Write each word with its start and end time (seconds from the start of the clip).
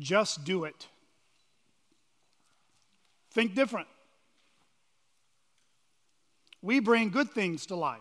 just 0.00 0.44
do 0.44 0.64
it. 0.64 0.88
Think 3.32 3.54
different. 3.54 3.88
We 6.62 6.80
bring 6.80 7.10
good 7.10 7.30
things 7.30 7.66
to 7.66 7.76
life. 7.76 8.00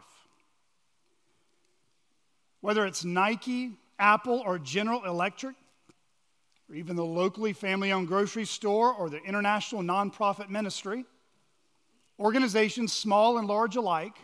Whether 2.61 2.85
it's 2.85 3.05
Nike, 3.05 3.71
Apple, 3.99 4.43
or 4.45 4.59
General 4.59 5.05
Electric, 5.05 5.55
or 6.69 6.75
even 6.75 6.95
the 6.95 7.05
locally 7.05 7.53
family 7.53 7.91
owned 7.91 8.07
grocery 8.07 8.45
store 8.45 8.93
or 8.93 9.09
the 9.09 9.21
international 9.23 9.81
nonprofit 9.81 10.49
ministry, 10.49 11.05
organizations, 12.19 12.91
small 12.91 13.37
and 13.37 13.47
large 13.47 13.75
alike, 13.75 14.15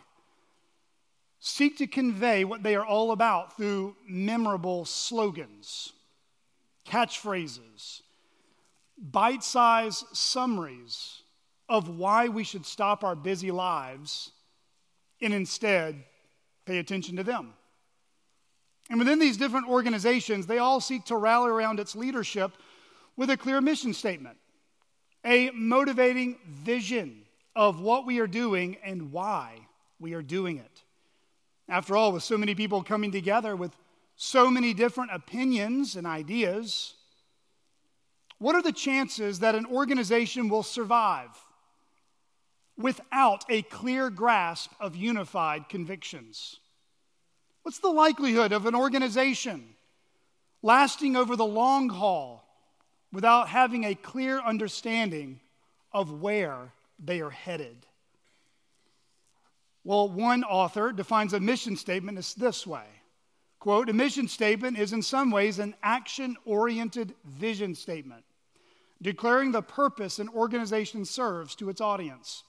seek 1.40 1.78
to 1.78 1.86
convey 1.86 2.44
what 2.44 2.62
they 2.62 2.74
are 2.74 2.84
all 2.84 3.12
about 3.12 3.56
through 3.56 3.96
memorable 4.06 4.84
slogans, 4.84 5.92
catchphrases, 6.86 8.02
bite 8.98 9.42
sized 9.42 10.04
summaries 10.12 11.22
of 11.68 11.98
why 11.98 12.28
we 12.28 12.44
should 12.44 12.64
stop 12.64 13.04
our 13.04 13.16
busy 13.16 13.50
lives 13.50 14.30
and 15.20 15.34
instead 15.34 16.04
pay 16.64 16.78
attention 16.78 17.16
to 17.16 17.22
them. 17.22 17.54
And 18.88 18.98
within 18.98 19.18
these 19.18 19.36
different 19.36 19.68
organizations, 19.68 20.46
they 20.46 20.58
all 20.58 20.80
seek 20.80 21.04
to 21.06 21.16
rally 21.16 21.50
around 21.50 21.80
its 21.80 21.96
leadership 21.96 22.52
with 23.16 23.30
a 23.30 23.36
clear 23.36 23.60
mission 23.60 23.92
statement, 23.92 24.36
a 25.24 25.50
motivating 25.50 26.38
vision 26.46 27.22
of 27.56 27.80
what 27.80 28.06
we 28.06 28.20
are 28.20 28.26
doing 28.26 28.76
and 28.84 29.10
why 29.10 29.58
we 29.98 30.14
are 30.14 30.22
doing 30.22 30.58
it. 30.58 30.82
After 31.68 31.96
all, 31.96 32.12
with 32.12 32.22
so 32.22 32.38
many 32.38 32.54
people 32.54 32.82
coming 32.82 33.10
together 33.10 33.56
with 33.56 33.74
so 34.16 34.50
many 34.50 34.72
different 34.72 35.10
opinions 35.12 35.94
and 35.94 36.06
ideas, 36.06 36.94
what 38.38 38.54
are 38.54 38.62
the 38.62 38.72
chances 38.72 39.40
that 39.40 39.54
an 39.54 39.66
organization 39.66 40.48
will 40.48 40.62
survive 40.62 41.30
without 42.78 43.44
a 43.48 43.62
clear 43.62 44.10
grasp 44.10 44.72
of 44.80 44.96
unified 44.96 45.68
convictions? 45.68 46.58
What's 47.62 47.78
the 47.78 47.88
likelihood 47.88 48.52
of 48.52 48.66
an 48.66 48.74
organization 48.74 49.74
lasting 50.62 51.16
over 51.16 51.36
the 51.36 51.46
long 51.46 51.88
haul 51.88 52.42
without 53.12 53.48
having 53.48 53.84
a 53.84 53.94
clear 53.94 54.40
understanding 54.40 55.40
of 55.92 56.22
where 56.22 56.72
they 56.98 57.20
are 57.20 57.30
headed? 57.30 57.86
Well, 59.84 60.08
one 60.08 60.42
author 60.42 60.92
defines 60.92 61.32
a 61.32 61.40
mission 61.40 61.76
statement 61.76 62.18
as 62.18 62.34
this 62.34 62.66
way 62.66 62.86
quote, 63.58 63.88
a 63.88 63.92
mission 63.92 64.28
statement 64.28 64.78
is 64.78 64.92
in 64.92 65.02
some 65.02 65.30
ways 65.30 65.58
an 65.58 65.74
action 65.82 66.36
oriented 66.44 67.14
vision 67.24 67.74
statement, 67.74 68.24
declaring 69.02 69.52
the 69.52 69.62
purpose 69.62 70.18
an 70.18 70.28
organization 70.28 71.04
serves 71.04 71.54
to 71.56 71.68
its 71.68 71.80
audience. 71.80 72.44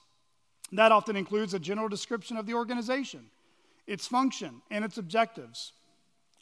That 0.72 0.92
often 0.92 1.16
includes 1.16 1.54
a 1.54 1.58
general 1.58 1.88
description 1.88 2.36
of 2.36 2.46
the 2.46 2.54
organization 2.54 3.30
its 3.88 4.06
function, 4.06 4.60
and 4.70 4.84
its 4.84 4.98
objectives. 4.98 5.72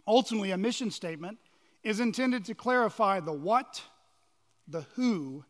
Ultimately, 0.06 0.50
a 0.50 0.59
mission 0.59 0.91
statement 0.91 1.39
is 1.83 2.00
intended 2.00 2.44
to 2.44 2.55
clarify 2.55 3.20
the 3.20 3.33
what, 3.33 3.81
the 4.67 4.83
who, 4.97 5.44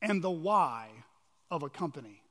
and 0.00 0.22
the 0.22 0.30
why 0.30 0.88
of 1.50 1.62
a 1.62 1.68
company. 1.68 2.22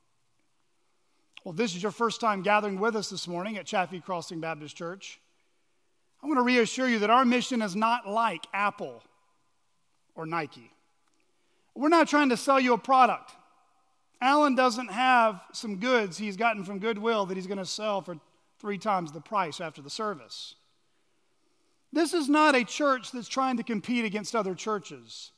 Well, 1.44 1.54
this 1.54 1.74
is 1.74 1.82
your 1.82 1.92
first 1.92 2.20
time 2.20 2.42
gathering 2.42 2.78
with 2.78 2.96
us 2.96 3.10
this 3.10 3.28
morning 3.28 3.56
at 3.56 3.64
Chaffee 3.64 4.00
Crossing 4.00 4.40
Baptist 4.40 4.76
Church. 4.76 5.20
I 6.22 6.26
want 6.26 6.38
to 6.38 6.42
reassure 6.42 6.88
you 6.88 7.00
that 7.00 7.10
our 7.10 7.24
mission 7.24 7.62
is 7.62 7.74
not 7.74 8.08
like 8.08 8.46
Apple 8.52 9.02
or 10.14 10.24
Nike. 10.24 10.70
We're 11.74 11.88
not 11.88 12.08
trying 12.08 12.28
to 12.28 12.36
sell 12.36 12.60
you 12.60 12.74
a 12.74 12.78
product. 12.78 13.32
Alan 14.20 14.54
doesn't 14.54 14.90
have 14.90 15.42
some 15.52 15.76
goods 15.76 16.16
he's 16.16 16.36
gotten 16.36 16.64
from 16.64 16.78
Goodwill 16.78 17.26
that 17.26 17.36
he's 17.36 17.48
going 17.48 17.58
to 17.58 17.64
sell 17.64 18.02
for 18.02 18.16
three 18.60 18.78
times 18.78 19.10
the 19.10 19.20
price 19.20 19.60
after 19.60 19.82
the 19.82 19.90
service. 19.90 20.54
This 21.92 22.14
is 22.14 22.28
not 22.28 22.54
a 22.54 22.64
church 22.64 23.10
that's 23.10 23.28
trying 23.28 23.56
to 23.56 23.64
compete 23.64 24.04
against 24.04 24.36
other 24.36 24.54
churches. 24.54 25.32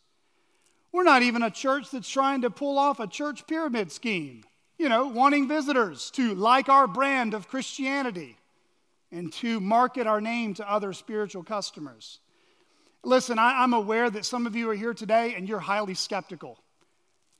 We're 0.93 1.03
not 1.03 1.23
even 1.23 1.43
a 1.43 1.51
church 1.51 1.91
that's 1.91 2.09
trying 2.09 2.43
to 2.43 2.51
pull 2.51 2.79
off 2.79 3.01
a 3.01 3.07
church 3.07 3.47
pyramid 3.47 3.91
scheme, 3.91 4.45
you 4.79 4.89
know, 4.89 5.09
wanting 5.09 5.49
visitors 5.49 6.11
to 6.13 6.35
like 6.35 6.69
our 6.69 6.87
brand 6.87 7.33
of 7.33 7.49
Christianity 7.49 8.37
and 9.15 9.33
to 9.33 9.61
market 9.61 10.09
our 10.09 10.21
name 10.21 10.55
to 10.55 10.71
other 10.71 10.93
spiritual 10.93 11.45
customers. 11.45 12.19
Listen, 13.05 13.39
I, 13.39 13.63
am 13.63 13.73
aware 13.73 14.11
that 14.11 14.25
some 14.25 14.45
of 14.45 14.57
you 14.57 14.69
are 14.71 14.75
here 14.75 14.93
today 14.93 15.35
and 15.35 15.49
you're 15.49 15.61
highly 15.61 15.95
skeptical. 15.95 16.59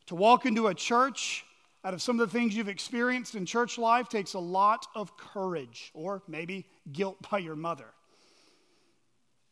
To 0.07 0.15
walk 0.15 0.47
into 0.47 0.69
a 0.69 0.75
church 0.75 1.45
out 1.85 1.93
of 1.93 2.01
some 2.01 2.21
of 2.21 2.31
the 2.31 2.39
things 2.39 2.55
you've 2.55 2.69
experienced 2.69 3.35
in 3.35 3.45
church 3.45 3.77
life 3.77 4.09
takes 4.09 4.35
a 4.35 4.39
lot 4.39 4.87
of 4.95 5.17
courage 5.17 5.91
or 5.95 6.23
maybe 6.29 6.65
guilt 6.93 7.17
by 7.29 7.39
your 7.39 7.57
mother. 7.57 7.87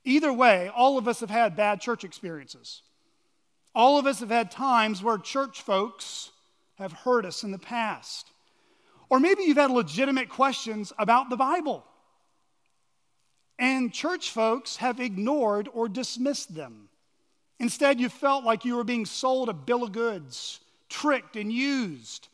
Either 0.04 0.32
way, 0.32 0.70
all 0.74 0.98
of 0.98 1.08
us 1.08 1.20
have 1.20 1.30
had 1.30 1.56
bad 1.56 1.80
church 1.80 2.04
experiences. 2.04 2.82
All 3.74 3.98
of 3.98 4.06
us 4.06 4.20
have 4.20 4.30
had 4.30 4.50
times 4.50 5.02
where 5.02 5.18
church 5.18 5.62
folks 5.62 6.30
have 6.76 6.92
hurt 6.92 7.24
us 7.24 7.42
in 7.42 7.50
the 7.50 7.58
past. 7.58 8.30
Or 9.08 9.18
maybe 9.18 9.42
you've 9.42 9.56
had 9.56 9.70
legitimate 9.70 10.28
questions 10.28 10.92
about 10.98 11.28
the 11.28 11.36
Bible. 11.36 11.84
And 13.62 13.92
church 13.92 14.32
folks 14.32 14.78
have 14.78 14.98
ignored 14.98 15.68
or 15.72 15.88
dismissed 15.88 16.52
them. 16.52 16.88
Instead, 17.60 18.00
you 18.00 18.08
felt 18.08 18.42
like 18.42 18.64
you 18.64 18.74
were 18.74 18.82
being 18.82 19.06
sold 19.06 19.48
a 19.48 19.52
bill 19.52 19.84
of 19.84 19.92
goods 19.92 20.58
tricked 20.88 21.36
and 21.36 21.52
used. 21.52 22.26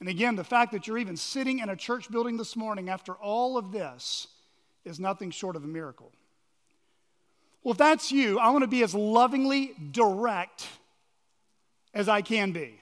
And 0.00 0.08
again, 0.08 0.36
the 0.36 0.44
fact 0.44 0.72
that 0.72 0.86
you're 0.86 0.98
even 0.98 1.16
sitting 1.16 1.60
in 1.60 1.70
a 1.70 1.76
church 1.76 2.10
building 2.10 2.36
this 2.36 2.56
morning 2.56 2.90
after 2.90 3.14
all 3.14 3.56
of 3.56 3.72
this 3.72 4.26
is 4.84 5.00
nothing 5.00 5.30
short 5.30 5.56
of 5.56 5.64
a 5.64 5.66
miracle. 5.66 6.12
Well, 7.62 7.72
if 7.72 7.78
that's 7.78 8.12
you, 8.12 8.38
I 8.38 8.50
want 8.50 8.64
to 8.64 8.68
be 8.68 8.82
as 8.82 8.94
lovingly 8.94 9.72
direct 9.92 10.68
as 11.94 12.06
I 12.06 12.20
can 12.20 12.52
be. 12.52 12.78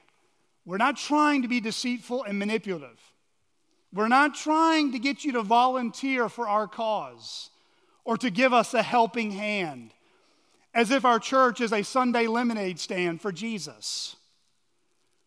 We're 0.66 0.78
not 0.78 0.96
trying 0.96 1.42
to 1.42 1.48
be 1.48 1.60
deceitful 1.60 2.24
and 2.24 2.40
manipulative. 2.40 2.98
We're 3.92 4.08
not 4.08 4.34
trying 4.34 4.90
to 4.92 4.98
get 4.98 5.22
you 5.22 5.30
to 5.32 5.42
volunteer 5.42 6.28
for 6.28 6.48
our 6.48 6.66
cause 6.66 7.50
or 8.04 8.16
to 8.16 8.30
give 8.30 8.52
us 8.52 8.74
a 8.74 8.82
helping 8.82 9.30
hand, 9.30 9.92
as 10.74 10.90
if 10.90 11.04
our 11.04 11.18
church 11.18 11.60
is 11.60 11.72
a 11.72 11.82
Sunday 11.82 12.26
lemonade 12.26 12.78
stand 12.78 13.20
for 13.20 13.32
Jesus. 13.32 14.16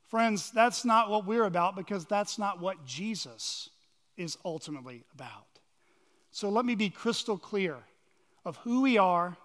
Friends, 0.10 0.52
that's 0.52 0.86
not 0.86 1.10
what 1.10 1.26
we're 1.26 1.46
about 1.46 1.76
because 1.76 2.06
that's 2.06 2.38
not 2.38 2.60
what 2.60 2.86
Jesus 2.86 3.70
is 4.18 4.38
ultimately 4.46 5.04
about. 5.14 5.46
So 6.32 6.50
let 6.50 6.66
me 6.66 6.76
be 6.76 6.90
crystal 6.90 7.38
clear 7.38 7.78
of 8.44 8.58
who 8.58 8.82
we 8.82 8.98
are 8.98 9.38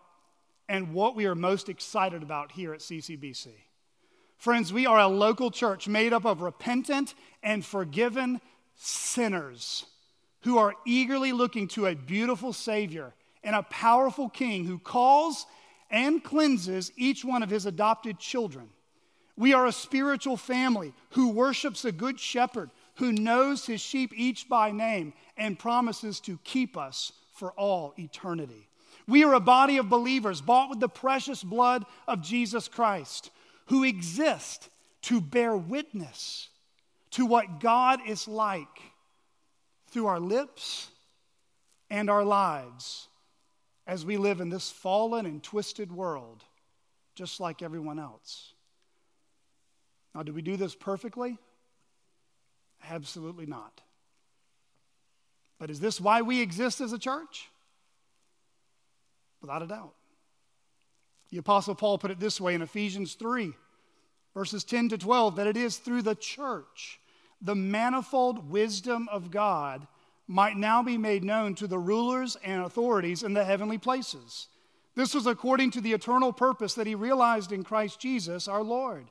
and 0.69 0.93
what 0.93 1.17
we 1.17 1.27
are 1.27 1.35
most 1.35 1.69
excited 1.69 2.23
about 2.23 2.53
here 2.53 2.73
at 2.73 2.81
CCBC. 2.81 3.49
Friends, 4.37 4.73
we 4.73 4.87
are 4.87 4.99
a 4.99 5.09
local 5.09 5.51
church 5.51 5.89
made 5.89 6.13
up 6.13 6.25
of 6.25 6.41
repentant 6.41 7.15
and 7.43 7.65
forgiven 7.65 8.41
sinners 8.77 9.85
who 10.43 10.59
are 10.59 10.75
eagerly 10.87 11.33
looking 11.33 11.69
to 11.69 11.87
a 11.87 11.95
beautiful 11.95 12.53
Savior 12.53 13.13
and 13.43 13.57
a 13.57 13.63
powerful 13.65 14.29
King 14.29 14.65
who 14.65 14.79
calls 14.79 15.47
and 15.91 16.23
cleanses 16.23 16.93
each 16.97 17.25
one 17.25 17.43
of 17.43 17.51
his 17.51 17.67
adopted 17.67 18.19
children 18.19 18.69
we 19.41 19.55
are 19.55 19.67
a 19.67 19.73
spiritual 19.73 20.37
family 20.37 20.93
who 21.13 21.31
worships 21.31 21.87
a 21.87 21.93
good 21.93 22.21
shepherd 22.21 22.69
who 22.97 23.11
knows 23.11 23.65
his 23.65 23.81
sheep 23.81 24.13
each 24.15 24.51
by 24.51 24.71
name 24.71 25.15
and 25.39 25.59
promises 25.59 26.21
to 26.21 26.39
keep 26.45 26.77
us 26.77 27.13
for 27.33 27.53
all 27.53 27.95
eternity. 27.99 28.69
We 29.09 29.25
are 29.25 29.33
a 29.33 29.41
body 29.41 29.79
of 29.79 29.89
believers 29.89 30.43
bought 30.43 30.69
with 30.69 30.79
the 30.79 30.91
precious 30.91 31.43
blood 31.43 31.87
of 32.07 32.21
Jesus 32.21 32.69
Christ 32.69 33.31
who 33.69 33.83
exist 33.83 34.69
to 35.05 35.23
bear 35.23 35.57
witness 35.57 36.51
to 37.13 37.25
what 37.25 37.61
God 37.61 38.01
is 38.07 38.29
like 38.29 38.69
through 39.89 40.05
our 40.05 40.21
lips 40.21 40.91
and 41.89 42.11
our 42.11 42.25
lives 42.25 43.09
as 43.91 44.07
we 44.07 44.17
live 44.17 44.41
in 44.41 44.51
this 44.51 44.71
fallen 44.71 45.27
and 45.27 45.43
twisted 45.43 45.91
world, 45.91 46.45
just 47.17 47.41
like 47.41 47.61
everyone 47.61 47.99
else. 47.99 48.55
Now, 50.15 50.23
do 50.23 50.33
we 50.33 50.43
do 50.43 50.57
this 50.57 50.77
perfectly? 50.77 51.37
Absolutely 52.89 53.47
not. 53.47 53.81
But 55.59 55.71
is 55.71 55.81
this 55.81 56.01
why 56.01 56.23
we 56.23 56.41
exist 56.41 56.81
as 56.81 56.93
a 56.93 57.01
church? 57.01 57.49
Without 59.41 59.61
a 59.61 59.67
doubt. 59.67 59.95
The 61.31 61.39
Apostle 61.39 61.75
Paul 61.75 61.99
put 61.99 62.13
it 62.13 62.21
this 62.21 62.41
way 62.41 62.55
in 62.55 62.63
Ephesians 62.63 63.15
3, 63.15 63.53
verses 64.35 64.63
10 64.63 64.91
to 64.91 64.99
12, 64.99 65.35
that 65.35 65.49
it 65.49 65.57
is 65.57 65.79
through 65.79 66.03
the 66.03 66.15
church 66.15 67.01
the 67.43 67.57
manifold 67.57 68.53
wisdom 68.53 69.09
of 69.11 69.33
God 69.33 69.89
might 70.31 70.57
now 70.57 70.81
be 70.81 70.97
made 70.97 71.25
known 71.25 71.57
to 71.57 71.67
the 71.67 71.79
rulers 71.79 72.37
and 72.45 72.63
authorities 72.63 73.25
in 73.25 73.35
the 73.35 73.45
heavenly 73.45 73.79
places 73.79 74.47
This 74.95 75.13
was 75.13 75.27
according 75.27 75.73
to 75.73 75.81
the 75.81 75.93
eternal 75.93 76.33
purpose 76.33 76.75
that 76.75 76.87
he 76.87 76.95
realized 76.95 77.53
in 77.53 77.65
Christ 77.65 77.99
Jesus 78.01 78.47
our 78.47 78.63
Lord, 78.63 79.07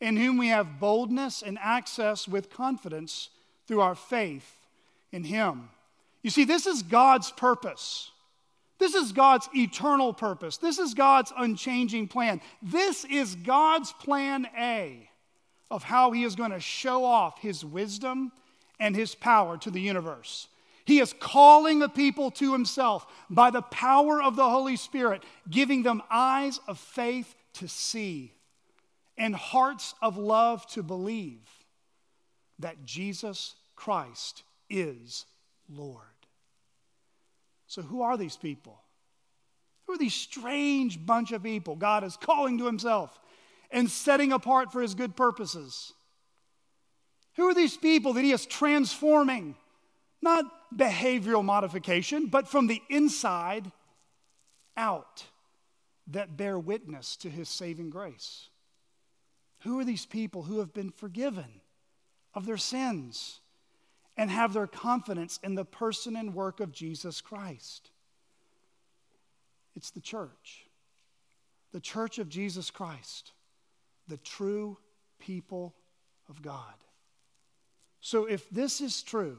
in 0.00 0.16
whom 0.16 0.38
we 0.38 0.48
have 0.48 0.80
boldness 0.80 1.42
and 1.42 1.58
access 1.60 2.26
with 2.26 2.50
confidence 2.50 3.30
through 3.66 3.80
our 3.80 3.94
faith 3.94 4.56
in 5.12 5.24
him. 5.24 5.68
You 6.22 6.30
see, 6.30 6.44
this 6.44 6.66
is 6.66 6.82
God's 6.82 7.30
purpose. 7.30 8.10
This 8.78 8.94
is 8.94 9.12
God's 9.12 9.48
eternal 9.54 10.12
purpose. 10.12 10.56
This 10.56 10.78
is 10.78 10.94
God's 10.94 11.32
unchanging 11.36 12.08
plan. 12.08 12.40
This 12.60 13.04
is 13.04 13.36
God's 13.36 13.92
plan 13.92 14.48
A 14.58 15.08
of 15.70 15.82
how 15.82 16.10
He 16.10 16.24
is 16.24 16.34
going 16.34 16.50
to 16.50 16.60
show 16.60 17.04
off 17.04 17.40
His 17.40 17.64
wisdom 17.64 18.32
and 18.78 18.94
His 18.94 19.14
power 19.14 19.56
to 19.58 19.70
the 19.70 19.80
universe. 19.80 20.48
He 20.86 21.00
is 21.00 21.12
calling 21.18 21.80
the 21.80 21.88
people 21.88 22.30
to 22.32 22.52
Himself 22.52 23.06
by 23.28 23.50
the 23.50 23.62
power 23.62 24.22
of 24.22 24.36
the 24.36 24.48
Holy 24.48 24.76
Spirit, 24.76 25.24
giving 25.50 25.82
them 25.82 26.02
eyes 26.08 26.60
of 26.68 26.78
faith 26.78 27.34
to 27.54 27.68
see 27.68 28.32
and 29.18 29.34
hearts 29.34 29.94
of 30.00 30.16
love 30.16 30.66
to 30.68 30.82
believe 30.82 31.48
that 32.60 32.84
Jesus 32.84 33.56
Christ 33.74 34.44
is 34.70 35.26
Lord. 35.68 36.02
So, 37.66 37.82
who 37.82 38.02
are 38.02 38.16
these 38.16 38.36
people? 38.36 38.80
Who 39.86 39.94
are 39.94 39.98
these 39.98 40.14
strange 40.14 41.04
bunch 41.04 41.32
of 41.32 41.42
people 41.42 41.74
God 41.74 42.04
is 42.04 42.16
calling 42.16 42.58
to 42.58 42.66
Himself 42.66 43.18
and 43.72 43.90
setting 43.90 44.32
apart 44.32 44.70
for 44.70 44.82
His 44.82 44.94
good 44.94 45.16
purposes? 45.16 45.92
Who 47.34 47.48
are 47.48 47.54
these 47.54 47.76
people 47.76 48.12
that 48.12 48.24
He 48.24 48.30
is 48.30 48.46
transforming? 48.46 49.56
Not 50.22 50.44
behavioral 50.74 51.44
modification, 51.44 52.26
but 52.26 52.48
from 52.48 52.66
the 52.66 52.82
inside 52.88 53.70
out 54.76 55.24
that 56.08 56.36
bear 56.36 56.58
witness 56.58 57.16
to 57.16 57.30
His 57.30 57.48
saving 57.48 57.90
grace. 57.90 58.48
Who 59.60 59.78
are 59.80 59.84
these 59.84 60.06
people 60.06 60.42
who 60.42 60.58
have 60.60 60.72
been 60.72 60.90
forgiven 60.90 61.60
of 62.34 62.46
their 62.46 62.56
sins? 62.56 63.40
and 64.16 64.30
have 64.30 64.52
their 64.52 64.66
confidence 64.66 65.38
in 65.42 65.54
the 65.54 65.64
person 65.64 66.16
and 66.16 66.34
work 66.34 66.60
of 66.60 66.72
Jesus 66.72 67.20
Christ. 67.20 67.90
It's 69.74 69.90
the 69.90 70.00
church, 70.00 70.66
the 71.72 71.80
church 71.80 72.18
of 72.18 72.28
Jesus 72.28 72.70
Christ, 72.70 73.32
the 74.08 74.16
true 74.16 74.78
people 75.18 75.74
of 76.30 76.40
God. 76.40 76.74
So, 78.00 78.24
if 78.24 78.48
this 78.50 78.80
is 78.80 79.02
true, 79.02 79.38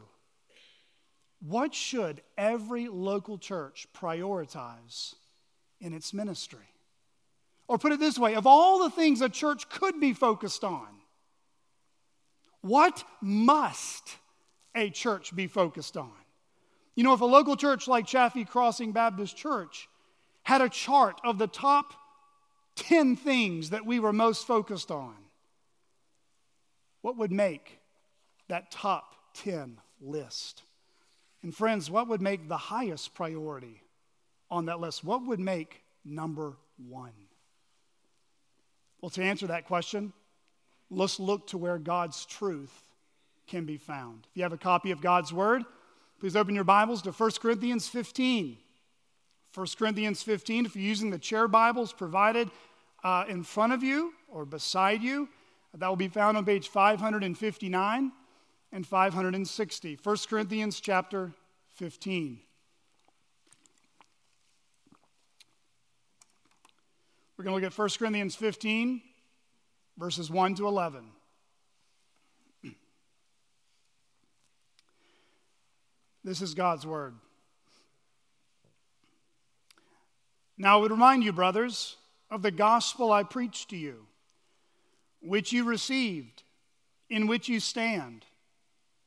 what 1.39 1.73
should 1.73 2.21
every 2.37 2.87
local 2.87 3.37
church 3.37 3.87
prioritize 3.95 5.15
in 5.79 5.93
its 5.93 6.13
ministry? 6.13 6.59
Or 7.67 7.77
put 7.77 7.91
it 7.91 7.99
this 7.99 8.17
way 8.17 8.35
of 8.35 8.47
all 8.47 8.83
the 8.83 8.89
things 8.89 9.21
a 9.21 9.29
church 9.29 9.69
could 9.69 9.99
be 9.99 10.13
focused 10.13 10.63
on, 10.63 10.87
what 12.61 13.03
must 13.21 14.17
a 14.75 14.89
church 14.89 15.35
be 15.35 15.47
focused 15.47 15.97
on. 15.97 16.11
You 16.95 17.03
know, 17.03 17.13
if 17.13 17.21
a 17.21 17.25
local 17.25 17.55
church 17.55 17.87
like 17.87 18.07
Chaffee 18.07 18.45
Crossing 18.45 18.91
Baptist 18.91 19.35
Church 19.35 19.87
had 20.43 20.61
a 20.61 20.69
chart 20.69 21.19
of 21.23 21.37
the 21.37 21.47
top 21.47 21.93
10 22.75 23.15
things 23.15 23.71
that 23.71 23.85
we 23.85 23.99
were 23.99 24.13
most 24.13 24.47
focused 24.47 24.91
on, 24.91 25.15
what 27.01 27.17
would 27.17 27.31
make 27.31 27.79
that 28.47 28.71
top 28.71 29.15
10 29.35 29.79
list? 30.01 30.63
And 31.47 31.55
friends, 31.55 31.89
what 31.89 32.09
would 32.09 32.21
make 32.21 32.49
the 32.49 32.57
highest 32.57 33.13
priority 33.13 33.81
on 34.51 34.65
that 34.65 34.81
list? 34.81 35.01
What 35.05 35.25
would 35.27 35.39
make 35.39 35.81
number 36.03 36.57
one? 36.89 37.13
Well, 38.99 39.11
to 39.11 39.23
answer 39.23 39.47
that 39.47 39.65
question, 39.65 40.11
let's 40.89 41.21
look 41.21 41.47
to 41.47 41.57
where 41.57 41.77
God's 41.77 42.25
truth 42.25 42.83
can 43.47 43.63
be 43.63 43.77
found. 43.77 44.27
If 44.29 44.35
you 44.35 44.43
have 44.43 44.51
a 44.51 44.57
copy 44.57 44.91
of 44.91 44.99
God's 44.99 45.31
Word, 45.31 45.63
please 46.19 46.35
open 46.35 46.53
your 46.53 46.65
Bibles 46.65 47.01
to 47.03 47.13
1 47.13 47.31
Corinthians 47.41 47.87
15. 47.87 48.57
1 49.53 49.67
Corinthians 49.79 50.21
15, 50.21 50.65
if 50.65 50.75
you're 50.75 50.83
using 50.83 51.11
the 51.11 51.17
chair 51.17 51.47
Bibles 51.47 51.93
provided 51.93 52.51
uh, 53.05 53.23
in 53.29 53.41
front 53.41 53.71
of 53.71 53.83
you 53.83 54.11
or 54.27 54.43
beside 54.43 55.01
you, 55.01 55.29
that 55.73 55.87
will 55.87 55.95
be 55.95 56.09
found 56.09 56.35
on 56.35 56.43
page 56.43 56.67
559 56.67 58.11
and 58.71 58.85
560. 58.85 59.99
1 60.03 60.17
Corinthians 60.29 60.79
chapter 60.79 61.31
15. 61.75 62.39
We're 67.37 67.43
going 67.43 67.59
to 67.59 67.63
look 67.63 67.71
at 67.71 67.77
1 67.77 67.89
Corinthians 67.99 68.35
15, 68.35 69.01
verses 69.97 70.31
1 70.31 70.55
to 70.55 70.67
11. 70.67 71.03
This 76.23 76.41
is 76.41 76.55
God's 76.55 76.85
word. 76.85 77.13
Now, 80.57 80.77
I 80.77 80.81
would 80.81 80.91
remind 80.91 81.23
you, 81.23 81.31
brothers, 81.31 81.95
of 82.29 82.41
the 82.41 82.51
gospel 82.51 83.11
I 83.11 83.23
preached 83.23 83.69
to 83.69 83.77
you, 83.77 84.07
which 85.21 85.53
you 85.53 85.63
received, 85.63 86.43
in 87.09 87.27
which 87.27 87.47
you 87.47 87.59
stand, 87.59 88.25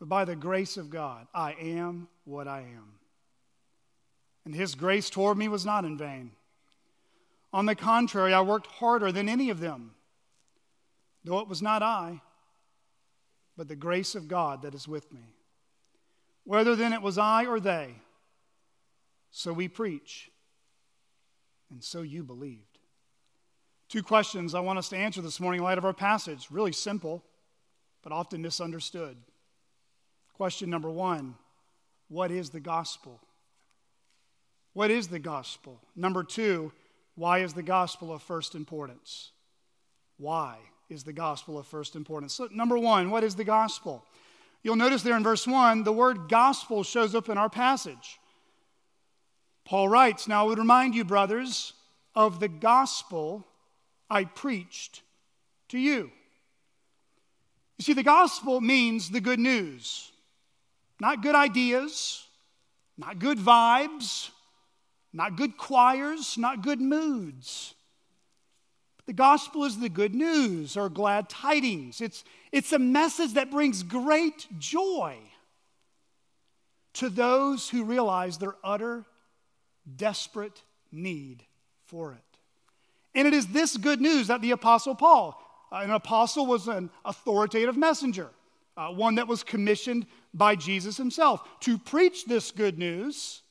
But 0.00 0.08
by 0.08 0.24
the 0.24 0.34
grace 0.34 0.78
of 0.78 0.90
God, 0.90 1.28
I 1.32 1.52
am 1.52 2.08
what 2.24 2.48
I 2.48 2.60
am. 2.60 2.94
And 4.46 4.54
his 4.54 4.74
grace 4.74 5.10
toward 5.10 5.36
me 5.36 5.46
was 5.46 5.66
not 5.66 5.84
in 5.84 5.98
vain. 5.98 6.32
On 7.52 7.66
the 7.66 7.74
contrary, 7.74 8.32
I 8.32 8.40
worked 8.40 8.66
harder 8.66 9.12
than 9.12 9.28
any 9.28 9.50
of 9.50 9.60
them, 9.60 9.92
though 11.22 11.40
it 11.40 11.48
was 11.48 11.60
not 11.60 11.82
I, 11.82 12.22
but 13.56 13.68
the 13.68 13.76
grace 13.76 14.14
of 14.14 14.26
God 14.26 14.62
that 14.62 14.74
is 14.74 14.88
with 14.88 15.12
me. 15.12 15.34
Whether 16.44 16.74
then 16.74 16.94
it 16.94 17.02
was 17.02 17.18
I 17.18 17.44
or 17.44 17.60
they, 17.60 17.94
so 19.30 19.52
we 19.52 19.68
preach, 19.68 20.30
and 21.70 21.84
so 21.84 22.00
you 22.00 22.22
believed. 22.22 22.78
Two 23.88 24.02
questions 24.02 24.54
I 24.54 24.60
want 24.60 24.78
us 24.78 24.88
to 24.90 24.96
answer 24.96 25.20
this 25.20 25.40
morning 25.40 25.58
in 25.60 25.64
light 25.64 25.78
of 25.78 25.84
our 25.84 25.92
passage. 25.92 26.46
Really 26.50 26.72
simple, 26.72 27.22
but 28.02 28.12
often 28.12 28.40
misunderstood. 28.40 29.16
Question 30.40 30.70
number 30.70 30.88
one 30.88 31.34
What 32.08 32.30
is 32.30 32.48
the 32.48 32.60
gospel? 32.60 33.20
What 34.72 34.90
is 34.90 35.08
the 35.08 35.18
gospel? 35.18 35.78
Number 35.94 36.24
two, 36.24 36.72
why 37.14 37.40
is 37.40 37.52
the 37.52 37.62
gospel 37.62 38.10
of 38.10 38.22
first 38.22 38.54
importance? 38.54 39.32
Why 40.16 40.56
is 40.88 41.04
the 41.04 41.12
gospel 41.12 41.58
of 41.58 41.66
first 41.66 41.94
importance? 41.94 42.32
So, 42.32 42.48
number 42.50 42.78
one, 42.78 43.10
what 43.10 43.22
is 43.22 43.34
the 43.34 43.44
gospel? 43.44 44.02
You'll 44.62 44.76
notice 44.76 45.02
there 45.02 45.14
in 45.14 45.22
verse 45.22 45.46
one, 45.46 45.84
the 45.84 45.92
word 45.92 46.30
gospel 46.30 46.84
shows 46.84 47.14
up 47.14 47.28
in 47.28 47.36
our 47.36 47.50
passage. 47.50 48.18
Paul 49.66 49.90
writes, 49.90 50.26
Now 50.26 50.44
I 50.44 50.48
would 50.48 50.58
remind 50.58 50.94
you, 50.94 51.04
brothers, 51.04 51.74
of 52.14 52.40
the 52.40 52.48
gospel 52.48 53.46
I 54.08 54.24
preached 54.24 55.02
to 55.68 55.78
you. 55.78 56.10
You 57.76 57.82
see, 57.82 57.92
the 57.92 58.02
gospel 58.02 58.62
means 58.62 59.10
the 59.10 59.20
good 59.20 59.38
news, 59.38 60.09
not 61.00 61.22
good 61.22 61.34
ideas, 61.34 62.24
not 62.98 63.18
good 63.18 63.38
vibes, 63.38 64.30
not 65.12 65.36
good 65.36 65.56
choirs, 65.56 66.36
not 66.36 66.62
good 66.62 66.80
moods. 66.80 67.74
The 69.06 69.12
gospel 69.14 69.64
is 69.64 69.78
the 69.78 69.88
good 69.88 70.14
news 70.14 70.76
or 70.76 70.88
glad 70.88 71.28
tidings. 71.28 72.00
It's, 72.00 72.22
it's 72.52 72.72
a 72.72 72.78
message 72.78 73.34
that 73.34 73.50
brings 73.50 73.82
great 73.82 74.46
joy 74.58 75.16
to 76.94 77.08
those 77.08 77.68
who 77.68 77.84
realize 77.84 78.38
their 78.38 78.54
utter, 78.62 79.04
desperate 79.96 80.62
need 80.92 81.42
for 81.86 82.12
it. 82.12 82.38
And 83.14 83.26
it 83.26 83.34
is 83.34 83.48
this 83.48 83.76
good 83.76 84.00
news 84.00 84.28
that 84.28 84.42
the 84.42 84.52
Apostle 84.52 84.94
Paul, 84.94 85.40
an 85.72 85.90
apostle 85.90 86.46
was 86.46 86.68
an 86.68 86.90
authoritative 87.04 87.76
messenger, 87.76 88.28
uh, 88.80 88.90
one 88.90 89.16
that 89.16 89.28
was 89.28 89.42
commissioned 89.42 90.06
by 90.32 90.56
Jesus 90.56 90.96
himself 90.96 91.46
to 91.60 91.76
preach 91.76 92.24
this 92.24 92.50
good 92.50 92.78
news 92.78 93.42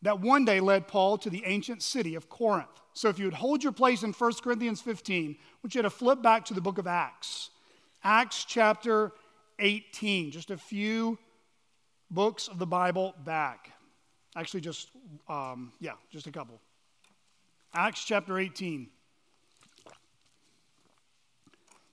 that 0.00 0.20
one 0.20 0.46
day 0.46 0.58
led 0.58 0.88
Paul 0.88 1.18
to 1.18 1.28
the 1.28 1.42
ancient 1.44 1.82
city 1.82 2.14
of 2.14 2.30
Corinth. 2.30 2.80
So 2.94 3.10
if 3.10 3.18
you 3.18 3.26
would 3.26 3.34
hold 3.34 3.62
your 3.62 3.72
place 3.72 4.02
in 4.02 4.14
1 4.14 4.32
Corinthians 4.42 4.80
15, 4.80 5.36
I 5.38 5.44
want 5.62 5.74
you 5.74 5.82
to 5.82 5.90
flip 5.90 6.22
back 6.22 6.46
to 6.46 6.54
the 6.54 6.62
book 6.62 6.78
of 6.78 6.86
Acts. 6.86 7.50
Acts 8.02 8.46
chapter 8.46 9.12
18, 9.58 10.30
just 10.30 10.50
a 10.50 10.56
few 10.56 11.18
books 12.10 12.48
of 12.48 12.58
the 12.58 12.66
Bible 12.66 13.14
back. 13.22 13.70
Actually, 14.34 14.62
just, 14.62 14.88
um, 15.28 15.72
yeah, 15.78 15.92
just 16.10 16.26
a 16.26 16.32
couple. 16.32 16.58
Acts 17.74 18.02
chapter 18.02 18.38
18. 18.38 18.88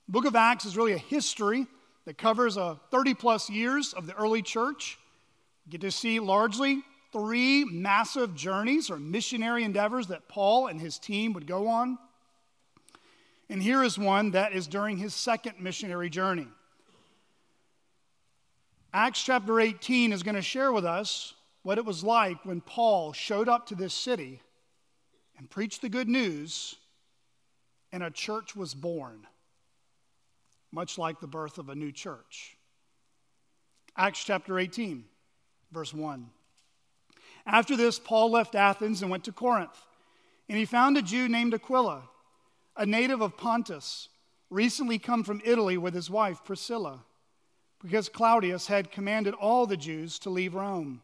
Book 0.09 0.25
of 0.25 0.35
Acts 0.35 0.65
is 0.65 0.77
really 0.77 0.93
a 0.93 0.97
history 0.97 1.67
that 2.05 2.17
covers 2.17 2.57
uh, 2.57 2.75
30 2.91 3.13
plus 3.13 3.49
years 3.49 3.93
of 3.93 4.07
the 4.07 4.15
early 4.15 4.41
church. 4.41 4.97
You 5.65 5.71
get 5.71 5.81
to 5.81 5.91
see 5.91 6.19
largely 6.19 6.81
three 7.11 7.65
massive 7.65 8.33
journeys 8.33 8.89
or 8.89 8.97
missionary 8.97 9.63
endeavors 9.63 10.07
that 10.07 10.29
Paul 10.29 10.67
and 10.67 10.79
his 10.79 10.97
team 10.97 11.33
would 11.33 11.45
go 11.45 11.67
on. 11.67 11.97
And 13.49 13.61
here 13.61 13.83
is 13.83 13.97
one 13.97 14.31
that 14.31 14.53
is 14.53 14.67
during 14.67 14.97
his 14.97 15.13
second 15.13 15.55
missionary 15.59 16.09
journey. 16.09 16.47
Acts 18.93 19.21
chapter 19.21 19.59
18 19.59 20.13
is 20.13 20.23
going 20.23 20.35
to 20.35 20.41
share 20.41 20.71
with 20.71 20.85
us 20.85 21.33
what 21.63 21.77
it 21.77 21.85
was 21.85 22.03
like 22.03 22.45
when 22.45 22.61
Paul 22.61 23.11
showed 23.11 23.49
up 23.49 23.67
to 23.67 23.75
this 23.75 23.93
city 23.93 24.41
and 25.37 25.49
preached 25.49 25.81
the 25.81 25.89
good 25.89 26.07
news, 26.07 26.75
and 27.91 28.01
a 28.01 28.09
church 28.09 28.55
was 28.55 28.73
born, 28.73 29.27
much 30.71 30.97
like 30.97 31.19
the 31.19 31.27
birth 31.27 31.57
of 31.57 31.69
a 31.69 31.75
new 31.75 31.91
church. 31.91 32.57
Acts 33.95 34.23
chapter 34.23 34.59
18, 34.59 35.05
verse 35.71 35.93
1. 35.93 36.29
After 37.45 37.75
this, 37.77 37.97
Paul 37.97 38.31
left 38.31 38.55
Athens 38.55 39.01
and 39.01 39.09
went 39.09 39.23
to 39.23 39.31
Corinth, 39.31 39.77
and 40.49 40.57
he 40.57 40.65
found 40.65 40.97
a 40.97 41.01
Jew 41.01 41.27
named 41.27 41.53
Aquila, 41.53 42.03
a 42.75 42.85
native 42.85 43.21
of 43.21 43.37
Pontus, 43.37 44.09
recently 44.49 44.99
come 44.99 45.23
from 45.23 45.41
Italy 45.43 45.77
with 45.77 45.93
his 45.93 46.09
wife 46.09 46.43
Priscilla, 46.43 47.03
because 47.81 48.09
Claudius 48.09 48.67
had 48.67 48.91
commanded 48.91 49.33
all 49.33 49.65
the 49.65 49.77
Jews 49.77 50.19
to 50.19 50.29
leave 50.29 50.55
Rome. 50.55 51.01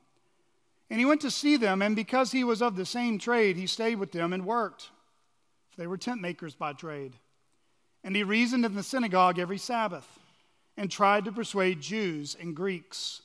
And 0.90 1.00
he 1.00 1.06
went 1.06 1.22
to 1.22 1.32
see 1.32 1.58
them, 1.58 1.82
and 1.82 1.96
because 1.96 2.32
he 2.32 2.44
was 2.44 2.62
of 2.62 2.76
the 2.76 2.86
same 2.86 3.18
trade, 3.18 3.58
he 3.58 3.68
stayed 3.68 3.96
with 3.96 4.12
them 4.12 4.34
and 4.34 4.46
worked. 4.46 4.90
They 5.78 5.88
were 5.88 5.98
tent 5.98 6.22
makers 6.22 6.54
by 6.54 6.74
trade. 6.74 7.14
And 8.04 8.16
he 8.16 8.24
reasoned 8.24 8.66
in 8.66 8.76
the 8.76 8.84
synagogue 8.84 9.40
every 9.40 9.58
Sabbath 9.58 10.20
and 10.76 10.90
tried 10.90 11.26
to 11.26 11.32
persuade 11.32 11.82
Jews 11.82 12.36
and 12.40 12.56
Greeks. 12.56 13.22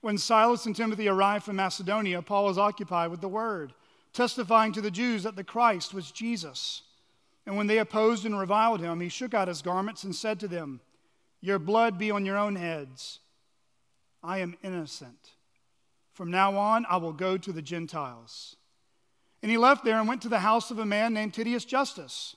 When 0.00 0.18
Silas 0.18 0.66
and 0.66 0.74
Timothy 0.74 1.08
arrived 1.08 1.44
from 1.44 1.56
Macedonia, 1.56 2.22
Paul 2.22 2.46
was 2.46 2.58
occupied 2.58 3.10
with 3.10 3.20
the 3.20 3.28
word, 3.28 3.74
testifying 4.12 4.72
to 4.72 4.80
the 4.80 4.90
Jews 4.90 5.22
that 5.24 5.36
the 5.36 5.44
Christ 5.44 5.92
was 5.92 6.10
Jesus. 6.10 6.82
And 7.46 7.56
when 7.56 7.66
they 7.66 7.78
opposed 7.78 8.24
and 8.24 8.38
reviled 8.38 8.80
him, 8.80 9.00
he 9.00 9.08
shook 9.08 9.34
out 9.34 9.48
his 9.48 9.62
garments 9.62 10.04
and 10.04 10.14
said 10.14 10.40
to 10.40 10.48
them, 10.48 10.80
Your 11.40 11.58
blood 11.58 11.98
be 11.98 12.10
on 12.10 12.24
your 12.24 12.38
own 12.38 12.56
heads. 12.56 13.20
I 14.22 14.38
am 14.38 14.56
innocent. 14.62 15.30
From 16.12 16.30
now 16.30 16.56
on, 16.56 16.86
I 16.88 16.96
will 16.96 17.12
go 17.12 17.36
to 17.38 17.52
the 17.52 17.62
Gentiles. 17.62 18.56
And 19.42 19.50
he 19.50 19.56
left 19.56 19.84
there 19.84 19.98
and 19.98 20.08
went 20.08 20.22
to 20.22 20.28
the 20.28 20.40
house 20.40 20.70
of 20.70 20.78
a 20.78 20.86
man 20.86 21.14
named 21.14 21.32
Titius 21.32 21.64
Justus, 21.64 22.36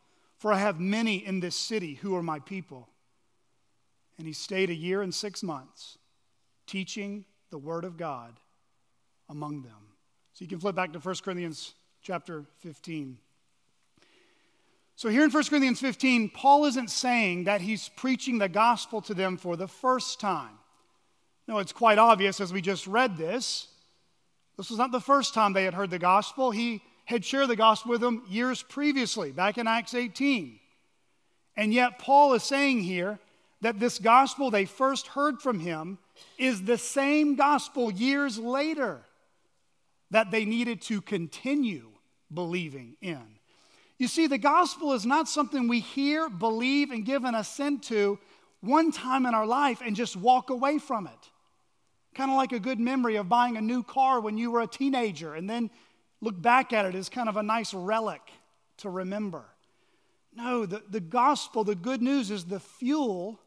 for 0.41 0.51
I 0.51 0.57
have 0.57 0.79
many 0.79 1.17
in 1.23 1.39
this 1.39 1.55
city 1.55 1.93
who 1.93 2.15
are 2.15 2.23
my 2.23 2.39
people. 2.39 2.89
And 4.17 4.25
he 4.25 4.33
stayed 4.33 4.71
a 4.71 4.73
year 4.73 5.03
and 5.03 5.13
six 5.13 5.43
months, 5.43 5.99
teaching 6.65 7.25
the 7.51 7.59
word 7.59 7.85
of 7.85 7.95
God 7.95 8.33
among 9.29 9.61
them. 9.61 9.93
So 10.33 10.43
you 10.43 10.49
can 10.49 10.59
flip 10.59 10.73
back 10.73 10.93
to 10.93 10.99
1 10.99 11.15
Corinthians 11.23 11.75
chapter 12.01 12.43
15. 12.57 13.19
So 14.95 15.09
here 15.09 15.23
in 15.23 15.29
1 15.29 15.43
Corinthians 15.43 15.79
15, 15.79 16.29
Paul 16.29 16.65
isn't 16.65 16.89
saying 16.89 17.43
that 17.43 17.61
he's 17.61 17.89
preaching 17.89 18.39
the 18.39 18.49
gospel 18.49 18.99
to 19.03 19.13
them 19.13 19.37
for 19.37 19.55
the 19.55 19.67
first 19.67 20.19
time. 20.19 20.57
No, 21.47 21.59
it's 21.59 21.71
quite 21.71 21.99
obvious 21.99 22.41
as 22.41 22.51
we 22.51 22.61
just 22.61 22.87
read 22.87 23.15
this 23.15 23.67
this 24.57 24.69
was 24.69 24.79
not 24.79 24.91
the 24.91 25.01
first 25.01 25.33
time 25.33 25.53
they 25.53 25.65
had 25.65 25.73
heard 25.73 25.89
the 25.89 25.99
gospel. 25.99 26.51
He 26.51 26.83
had 27.11 27.25
shared 27.25 27.49
the 27.49 27.55
gospel 27.55 27.91
with 27.91 28.01
them 28.01 28.23
years 28.29 28.63
previously, 28.63 29.31
back 29.31 29.57
in 29.57 29.67
Acts 29.67 29.93
18. 29.93 30.59
And 31.57 31.73
yet, 31.73 31.99
Paul 31.99 32.33
is 32.33 32.43
saying 32.43 32.83
here 32.83 33.19
that 33.59 33.79
this 33.79 33.99
gospel 33.99 34.49
they 34.49 34.65
first 34.65 35.07
heard 35.07 35.41
from 35.41 35.59
him 35.59 35.99
is 36.37 36.63
the 36.63 36.77
same 36.77 37.35
gospel 37.35 37.91
years 37.91 38.39
later 38.39 39.01
that 40.09 40.31
they 40.31 40.45
needed 40.45 40.81
to 40.83 41.01
continue 41.01 41.89
believing 42.33 42.95
in. 43.01 43.21
You 43.97 44.07
see, 44.07 44.27
the 44.27 44.37
gospel 44.37 44.93
is 44.93 45.05
not 45.05 45.27
something 45.27 45.67
we 45.67 45.81
hear, 45.81 46.29
believe, 46.29 46.91
and 46.91 47.05
give 47.05 47.25
an 47.25 47.35
assent 47.35 47.83
to 47.83 48.19
one 48.61 48.91
time 48.91 49.25
in 49.25 49.35
our 49.35 49.45
life 49.45 49.81
and 49.85 49.95
just 49.95 50.15
walk 50.15 50.49
away 50.49 50.79
from 50.79 51.07
it. 51.07 51.29
Kind 52.15 52.31
of 52.31 52.37
like 52.37 52.53
a 52.53 52.59
good 52.59 52.79
memory 52.79 53.17
of 53.17 53.27
buying 53.27 53.57
a 53.57 53.61
new 53.61 53.83
car 53.83 54.21
when 54.21 54.37
you 54.37 54.49
were 54.49 54.61
a 54.61 54.67
teenager 54.67 55.35
and 55.35 55.49
then 55.49 55.69
look 56.21 56.39
back 56.41 56.71
at 56.71 56.85
it 56.85 56.95
as 56.95 57.09
kind 57.09 57.27
of 57.27 57.37
a 57.37 57.43
nice 57.43 57.73
relic 57.73 58.21
to 58.77 58.89
remember. 58.89 59.43
No, 60.33 60.65
the, 60.65 60.81
the 60.89 60.99
gospel, 60.99 61.63
the 61.63 61.75
good 61.75 62.01
news, 62.01 62.31
is 62.31 62.45
the 62.45 62.59
fuel 62.59 63.39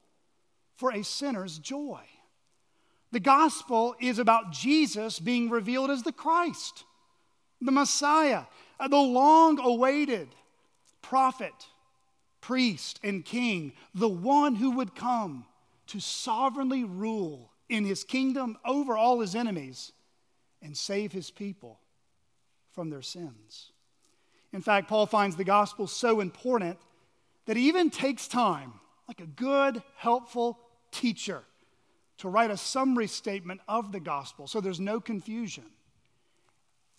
for 0.77 0.93
a 0.93 1.03
sinner's 1.03 1.59
joy. 1.59 2.01
The 3.13 3.21
gospel 3.21 3.95
is 4.01 4.19
about 4.19 4.53
Jesus 4.53 5.19
being 5.21 5.49
revealed 5.49 5.91
as 5.91 6.03
the 6.03 6.13
Christ, 6.13 6.85
the 7.61 7.73
Messiah, 7.73 8.43
uh, 8.79 8.89
the 8.89 8.97
long 8.97 9.61
awaited 9.61 10.29
prophet, 11.01 11.55
priest, 12.41 12.99
and 13.03 13.25
king, 13.25 13.73
the 13.95 14.09
one 14.09 14.57
who 14.57 14.73
would 14.73 14.95
come 14.95 15.47
to 15.87 16.01
sovereignly 16.01 16.83
rule 16.83 17.53
in 17.69 17.85
his 17.85 18.05
kingdom 18.05 18.59
over 18.65 18.97
all 18.97 19.21
his 19.21 19.35
enemies 19.35 19.93
and 20.61 20.77
save 20.77 21.13
his 21.13 21.31
people 21.31 21.79
from 22.75 22.91
their 22.91 23.03
sins. 23.03 23.73
In 24.53 24.61
fact, 24.61 24.89
Paul 24.89 25.07
finds 25.07 25.37
the 25.37 25.45
gospel 25.45 25.87
so 25.87 26.21
important 26.21 26.79
that 27.47 27.57
he 27.57 27.69
even 27.69 27.91
takes 27.91 28.29
time, 28.29 28.75
like 29.09 29.21
a 29.21 29.27
good, 29.27 29.83
helpful 29.97 30.59
teacher, 30.91 31.43
to 32.19 32.29
write 32.29 32.51
a 32.51 32.57
summary 32.57 33.07
statement 33.07 33.61
of 33.69 33.93
the 33.93 34.01
gospel 34.01 34.47
so 34.47 34.61
there's 34.61 34.81
no 34.81 35.01
confusion. 35.01 35.65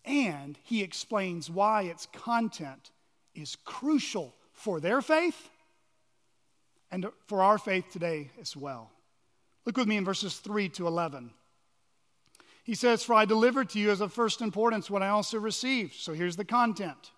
And 0.04 0.58
he 0.64 0.84
explains 0.84 1.50
why 1.50 1.84
its 1.84 2.08
content 2.08 2.92
is 3.34 3.58
crucial 3.66 4.36
for 4.54 4.80
their 4.80 5.02
faith 5.02 5.50
and 6.92 7.08
for 7.28 7.42
our 7.42 7.58
faith 7.58 7.86
today 7.92 8.32
as 8.40 8.56
well. 8.56 8.92
Look 9.66 9.78
with 9.78 9.88
me 9.88 9.98
in 9.98 10.06
verses 10.06 10.38
3 10.38 10.70
to 10.70 10.88
11. 10.88 11.32
He 12.66 12.74
says, 12.74 13.04
For 13.04 13.14
I 13.14 13.26
delivered 13.26 13.70
to 13.70 13.80
you 13.80 13.92
as 13.92 14.02
of 14.02 14.12
first 14.12 14.42
importance 14.42 14.90
what 14.90 15.04
I 15.04 15.10
also 15.10 15.38
received. 15.38 15.94
So 15.94 16.14
here's 16.14 16.36
the 16.36 16.44
content 16.44 17.12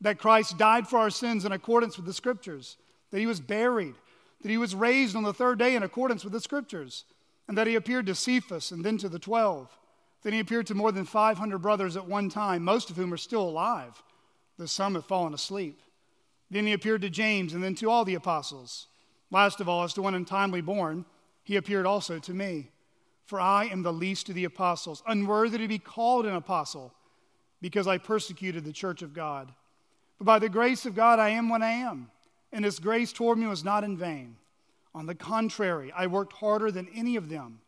that 0.00 0.18
Christ 0.18 0.58
died 0.58 0.86
for 0.86 0.98
our 0.98 1.10
sins 1.10 1.44
in 1.44 1.52
accordance 1.52 1.96
with 1.96 2.06
the 2.06 2.12
Scriptures, 2.12 2.76
that 3.10 3.20
he 3.20 3.26
was 3.26 3.40
buried, 3.40 3.94
that 4.42 4.50
he 4.50 4.58
was 4.58 4.74
raised 4.74 5.16
on 5.16 5.22
the 5.22 5.32
third 5.32 5.58
day 5.60 5.76
in 5.76 5.82
accordance 5.84 6.24
with 6.24 6.32
the 6.32 6.40
Scriptures, 6.40 7.04
and 7.46 7.56
that 7.56 7.68
he 7.68 7.76
appeared 7.76 8.06
to 8.06 8.14
Cephas 8.16 8.72
and 8.72 8.84
then 8.84 8.98
to 8.98 9.08
the 9.08 9.18
twelve. 9.18 9.76
Then 10.24 10.32
he 10.32 10.40
appeared 10.40 10.66
to 10.68 10.74
more 10.74 10.90
than 10.90 11.04
500 11.04 11.58
brothers 11.58 11.96
at 11.96 12.06
one 12.06 12.28
time, 12.28 12.64
most 12.64 12.90
of 12.90 12.96
whom 12.96 13.12
are 13.12 13.16
still 13.16 13.42
alive, 13.42 14.02
though 14.56 14.66
some 14.66 14.96
have 14.96 15.06
fallen 15.06 15.34
asleep. 15.34 15.80
Then 16.50 16.66
he 16.66 16.72
appeared 16.72 17.02
to 17.02 17.10
James 17.10 17.54
and 17.54 17.62
then 17.62 17.76
to 17.76 17.90
all 17.90 18.04
the 18.04 18.14
apostles. 18.14 18.88
Last 19.30 19.60
of 19.60 19.68
all, 19.68 19.84
as 19.84 19.94
to 19.94 20.02
one 20.02 20.16
untimely 20.16 20.60
born, 20.60 21.04
he 21.44 21.54
appeared 21.54 21.86
also 21.86 22.18
to 22.18 22.34
me. 22.34 22.70
For 23.28 23.38
I 23.38 23.66
am 23.66 23.82
the 23.82 23.92
least 23.92 24.30
of 24.30 24.34
the 24.34 24.46
apostles, 24.46 25.02
unworthy 25.06 25.58
to 25.58 25.68
be 25.68 25.78
called 25.78 26.24
an 26.24 26.34
apostle, 26.34 26.94
because 27.60 27.86
I 27.86 27.98
persecuted 27.98 28.64
the 28.64 28.72
church 28.72 29.02
of 29.02 29.12
God. 29.12 29.52
But 30.16 30.24
by 30.24 30.38
the 30.38 30.48
grace 30.48 30.86
of 30.86 30.94
God, 30.94 31.18
I 31.18 31.28
am 31.28 31.50
what 31.50 31.60
I 31.60 31.72
am, 31.72 32.10
and 32.54 32.64
his 32.64 32.78
grace 32.78 33.12
toward 33.12 33.36
me 33.36 33.46
was 33.46 33.62
not 33.62 33.84
in 33.84 33.98
vain. 33.98 34.36
On 34.94 35.04
the 35.04 35.14
contrary, 35.14 35.92
I 35.94 36.06
worked 36.06 36.32
harder 36.32 36.70
than 36.70 36.88
any 36.94 37.16
of 37.16 37.28
them, 37.28 37.60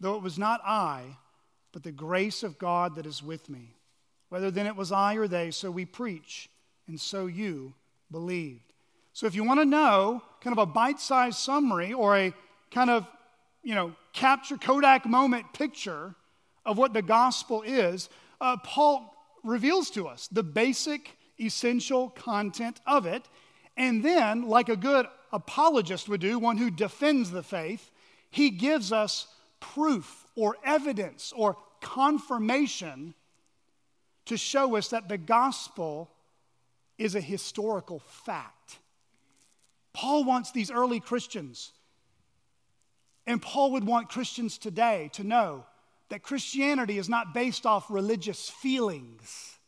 though 0.00 0.16
it 0.16 0.22
was 0.22 0.36
not 0.36 0.60
I, 0.66 1.04
but 1.70 1.84
the 1.84 1.92
grace 1.92 2.42
of 2.42 2.58
God 2.58 2.96
that 2.96 3.06
is 3.06 3.22
with 3.22 3.48
me. 3.48 3.76
Whether 4.30 4.50
then 4.50 4.66
it 4.66 4.74
was 4.74 4.90
I 4.90 5.14
or 5.14 5.28
they, 5.28 5.52
so 5.52 5.70
we 5.70 5.84
preach, 5.84 6.50
and 6.88 6.98
so 6.98 7.26
you 7.26 7.72
believed. 8.10 8.72
So 9.12 9.28
if 9.28 9.36
you 9.36 9.44
want 9.44 9.60
to 9.60 9.64
know 9.64 10.22
kind 10.40 10.58
of 10.58 10.58
a 10.58 10.66
bite 10.66 10.98
sized 10.98 11.38
summary 11.38 11.92
or 11.92 12.16
a 12.16 12.34
kind 12.72 12.90
of, 12.90 13.06
you 13.62 13.76
know, 13.76 13.94
capture 14.14 14.56
Kodak 14.56 15.04
moment 15.04 15.52
picture 15.52 16.14
of 16.64 16.78
what 16.78 16.94
the 16.94 17.02
gospel 17.02 17.62
is, 17.62 18.08
uh, 18.40 18.56
Paul 18.56 19.14
reveals 19.42 19.90
to 19.90 20.08
us 20.08 20.28
the 20.28 20.42
basic, 20.42 21.18
essential 21.38 22.08
content 22.08 22.80
of 22.86 23.04
it. 23.04 23.28
And 23.76 24.02
then, 24.02 24.48
like 24.48 24.70
a 24.70 24.76
good 24.76 25.06
apologist 25.32 26.08
would 26.08 26.20
do, 26.20 26.38
one 26.38 26.56
who 26.56 26.70
defends 26.70 27.30
the 27.30 27.42
faith, 27.42 27.90
he 28.30 28.50
gives 28.50 28.92
us 28.92 29.26
proof 29.60 30.26
or 30.36 30.56
evidence 30.64 31.32
or 31.36 31.56
confirmation 31.80 33.14
to 34.26 34.36
show 34.36 34.76
us 34.76 34.88
that 34.88 35.08
the 35.08 35.18
gospel 35.18 36.10
is 36.96 37.14
a 37.14 37.20
historical 37.20 37.98
fact. 37.98 38.78
Paul 39.92 40.24
wants 40.24 40.50
these 40.50 40.70
early 40.70 41.00
Christians, 41.00 41.72
and 43.26 43.40
Paul 43.40 43.72
would 43.72 43.84
want 43.84 44.08
Christians 44.08 44.58
today 44.58 45.10
to 45.14 45.24
know 45.24 45.64
that 46.10 46.22
Christianity 46.22 46.98
is 46.98 47.08
not 47.08 47.34
based 47.34 47.66
off 47.66 47.90
religious 47.90 48.48
feelings, 48.48 49.58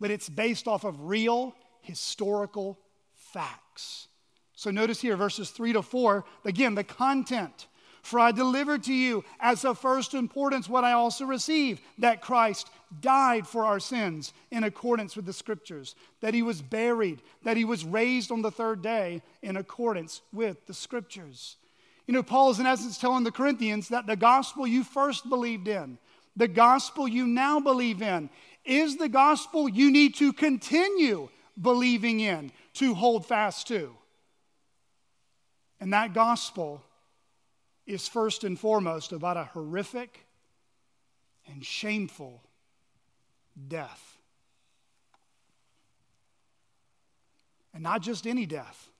but 0.00 0.10
it's 0.10 0.28
based 0.28 0.66
off 0.66 0.84
of 0.84 1.08
real 1.08 1.54
historical 1.80 2.78
facts. 3.14 4.08
So 4.54 4.70
notice 4.70 5.00
here, 5.00 5.16
verses 5.16 5.50
3 5.50 5.74
to 5.74 5.82
4, 5.82 6.24
again, 6.44 6.74
the 6.74 6.84
content. 6.84 7.68
For 8.02 8.20
I 8.20 8.30
delivered 8.30 8.84
to 8.84 8.94
you 8.94 9.24
as 9.40 9.64
of 9.64 9.78
first 9.78 10.14
importance 10.14 10.68
what 10.68 10.84
I 10.84 10.92
also 10.92 11.24
received 11.24 11.82
that 11.98 12.22
Christ 12.22 12.70
died 13.00 13.46
for 13.46 13.64
our 13.64 13.80
sins 13.80 14.32
in 14.52 14.62
accordance 14.62 15.16
with 15.16 15.26
the 15.26 15.32
scriptures, 15.32 15.96
that 16.20 16.32
he 16.32 16.42
was 16.42 16.62
buried, 16.62 17.20
that 17.42 17.56
he 17.56 17.64
was 17.64 17.84
raised 17.84 18.30
on 18.30 18.42
the 18.42 18.50
third 18.50 18.80
day 18.80 19.22
in 19.42 19.56
accordance 19.56 20.22
with 20.32 20.66
the 20.66 20.74
scriptures. 20.74 21.56
You 22.06 22.14
know, 22.14 22.22
Paul 22.22 22.50
is 22.50 22.60
in 22.60 22.66
essence 22.66 22.98
telling 22.98 23.24
the 23.24 23.32
Corinthians 23.32 23.88
that 23.88 24.06
the 24.06 24.16
gospel 24.16 24.66
you 24.66 24.84
first 24.84 25.28
believed 25.28 25.66
in, 25.66 25.98
the 26.36 26.48
gospel 26.48 27.08
you 27.08 27.26
now 27.26 27.58
believe 27.58 28.00
in, 28.00 28.30
is 28.64 28.96
the 28.96 29.08
gospel 29.08 29.68
you 29.68 29.90
need 29.90 30.14
to 30.16 30.32
continue 30.32 31.28
believing 31.60 32.20
in, 32.20 32.52
to 32.74 32.94
hold 32.94 33.26
fast 33.26 33.66
to. 33.68 33.94
And 35.80 35.92
that 35.92 36.14
gospel 36.14 36.82
is 37.86 38.08
first 38.08 38.44
and 38.44 38.58
foremost 38.58 39.12
about 39.12 39.36
a 39.36 39.44
horrific 39.44 40.26
and 41.46 41.64
shameful 41.64 42.42
death. 43.68 44.18
And 47.72 47.82
not 47.82 48.02
just 48.02 48.26
any 48.26 48.46
death. 48.46 48.90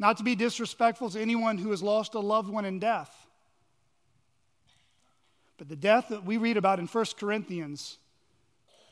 Not 0.00 0.16
to 0.16 0.24
be 0.24 0.34
disrespectful 0.34 1.10
to 1.10 1.20
anyone 1.20 1.58
who 1.58 1.70
has 1.72 1.82
lost 1.82 2.14
a 2.14 2.20
loved 2.20 2.48
one 2.48 2.64
in 2.64 2.78
death. 2.78 3.14
But 5.58 5.68
the 5.68 5.76
death 5.76 6.08
that 6.08 6.24
we 6.24 6.38
read 6.38 6.56
about 6.56 6.78
in 6.78 6.86
1 6.86 7.04
Corinthians 7.18 7.98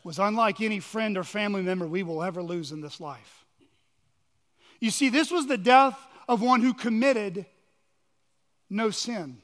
was 0.04 0.18
unlike 0.18 0.60
any 0.60 0.80
friend 0.80 1.16
or 1.16 1.24
family 1.24 1.62
member 1.62 1.86
we 1.86 2.02
will 2.02 2.22
ever 2.22 2.42
lose 2.42 2.72
in 2.72 2.82
this 2.82 3.00
life. 3.00 3.46
You 4.80 4.90
see, 4.90 5.08
this 5.08 5.30
was 5.30 5.46
the 5.46 5.56
death 5.56 5.98
of 6.28 6.42
one 6.42 6.60
who 6.60 6.74
committed 6.74 7.46
no 8.68 8.90
sin, 8.90 9.38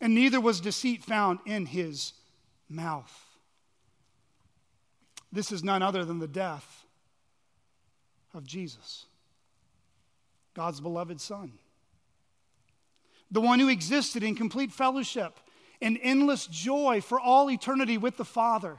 and 0.00 0.16
neither 0.16 0.40
was 0.40 0.60
deceit 0.60 1.04
found 1.04 1.38
in 1.46 1.64
his 1.64 2.12
mouth. 2.68 3.24
This 5.30 5.52
is 5.52 5.62
none 5.62 5.80
other 5.80 6.04
than 6.04 6.18
the 6.18 6.26
death 6.26 6.84
of 8.34 8.44
Jesus, 8.44 9.06
God's 10.54 10.80
beloved 10.80 11.20
Son. 11.20 11.52
The 13.30 13.40
one 13.40 13.58
who 13.58 13.68
existed 13.68 14.22
in 14.22 14.34
complete 14.34 14.72
fellowship 14.72 15.38
and 15.80 15.98
endless 16.02 16.46
joy 16.46 17.00
for 17.00 17.18
all 17.18 17.50
eternity 17.50 17.98
with 17.98 18.16
the 18.16 18.24
Father. 18.24 18.78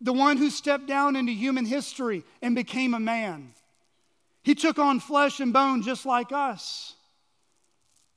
The 0.00 0.12
one 0.12 0.36
who 0.36 0.50
stepped 0.50 0.86
down 0.86 1.16
into 1.16 1.32
human 1.32 1.64
history 1.64 2.24
and 2.42 2.54
became 2.54 2.94
a 2.94 3.00
man 3.00 3.54
he 4.48 4.54
took 4.54 4.78
on 4.78 4.98
flesh 4.98 5.40
and 5.40 5.52
bone 5.52 5.82
just 5.82 6.06
like 6.06 6.32
us. 6.32 6.94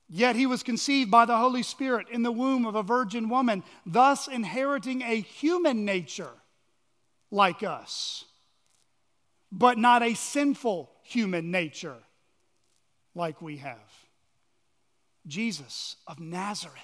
Yet 0.08 0.34
he 0.34 0.46
was 0.46 0.62
conceived 0.62 1.10
by 1.10 1.26
the 1.26 1.36
Holy 1.36 1.62
Spirit 1.62 2.06
in 2.10 2.22
the 2.22 2.32
womb 2.32 2.64
of 2.64 2.74
a 2.74 2.82
virgin 2.82 3.28
woman, 3.28 3.62
thus 3.84 4.28
inheriting 4.28 5.02
a 5.02 5.20
human 5.20 5.84
nature 5.84 6.32
like 7.30 7.62
us, 7.62 8.24
but 9.50 9.76
not 9.76 10.02
a 10.02 10.14
sinful 10.14 10.90
human 11.02 11.50
nature 11.50 11.98
like 13.14 13.42
we 13.42 13.58
have. 13.58 13.78
Jesus 15.26 15.96
of 16.06 16.18
Nazareth, 16.18 16.78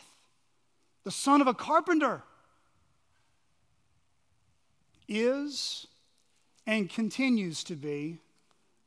the 1.05 1.11
son 1.11 1.41
of 1.41 1.47
a 1.47 1.55
carpenter, 1.55 2.23
is 5.09 5.87
and 6.67 6.89
continues 6.91 7.65
to 7.65 7.75
be 7.75 8.19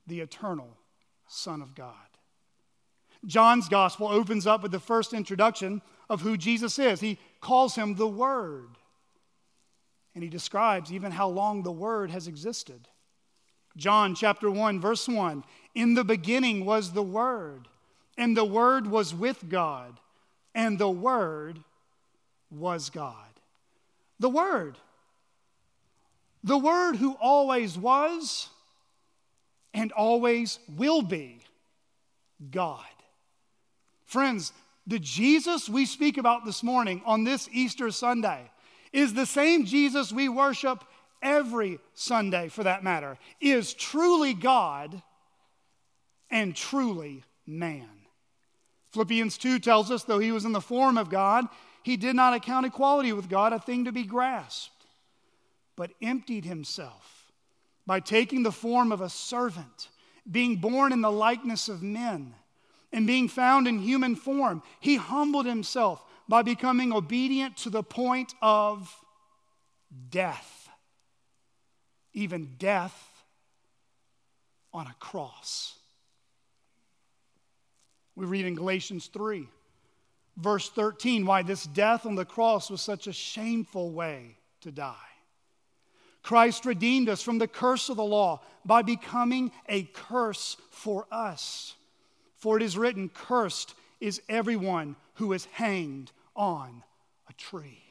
the 0.07 0.19
eternal 0.19 0.77
Son 1.27 1.61
of 1.61 1.73
God. 1.73 1.95
John's 3.25 3.69
gospel 3.69 4.07
opens 4.07 4.47
up 4.47 4.63
with 4.63 4.71
the 4.71 4.79
first 4.79 5.13
introduction 5.13 5.81
of 6.09 6.21
who 6.21 6.37
Jesus 6.37 6.77
is. 6.79 6.99
He 6.99 7.19
calls 7.39 7.75
him 7.75 7.95
the 7.95 8.07
Word. 8.07 8.69
And 10.13 10.23
he 10.23 10.29
describes 10.29 10.91
even 10.91 11.11
how 11.11 11.29
long 11.29 11.63
the 11.63 11.71
Word 11.71 12.11
has 12.11 12.27
existed. 12.27 12.87
John 13.77 14.15
chapter 14.15 14.49
1, 14.49 14.79
verse 14.79 15.07
1 15.07 15.43
In 15.75 15.93
the 15.93 16.03
beginning 16.03 16.65
was 16.65 16.91
the 16.91 17.03
Word, 17.03 17.67
and 18.17 18.35
the 18.35 18.45
Word 18.45 18.87
was 18.87 19.13
with 19.13 19.49
God, 19.49 19.99
and 20.53 20.77
the 20.77 20.89
Word 20.89 21.59
was 22.49 22.89
God. 22.89 23.15
The 24.19 24.29
Word. 24.29 24.77
The 26.43 26.57
Word 26.57 26.95
who 26.95 27.13
always 27.13 27.77
was 27.77 28.49
and 29.73 29.91
always 29.91 30.59
will 30.75 31.01
be 31.01 31.39
God. 32.49 32.83
Friends, 34.05 34.51
the 34.85 34.99
Jesus 34.99 35.69
we 35.69 35.85
speak 35.85 36.17
about 36.17 36.43
this 36.43 36.63
morning 36.63 37.01
on 37.05 37.23
this 37.23 37.47
Easter 37.51 37.91
Sunday 37.91 38.49
is 38.91 39.13
the 39.13 39.25
same 39.25 39.65
Jesus 39.65 40.11
we 40.11 40.27
worship 40.27 40.83
every 41.21 41.79
Sunday, 41.93 42.49
for 42.49 42.63
that 42.63 42.83
matter, 42.83 43.17
is 43.39 43.73
truly 43.73 44.33
God 44.33 45.01
and 46.29 46.55
truly 46.55 47.23
man. 47.45 47.87
Philippians 48.93 49.37
2 49.37 49.59
tells 49.59 49.91
us, 49.91 50.03
though 50.03 50.19
he 50.19 50.31
was 50.31 50.45
in 50.45 50.51
the 50.51 50.61
form 50.61 50.97
of 50.97 51.09
God, 51.09 51.45
he 51.83 51.97
did 51.97 52.15
not 52.15 52.33
account 52.33 52.65
equality 52.65 53.13
with 53.13 53.29
God 53.29 53.53
a 53.53 53.59
thing 53.59 53.85
to 53.85 53.91
be 53.91 54.03
grasped, 54.03 54.85
but 55.75 55.91
emptied 56.01 56.45
himself 56.45 57.31
by 57.87 57.99
taking 57.99 58.43
the 58.43 58.51
form 58.51 58.91
of 58.91 59.01
a 59.01 59.09
servant, 59.09 59.89
being 60.29 60.57
born 60.57 60.91
in 60.91 61.01
the 61.01 61.11
likeness 61.11 61.69
of 61.69 61.81
men, 61.81 62.35
and 62.93 63.07
being 63.07 63.27
found 63.27 63.67
in 63.67 63.79
human 63.79 64.15
form, 64.15 64.61
he 64.79 64.97
humbled 64.97 65.45
himself 65.45 66.03
by 66.27 66.41
becoming 66.41 66.93
obedient 66.93 67.57
to 67.57 67.69
the 67.69 67.83
point 67.83 68.33
of 68.41 68.93
death, 70.09 70.60
even 72.13 72.55
death 72.57 73.23
on 74.73 74.87
a 74.87 74.95
cross. 74.99 75.75
We 78.15 78.25
read 78.25 78.45
in 78.45 78.55
Galatians 78.55 79.07
3, 79.07 79.47
verse 80.37 80.69
13, 80.69 81.25
why 81.25 81.43
this 81.43 81.65
death 81.65 82.05
on 82.05 82.15
the 82.15 82.25
cross 82.25 82.69
was 82.69 82.81
such 82.81 83.07
a 83.07 83.13
shameful 83.13 83.91
way 83.91 84.37
to 84.61 84.71
die. 84.71 84.95
Christ 86.23 86.65
redeemed 86.65 87.09
us 87.09 87.21
from 87.21 87.39
the 87.39 87.47
curse 87.47 87.89
of 87.89 87.97
the 87.97 88.03
law 88.03 88.41
by 88.63 88.83
becoming 88.83 89.51
a 89.67 89.83
curse 89.83 90.55
for 90.69 91.07
us. 91.11 91.73
For 92.35 92.57
it 92.57 92.63
is 92.63 92.77
written, 92.77 93.09
Cursed 93.09 93.73
is 93.99 94.21
everyone 94.29 94.95
who 95.15 95.33
is 95.33 95.45
hanged 95.45 96.11
on 96.35 96.83
a 97.27 97.33
tree. 97.33 97.83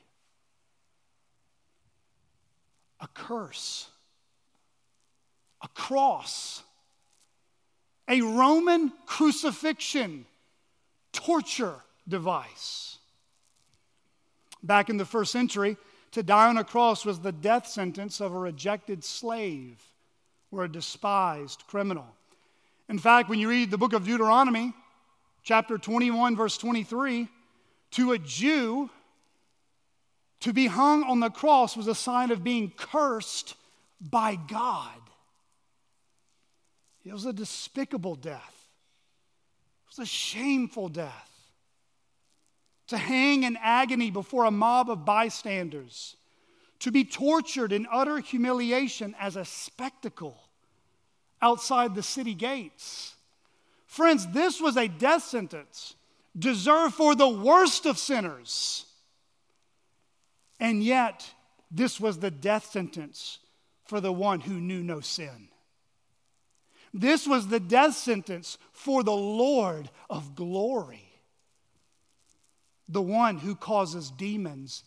A 3.01 3.09
curse 3.09 3.89
a 5.63 5.69
cross, 5.69 6.63
a 8.09 8.21
Roman 8.21 8.93
crucifixion 9.07 10.27
torture 11.13 11.77
device. 12.09 12.99
Back 14.63 14.91
in 14.91 14.97
the 14.97 15.05
first 15.05 15.33
century, 15.33 15.77
to 16.13 16.23
die 16.23 16.49
on 16.49 16.59
a 16.59 16.65
cross 16.65 17.05
was 17.05 17.21
the 17.21 17.33
death 17.33 17.67
sentence 17.67 18.21
of 18.21 18.35
a 18.35 18.39
rejected 18.39 19.05
slave 19.05 19.81
or 20.51 20.65
a 20.65 20.69
despised 20.69 21.63
criminal. 21.69 22.07
In 22.89 22.99
fact, 22.99 23.29
when 23.29 23.39
you 23.39 23.49
read 23.49 23.71
the 23.71 23.79
book 23.79 23.93
of 23.93 24.05
Deuteronomy, 24.05 24.73
chapter 25.45 25.79
21, 25.79 26.37
verse 26.37 26.59
23, 26.59 27.29
to 27.93 28.13
a 28.13 28.19
Jew, 28.19 28.91
to 30.41 30.53
be 30.53 30.67
hung 30.67 31.05
on 31.05 31.21
the 31.21 31.31
cross 31.31 31.77
was 31.77 31.87
a 31.87 31.95
sign 31.95 32.31
of 32.31 32.43
being 32.43 32.73
cursed 32.77 33.55
by 34.01 34.37
God. 34.37 34.91
It 37.11 37.15
was 37.15 37.27
a 37.27 37.33
despicable 37.33 38.15
death, 38.15 38.69
it 39.83 39.99
was 39.99 39.99
a 39.99 40.09
shameful 40.09 40.89
death. 40.89 41.29
To 42.87 42.97
hang 42.97 43.43
in 43.43 43.57
agony 43.61 44.13
before 44.13 44.45
a 44.45 44.51
mob 44.53 44.89
of 44.89 45.05
bystanders, 45.05 46.15
to 46.79 46.93
be 46.93 47.05
tortured 47.05 47.73
in 47.73 47.89
utter 47.91 48.19
humiliation 48.19 49.17
as 49.19 49.35
a 49.35 49.45
spectacle 49.45 50.39
outside 51.43 51.97
the 51.97 52.03
city 52.03 52.35
gates. 52.35 53.17
Friends, 53.87 54.29
this 54.29 54.61
was 54.61 54.77
a 54.77 54.87
death 54.87 55.25
sentence 55.25 55.97
deserved 56.39 56.95
for 56.95 57.17
the 57.17 57.29
worst 57.29 57.87
of 57.87 57.99
sinners. 57.99 58.87
And 60.61 60.83
yet, 60.85 61.29
this 61.73 61.99
was 61.99 62.19
the 62.19 62.31
death 62.31 62.71
sentence 62.71 63.41
for 63.87 64.01
the 64.01 64.13
one 64.13 64.39
who 64.39 64.61
knew 64.61 64.85
no 64.85 65.01
sin. 65.01 65.50
This 66.93 67.27
was 67.27 67.47
the 67.47 67.61
death 67.61 67.95
sentence 67.95 68.59
for 68.73 69.03
the 69.03 69.13
Lord 69.13 69.91
of 70.09 70.35
glory, 70.35 71.09
the 72.89 73.03
one 73.03 73.39
who 73.39 73.55
causes 73.55 74.11
demons 74.11 74.83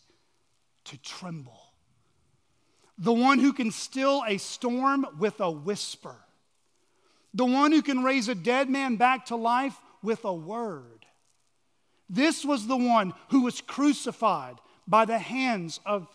to 0.85 0.97
tremble, 0.97 1.61
the 2.97 3.13
one 3.13 3.39
who 3.39 3.53
can 3.53 3.71
still 3.71 4.23
a 4.27 4.37
storm 4.37 5.05
with 5.17 5.39
a 5.39 5.49
whisper, 5.49 6.17
the 7.33 7.45
one 7.45 7.71
who 7.71 7.81
can 7.81 8.03
raise 8.03 8.27
a 8.27 8.35
dead 8.35 8.69
man 8.69 8.97
back 8.97 9.27
to 9.27 9.35
life 9.35 9.79
with 10.01 10.25
a 10.25 10.33
word. 10.33 11.05
This 12.09 12.43
was 12.43 12.67
the 12.67 12.77
one 12.77 13.13
who 13.29 13.41
was 13.41 13.61
crucified 13.61 14.57
by 14.85 15.05
the 15.05 15.19
hands 15.19 15.79
of 15.85 16.07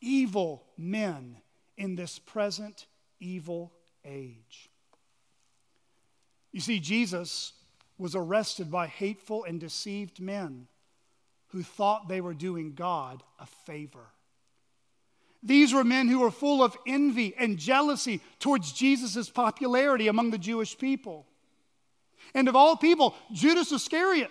evil 0.00 0.64
men 0.78 1.36
in 1.76 1.96
this 1.96 2.18
present 2.18 2.86
evil 3.20 3.72
age. 4.04 4.70
You 6.54 6.60
see, 6.60 6.78
Jesus 6.78 7.52
was 7.98 8.14
arrested 8.14 8.70
by 8.70 8.86
hateful 8.86 9.42
and 9.42 9.58
deceived 9.58 10.20
men 10.20 10.68
who 11.48 11.64
thought 11.64 12.06
they 12.06 12.20
were 12.20 12.32
doing 12.32 12.74
God 12.74 13.24
a 13.40 13.46
favor. 13.66 14.06
These 15.42 15.74
were 15.74 15.82
men 15.82 16.06
who 16.06 16.20
were 16.20 16.30
full 16.30 16.62
of 16.62 16.76
envy 16.86 17.34
and 17.36 17.58
jealousy 17.58 18.20
towards 18.38 18.70
Jesus' 18.70 19.28
popularity 19.28 20.06
among 20.06 20.30
the 20.30 20.38
Jewish 20.38 20.78
people. 20.78 21.26
And 22.36 22.46
of 22.46 22.54
all 22.54 22.76
people, 22.76 23.16
Judas 23.32 23.72
Iscariot 23.72 24.30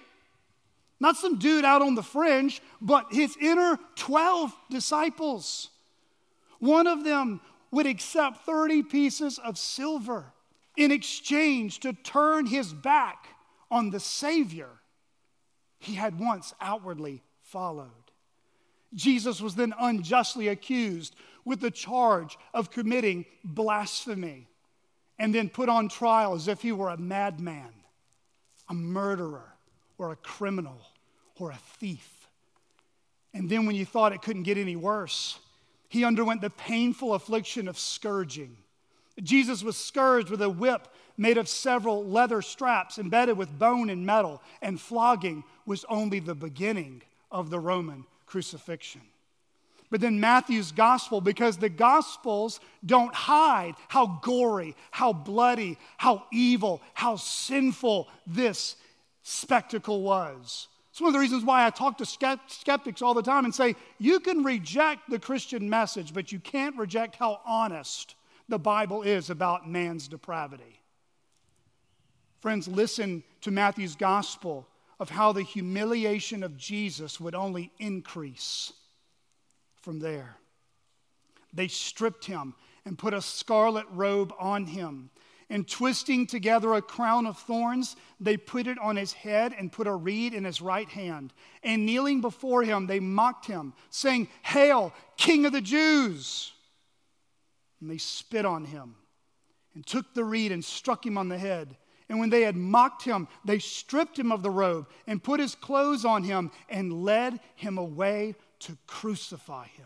not 1.02 1.18
some 1.18 1.38
dude 1.38 1.66
out 1.66 1.82
on 1.82 1.96
the 1.96 2.04
fringe, 2.04 2.62
but 2.80 3.08
his 3.12 3.36
inner 3.42 3.78
12 3.96 4.56
disciples. 4.70 5.70
One 6.60 6.88
of 6.88 7.04
them 7.04 7.42
would 7.72 7.86
accept 7.86 8.46
30 8.46 8.84
pieces 8.84 9.38
of 9.38 9.58
silver 9.58 10.32
in 10.78 10.92
exchange 10.92 11.80
to 11.82 11.94
turn 11.94 12.46
his 12.46 12.74
back 12.74 13.28
on 13.70 13.90
the 13.90 14.00
Savior 14.00 14.70
he 15.80 15.96
had 15.96 16.18
once 16.20 16.54
outwardly 16.62 17.22
followed. 17.42 17.90
Jesus 18.94 19.42
was 19.42 19.56
then 19.56 19.74
unjustly 19.80 20.48
accused 20.48 21.16
with 21.46 21.60
the 21.60 21.72
charge 21.72 22.38
of 22.54 22.72
committing 22.72 23.26
blasphemy 23.44 24.48
and 25.20 25.34
then 25.34 25.50
put 25.50 25.70
on 25.70 25.90
trial 25.90 26.36
as 26.36 26.48
if 26.48 26.62
he 26.62 26.72
were 26.72 26.90
a 26.90 26.98
madman, 26.98 27.74
a 28.70 28.74
murderer, 28.74 29.54
or 29.98 30.12
a 30.12 30.16
criminal 30.16 30.82
or 31.38 31.52
a 31.52 31.60
thief. 31.80 32.28
And 33.34 33.50
then, 33.50 33.66
when 33.66 33.76
you 33.76 33.86
thought 33.86 34.14
it 34.14 34.22
couldn't 34.22 34.44
get 34.44 34.58
any 34.58 34.76
worse, 34.76 35.40
he 35.90 36.06
underwent 36.06 36.42
the 36.42 36.50
painful 36.50 37.14
affliction 37.14 37.68
of 37.68 37.80
scourging. 37.80 38.58
Jesus 39.22 39.64
was 39.64 39.78
scourged 39.78 40.30
with 40.30 40.42
a 40.42 40.50
whip 40.50 40.88
made 41.18 41.38
of 41.38 41.48
several 41.48 42.04
leather 42.04 42.42
straps 42.42 42.98
embedded 42.98 43.38
with 43.38 43.60
bone 43.60 43.90
and 43.90 44.06
metal, 44.06 44.42
and 44.62 44.82
flogging 44.82 45.44
was 45.66 45.86
only 45.88 46.20
the 46.20 46.34
beginning 46.34 47.02
of 47.32 47.50
the 47.50 47.60
Roman 47.60 48.06
crucifixion. 48.26 49.02
But 49.92 50.02
then 50.02 50.20
Matthew's 50.20 50.72
gospel, 50.72 51.22
because 51.22 51.58
the 51.58 51.70
gospels 51.70 52.60
don't 52.84 53.14
hide 53.14 53.76
how 53.90 54.20
gory, 54.24 54.76
how 54.90 55.14
bloody, 55.14 55.78
how 55.98 56.24
evil, 56.32 56.82
how 56.96 57.18
sinful 57.18 58.08
this 58.26 58.76
spectacle 59.22 60.02
was. 60.02 60.68
It's 60.90 61.00
one 61.00 61.10
of 61.10 61.14
the 61.14 61.20
reasons 61.20 61.44
why 61.44 61.66
I 61.66 61.70
talk 61.70 62.00
to 62.00 62.06
skeptics 62.06 63.04
all 63.04 63.14
the 63.14 63.22
time 63.22 63.46
and 63.46 63.54
say, 63.54 63.76
you 64.00 64.20
can 64.20 64.44
reject 64.44 65.10
the 65.10 65.20
Christian 65.20 65.70
message, 65.70 66.12
but 66.12 66.32
you 66.32 66.40
can't 66.40 66.76
reject 66.76 67.16
how 67.16 67.42
honest 67.46 68.16
the 68.54 68.60
Bible 68.60 69.02
is 69.02 69.32
about 69.32 69.68
man's 69.68 70.08
depravity. 70.08 70.80
Friends, 72.40 72.68
listen 72.68 73.24
to 73.42 73.50
Matthew's 73.50 73.96
gospel 73.96 74.68
of 75.00 75.10
how 75.10 75.32
the 75.32 75.42
humiliation 75.42 76.44
of 76.44 76.56
Jesus 76.56 77.20
would 77.20 77.34
only 77.34 77.72
increase 77.80 78.72
from 79.82 79.98
there. 80.00 80.36
They 81.52 81.68
stripped 81.68 82.26
him 82.26 82.54
and 82.86 82.96
put 82.96 83.16
a 83.16 83.24
scarlet 83.24 83.88
robe 83.90 84.32
on 84.38 84.68
him 84.68 85.10
and 85.50 85.68
twisting 85.68 86.28
together 86.28 86.76
a 86.76 86.82
crown 86.84 87.26
of 87.26 87.40
thorns, 87.40 87.96
they 88.20 88.38
put 88.38 88.68
it 88.68 88.78
on 88.78 88.96
his 88.96 89.14
head 89.14 89.56
and 89.58 89.72
put 89.72 89.88
a 89.88 89.94
reed 89.94 90.36
in 90.36 90.44
his 90.44 90.62
right 90.62 90.90
hand. 90.90 91.34
And 91.64 91.88
kneeling 91.88 92.22
before 92.22 92.62
him, 92.62 92.86
they 92.86 93.00
mocked 93.00 93.48
him, 93.48 93.74
saying, 93.90 94.28
Hail, 94.44 94.94
King 95.18 95.48
of 95.48 95.54
the 95.54 95.62
Jews! 95.62 96.53
And 97.84 97.92
they 97.92 97.98
spit 97.98 98.46
on 98.46 98.64
him 98.64 98.96
and 99.76 99.86
took 99.86 100.14
the 100.14 100.24
reed 100.24 100.54
and 100.54 100.64
struck 100.64 101.06
him 101.06 101.18
on 101.18 101.28
the 101.28 101.38
head. 101.38 101.76
And 102.08 102.18
when 102.18 102.30
they 102.30 102.44
had 102.44 102.56
mocked 102.56 103.04
him, 103.04 103.28
they 103.44 103.60
stripped 103.60 104.18
him 104.18 104.32
of 104.32 104.42
the 104.42 104.50
robe 104.50 104.88
and 105.06 105.22
put 105.22 105.42
his 105.42 105.54
clothes 105.54 106.06
on 106.06 106.24
him 106.24 106.50
and 106.70 107.04
led 107.04 107.42
him 107.56 107.78
away 107.78 108.36
to 108.60 108.78
crucify 108.88 109.66
him. 109.66 109.86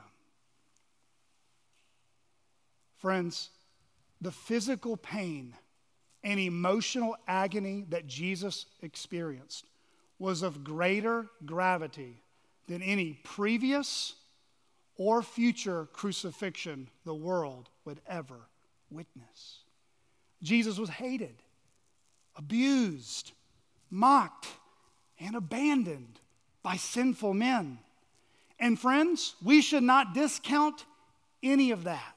Friends, 2.98 3.50
the 4.22 4.32
physical 4.32 4.96
pain 4.96 5.56
and 6.24 6.40
emotional 6.40 7.18
agony 7.28 7.84
that 7.90 8.06
Jesus 8.06 8.68
experienced 8.84 9.66
was 10.20 10.44
of 10.44 10.64
greater 10.64 11.26
gravity 11.48 12.22
than 12.68 12.84
any 12.84 13.20
previous 13.24 14.14
or 14.98 15.24
future 15.24 15.88
crucifixion 15.94 16.90
the 17.04 17.16
world 17.16 17.70
would 17.88 18.02
ever 18.08 18.42
witness. 18.92 19.60
Jesus 20.44 20.78
was 20.78 20.90
hated, 20.90 21.42
abused, 22.36 23.32
mocked, 23.90 24.46
and 25.22 25.38
abandoned 25.38 26.20
by 26.62 26.76
sinful 26.76 27.34
men. 27.34 27.80
And 28.60 28.78
friends, 28.78 29.36
we 29.42 29.62
should 29.62 29.84
not 29.84 30.14
discount 30.14 30.84
any 31.42 31.72
of 31.72 31.86
that. 31.86 32.16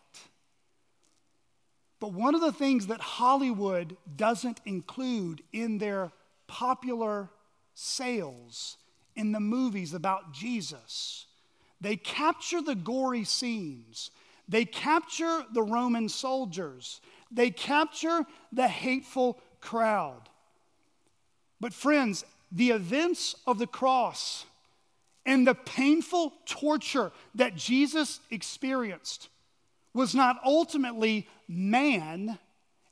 But 2.00 2.14
one 2.14 2.34
of 2.34 2.40
the 2.40 2.52
things 2.52 2.88
that 2.88 3.00
Hollywood 3.00 3.96
doesn't 4.16 4.60
include 4.66 5.40
in 5.52 5.78
their 5.78 6.10
popular 6.48 7.28
sales 7.74 8.76
in 9.14 9.30
the 9.30 9.38
movies 9.38 9.94
about 9.94 10.32
Jesus, 10.32 11.26
they 11.80 11.94
capture 11.94 12.60
the 12.60 12.74
gory 12.74 13.22
scenes, 13.22 14.10
they 14.50 14.64
capture 14.64 15.44
the 15.52 15.62
Roman 15.62 16.08
soldiers, 16.08 17.00
they 17.30 17.50
capture 17.50 18.26
the 18.52 18.66
hateful 18.66 19.38
crowd. 19.60 20.28
But, 21.60 21.72
friends, 21.72 22.24
the 22.50 22.70
events 22.70 23.36
of 23.46 23.58
the 23.58 23.68
cross 23.68 24.44
and 25.24 25.46
the 25.46 25.54
painful 25.54 26.32
torture 26.46 27.12
that 27.36 27.54
Jesus 27.54 28.18
experienced 28.30 29.28
was 29.94 30.16
not 30.16 30.40
ultimately 30.44 31.28
man 31.46 32.36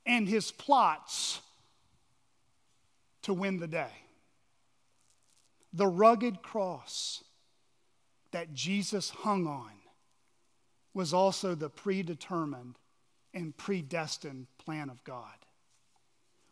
and 0.07 0.29
his 0.29 0.53
plots 0.53 1.41
to 3.23 3.35
win 3.35 3.59
the 3.59 3.67
day. 3.67 3.91
The 5.73 5.89
rugged 5.89 6.41
cross 6.41 7.25
that 8.31 8.55
Jesus 8.55 9.11
hung 9.11 9.49
on 9.49 9.78
was 10.99 11.15
also 11.15 11.55
the 11.55 11.71
predetermined 11.71 12.75
and 13.33 13.57
predestined 13.57 14.49
plan 14.59 14.91
of 14.91 15.05
God. 15.05 15.37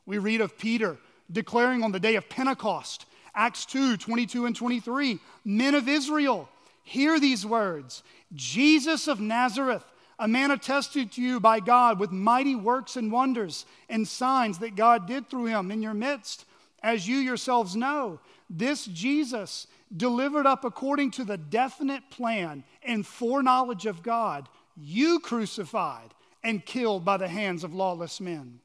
We 0.06 0.18
read 0.18 0.40
of 0.40 0.56
Peter 0.56 0.98
declaring 1.32 1.82
on 1.82 1.90
the 1.90 1.98
day 1.98 2.14
of 2.14 2.28
Pentecost, 2.28 3.06
Acts 3.34 3.66
2 3.66 3.96
22 3.96 4.46
and 4.46 4.54
23, 4.54 5.18
Men 5.44 5.74
of 5.74 5.88
Israel, 5.88 6.48
hear 6.84 7.18
these 7.18 7.44
words 7.44 8.04
Jesus 8.36 9.08
of 9.08 9.18
Nazareth, 9.18 9.84
a 10.16 10.28
man 10.28 10.52
attested 10.52 11.10
to 11.12 11.20
you 11.20 11.40
by 11.40 11.58
God 11.58 11.98
with 11.98 12.12
mighty 12.12 12.54
works 12.54 12.94
and 12.94 13.10
wonders 13.10 13.66
and 13.88 14.06
signs 14.06 14.60
that 14.60 14.76
God 14.76 15.08
did 15.08 15.28
through 15.28 15.46
him 15.46 15.72
in 15.72 15.82
your 15.82 15.92
midst, 15.92 16.44
as 16.84 17.08
you 17.08 17.16
yourselves 17.16 17.74
know. 17.74 18.20
This 18.48 18.86
Jesus, 18.86 19.66
delivered 19.94 20.46
up 20.46 20.64
according 20.64 21.12
to 21.12 21.24
the 21.24 21.36
definite 21.36 22.10
plan 22.10 22.64
and 22.82 23.06
foreknowledge 23.06 23.86
of 23.86 24.02
God, 24.02 24.48
you 24.76 25.20
crucified 25.20 26.14
and 26.42 26.64
killed 26.64 27.04
by 27.04 27.16
the 27.16 27.28
hands 27.28 27.64
of 27.64 27.74
lawless 27.74 28.20
men. 28.20 28.60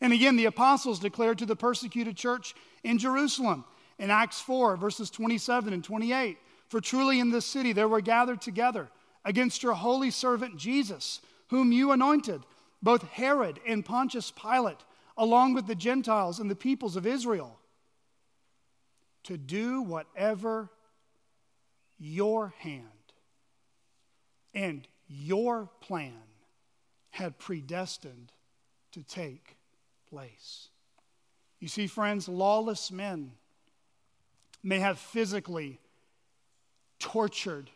And 0.00 0.12
again, 0.12 0.36
the 0.36 0.46
apostles 0.46 0.98
declared 0.98 1.38
to 1.38 1.46
the 1.46 1.56
persecuted 1.56 2.16
church 2.16 2.54
in 2.84 2.98
Jerusalem 2.98 3.64
in 3.98 4.10
Acts 4.10 4.40
4, 4.40 4.76
verses 4.76 5.10
27 5.10 5.72
and 5.72 5.84
28 5.84 6.38
For 6.68 6.80
truly 6.80 7.20
in 7.20 7.30
this 7.30 7.46
city 7.46 7.72
there 7.72 7.88
were 7.88 8.00
gathered 8.00 8.40
together 8.40 8.88
against 9.24 9.62
your 9.62 9.74
holy 9.74 10.10
servant 10.10 10.56
Jesus, 10.56 11.20
whom 11.48 11.72
you 11.72 11.92
anointed, 11.92 12.42
both 12.82 13.02
Herod 13.02 13.60
and 13.66 13.84
Pontius 13.84 14.30
Pilate, 14.30 14.78
along 15.18 15.54
with 15.54 15.66
the 15.66 15.74
Gentiles 15.74 16.40
and 16.40 16.50
the 16.50 16.56
peoples 16.56 16.96
of 16.96 17.06
Israel, 17.06 17.59
to 19.30 19.38
do 19.38 19.80
whatever 19.80 20.68
your 22.00 22.52
hand 22.58 22.84
and 24.52 24.88
your 25.06 25.70
plan 25.80 26.24
had 27.10 27.38
predestined 27.38 28.32
to 28.90 29.04
take 29.04 29.56
place. 30.08 30.70
You 31.60 31.68
see, 31.68 31.86
friends, 31.86 32.28
lawless 32.28 32.90
men 32.90 33.30
may 34.64 34.80
have 34.80 34.98
physically 34.98 35.78
tortured 36.98 37.70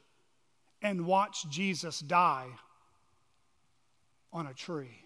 and 0.83 1.07
watched 1.07 1.49
Jesus 1.51 2.01
die 2.01 2.49
on 4.33 4.49
a 4.49 4.55
tree. 4.55 5.05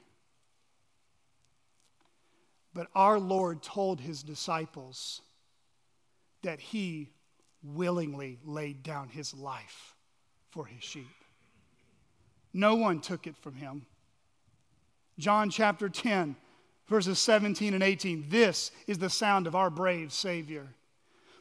But 2.73 2.87
our 2.95 3.21
Lord 3.21 3.63
told 3.63 4.01
his 4.01 4.23
disciples 4.23 5.21
that 6.43 6.61
he 6.61 7.11
willingly 7.63 8.39
laid 8.45 8.83
down 8.83 9.09
his 9.09 9.35
life 9.35 9.95
for 10.51 10.67
his 10.67 10.83
sheep. 10.83 11.07
No 12.53 12.75
one 12.75 13.01
took 13.01 13.27
it 13.27 13.37
from 13.37 13.55
him. 13.55 13.87
John 15.19 15.51
chapter 15.51 15.89
10, 15.89 16.37
verses 16.87 17.19
17 17.19 17.75
and 17.75 17.83
18. 17.83 18.27
This 18.29 18.71
is 18.87 18.99
the 18.99 19.11
sound 19.11 19.47
of 19.47 19.55
our 19.55 19.71
brave 19.71 20.13
Savior. 20.13 20.67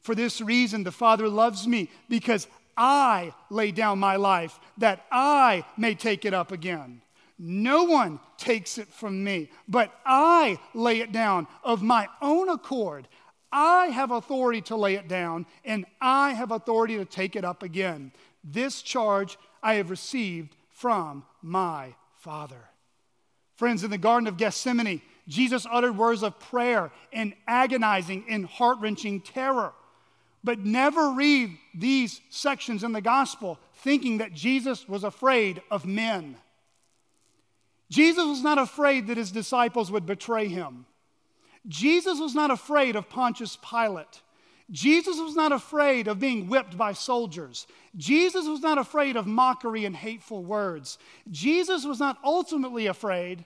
For 0.01 0.15
this 0.15 0.41
reason, 0.41 0.83
the 0.83 0.91
Father 0.91 1.27
loves 1.27 1.67
me 1.67 1.89
because 2.09 2.47
I 2.75 3.33
lay 3.49 3.71
down 3.71 3.99
my 3.99 4.15
life 4.15 4.59
that 4.77 5.05
I 5.11 5.65
may 5.77 5.95
take 5.95 6.25
it 6.25 6.33
up 6.33 6.51
again. 6.51 7.01
No 7.39 7.83
one 7.83 8.19
takes 8.37 8.77
it 8.77 8.87
from 8.87 9.23
me, 9.23 9.49
but 9.67 9.93
I 10.05 10.59
lay 10.73 11.01
it 11.01 11.11
down 11.11 11.47
of 11.63 11.83
my 11.83 12.07
own 12.21 12.49
accord. 12.49 13.07
I 13.51 13.87
have 13.87 14.11
authority 14.11 14.61
to 14.63 14.75
lay 14.75 14.95
it 14.95 15.07
down, 15.07 15.45
and 15.63 15.85
I 16.01 16.33
have 16.33 16.51
authority 16.51 16.97
to 16.97 17.05
take 17.05 17.35
it 17.35 17.45
up 17.45 17.63
again. 17.63 18.11
This 18.43 18.81
charge 18.81 19.37
I 19.63 19.75
have 19.75 19.89
received 19.89 20.55
from 20.69 21.25
my 21.41 21.95
Father. 22.15 22.69
Friends, 23.55 23.83
in 23.83 23.89
the 23.89 23.97
Garden 23.97 24.27
of 24.27 24.37
Gethsemane, 24.37 25.01
Jesus 25.27 25.65
uttered 25.69 25.97
words 25.97 26.23
of 26.23 26.39
prayer 26.39 26.91
and 27.11 27.33
agonizing 27.47 28.25
and 28.29 28.45
heart 28.45 28.77
wrenching 28.79 29.21
terror. 29.21 29.73
But 30.43 30.59
never 30.59 31.11
read 31.11 31.57
these 31.73 32.21
sections 32.29 32.83
in 32.83 32.91
the 32.91 33.01
gospel 33.01 33.59
thinking 33.75 34.19
that 34.19 34.33
Jesus 34.33 34.87
was 34.87 35.03
afraid 35.03 35.61
of 35.71 35.85
men. 35.85 36.37
Jesus 37.89 38.25
was 38.25 38.43
not 38.43 38.57
afraid 38.57 39.07
that 39.07 39.17
his 39.17 39.31
disciples 39.31 39.91
would 39.91 40.05
betray 40.05 40.47
him. 40.47 40.85
Jesus 41.67 42.19
was 42.19 42.33
not 42.33 42.51
afraid 42.51 42.95
of 42.95 43.09
Pontius 43.09 43.57
Pilate. 43.57 44.21
Jesus 44.69 45.17
was 45.17 45.35
not 45.35 45.51
afraid 45.51 46.07
of 46.07 46.19
being 46.19 46.47
whipped 46.47 46.77
by 46.77 46.93
soldiers. 46.93 47.67
Jesus 47.95 48.47
was 48.47 48.59
not 48.59 48.77
afraid 48.77 49.15
of 49.15 49.25
mockery 49.25 49.85
and 49.85 49.95
hateful 49.95 50.43
words. 50.43 50.97
Jesus 51.31 51.85
was 51.85 51.99
not 51.99 52.17
ultimately 52.23 52.87
afraid 52.87 53.45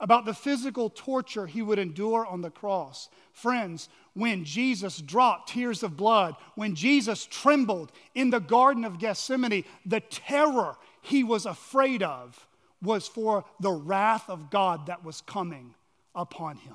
about 0.00 0.24
the 0.24 0.34
physical 0.34 0.90
torture 0.90 1.46
he 1.46 1.62
would 1.62 1.78
endure 1.78 2.26
on 2.26 2.42
the 2.42 2.50
cross. 2.50 3.08
Friends, 3.32 3.88
when 4.14 4.44
Jesus 4.44 4.98
dropped 4.98 5.50
tears 5.50 5.84
of 5.84 5.96
blood, 5.96 6.34
when 6.56 6.74
Jesus 6.74 7.24
trembled 7.24 7.92
in 8.12 8.30
the 8.30 8.40
Garden 8.40 8.84
of 8.84 8.98
Gethsemane, 8.98 9.64
the 9.86 10.00
terror 10.00 10.76
he 11.02 11.22
was 11.22 11.46
afraid 11.46 12.02
of 12.02 12.48
was 12.82 13.06
for 13.06 13.44
the 13.60 13.70
wrath 13.70 14.28
of 14.28 14.50
God 14.50 14.86
that 14.86 15.04
was 15.04 15.20
coming 15.20 15.74
upon 16.16 16.56
him. 16.56 16.74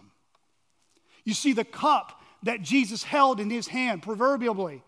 You 1.28 1.34
see, 1.34 1.52
the 1.52 1.66
cup 1.66 2.22
that 2.44 2.62
Jesus 2.62 3.04
held 3.04 3.42
in 3.42 3.50
his 3.50 3.68
hand, 3.68 4.02
proverbially, 4.02 4.82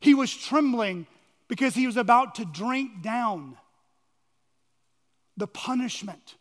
he 0.00 0.14
was 0.14 0.34
trembling 0.34 1.06
because 1.46 1.74
he 1.74 1.86
was 1.86 1.98
about 1.98 2.36
to 2.36 2.46
drink 2.46 3.02
down 3.02 3.58
the 5.36 5.46
punishment 5.46 6.36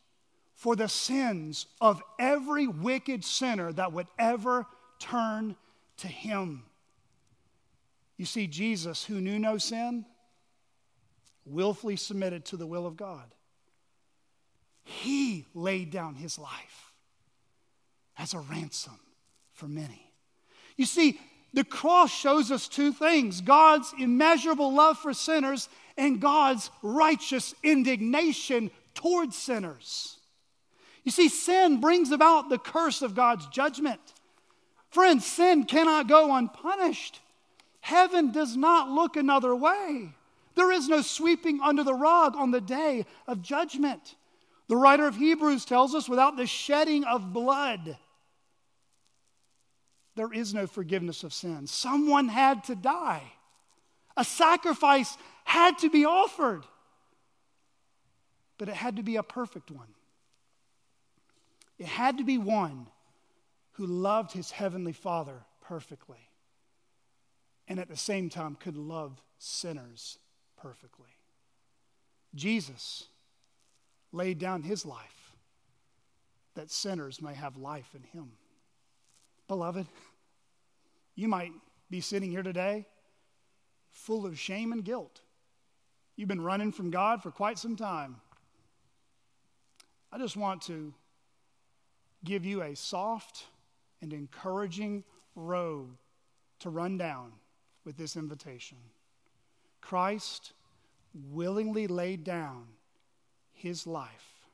for 0.54 0.78
the 0.78 0.88
sins 0.88 1.66
of 1.82 2.02
every 2.18 2.68
wicked 2.68 3.26
sinner 3.26 3.74
that 3.74 3.92
would 3.92 4.08
ever 4.18 4.66
turn 4.98 5.58
to 5.98 6.08
him. 6.08 6.64
You 8.16 8.26
see, 8.26 8.48
Jesus, 8.48 9.04
who 9.04 9.20
knew 9.20 9.40
no 9.40 9.58
sin, 9.58 10.06
willfully 11.46 11.98
submitted 11.98 12.46
to 12.46 12.56
the 12.56 12.66
will 12.66 12.88
of 12.88 12.96
God. 12.96 13.36
He 14.86 15.48
laid 15.54 15.92
down 15.92 16.16
his 16.16 16.40
life 16.40 16.89
as 18.20 18.34
a 18.34 18.40
ransom 18.40 19.00
for 19.54 19.68
many. 19.68 20.12
You 20.76 20.86
see, 20.86 21.20
the 21.54 21.64
cross 21.64 22.12
shows 22.12 22.52
us 22.52 22.68
two 22.68 22.92
things 22.92 23.42
God's 23.42 23.92
immeasurable 23.98 24.74
love 24.74 25.00
for 25.00 25.14
sinners 25.14 25.70
and 25.98 26.22
God's 26.22 26.70
righteous 26.84 27.56
indignation 27.64 28.70
towards 28.94 29.36
sinners. 29.36 30.18
You 31.04 31.12
see, 31.12 31.30
sin 31.30 31.80
brings 31.80 32.12
about 32.12 32.50
the 32.50 32.60
curse 32.60 33.02
of 33.02 33.16
God's 33.16 33.48
judgment. 33.48 34.02
Friends, 34.92 35.26
sin 35.26 35.64
cannot 35.64 36.08
go 36.08 36.36
unpunished. 36.36 37.22
Heaven 37.82 38.32
does 38.32 38.58
not 38.58 38.90
look 38.90 39.16
another 39.16 39.56
way. 39.56 40.10
There 40.56 40.72
is 40.72 40.90
no 40.90 41.02
sweeping 41.02 41.62
under 41.62 41.84
the 41.84 41.94
rug 41.94 42.36
on 42.36 42.52
the 42.52 42.62
day 42.62 43.06
of 43.28 43.42
judgment. 43.42 44.16
The 44.68 44.76
writer 44.76 45.08
of 45.08 45.16
Hebrews 45.16 45.66
tells 45.66 45.96
us 45.96 46.10
without 46.10 46.38
the 46.38 46.46
shedding 46.46 47.04
of 47.06 47.34
blood, 47.34 47.98
there 50.20 50.34
is 50.34 50.54
no 50.54 50.68
forgiveness 50.68 51.24
of 51.24 51.34
sins. 51.34 51.72
Someone 51.72 52.28
had 52.28 52.66
to 52.66 52.76
die, 52.76 53.24
a 54.18 54.26
sacrifice 54.26 55.18
had 55.46 55.78
to 55.78 55.90
be 55.90 56.04
offered, 56.04 56.66
but 58.58 58.68
it 58.68 58.76
had 58.76 58.98
to 58.98 59.02
be 59.02 59.16
a 59.16 59.24
perfect 59.24 59.72
one. 59.72 59.88
It 61.78 61.86
had 61.86 62.18
to 62.18 62.26
be 62.26 62.38
one 62.38 62.88
who 63.74 63.86
loved 63.86 64.34
his 64.34 64.52
heavenly 64.52 64.92
Father 64.92 65.46
perfectly 65.62 66.30
and 67.70 67.80
at 67.80 67.88
the 67.88 67.96
same 67.96 68.30
time 68.30 68.56
could 68.56 68.76
love 68.76 69.22
sinners 69.38 70.18
perfectly. 70.58 71.16
Jesus 72.36 73.06
laid 74.12 74.38
down 74.38 74.64
his 74.64 74.86
life 74.86 75.32
that 76.56 76.70
sinners 76.70 77.22
may 77.22 77.36
have 77.36 77.56
life 77.56 77.96
in 77.96 78.04
him. 78.04 78.32
Beloved, 79.48 79.88
you 81.20 81.28
might 81.28 81.52
be 81.90 82.00
sitting 82.00 82.32
here 82.32 82.44
today 82.44 82.86
full 83.92 84.26
of 84.26 84.40
shame 84.40 84.72
and 84.72 84.86
guilt. 84.86 85.22
You've 86.16 86.30
been 86.30 86.42
running 86.42 86.72
from 86.72 86.92
God 86.92 87.22
for 87.22 87.30
quite 87.30 87.60
some 87.60 87.76
time. 87.76 88.18
I 90.14 90.18
just 90.18 90.38
want 90.38 90.62
to 90.64 90.94
give 92.24 92.46
you 92.46 92.62
a 92.62 92.74
soft 92.76 93.48
and 94.02 94.14
encouraging 94.14 95.04
road 95.36 95.90
to 96.60 96.70
run 96.70 96.98
down 96.98 97.34
with 97.84 97.98
this 97.98 98.16
invitation. 98.16 98.78
Christ 99.82 100.54
willingly 101.14 101.88
laid 101.88 102.24
down 102.24 102.68
his 103.52 103.86
life 103.86 104.46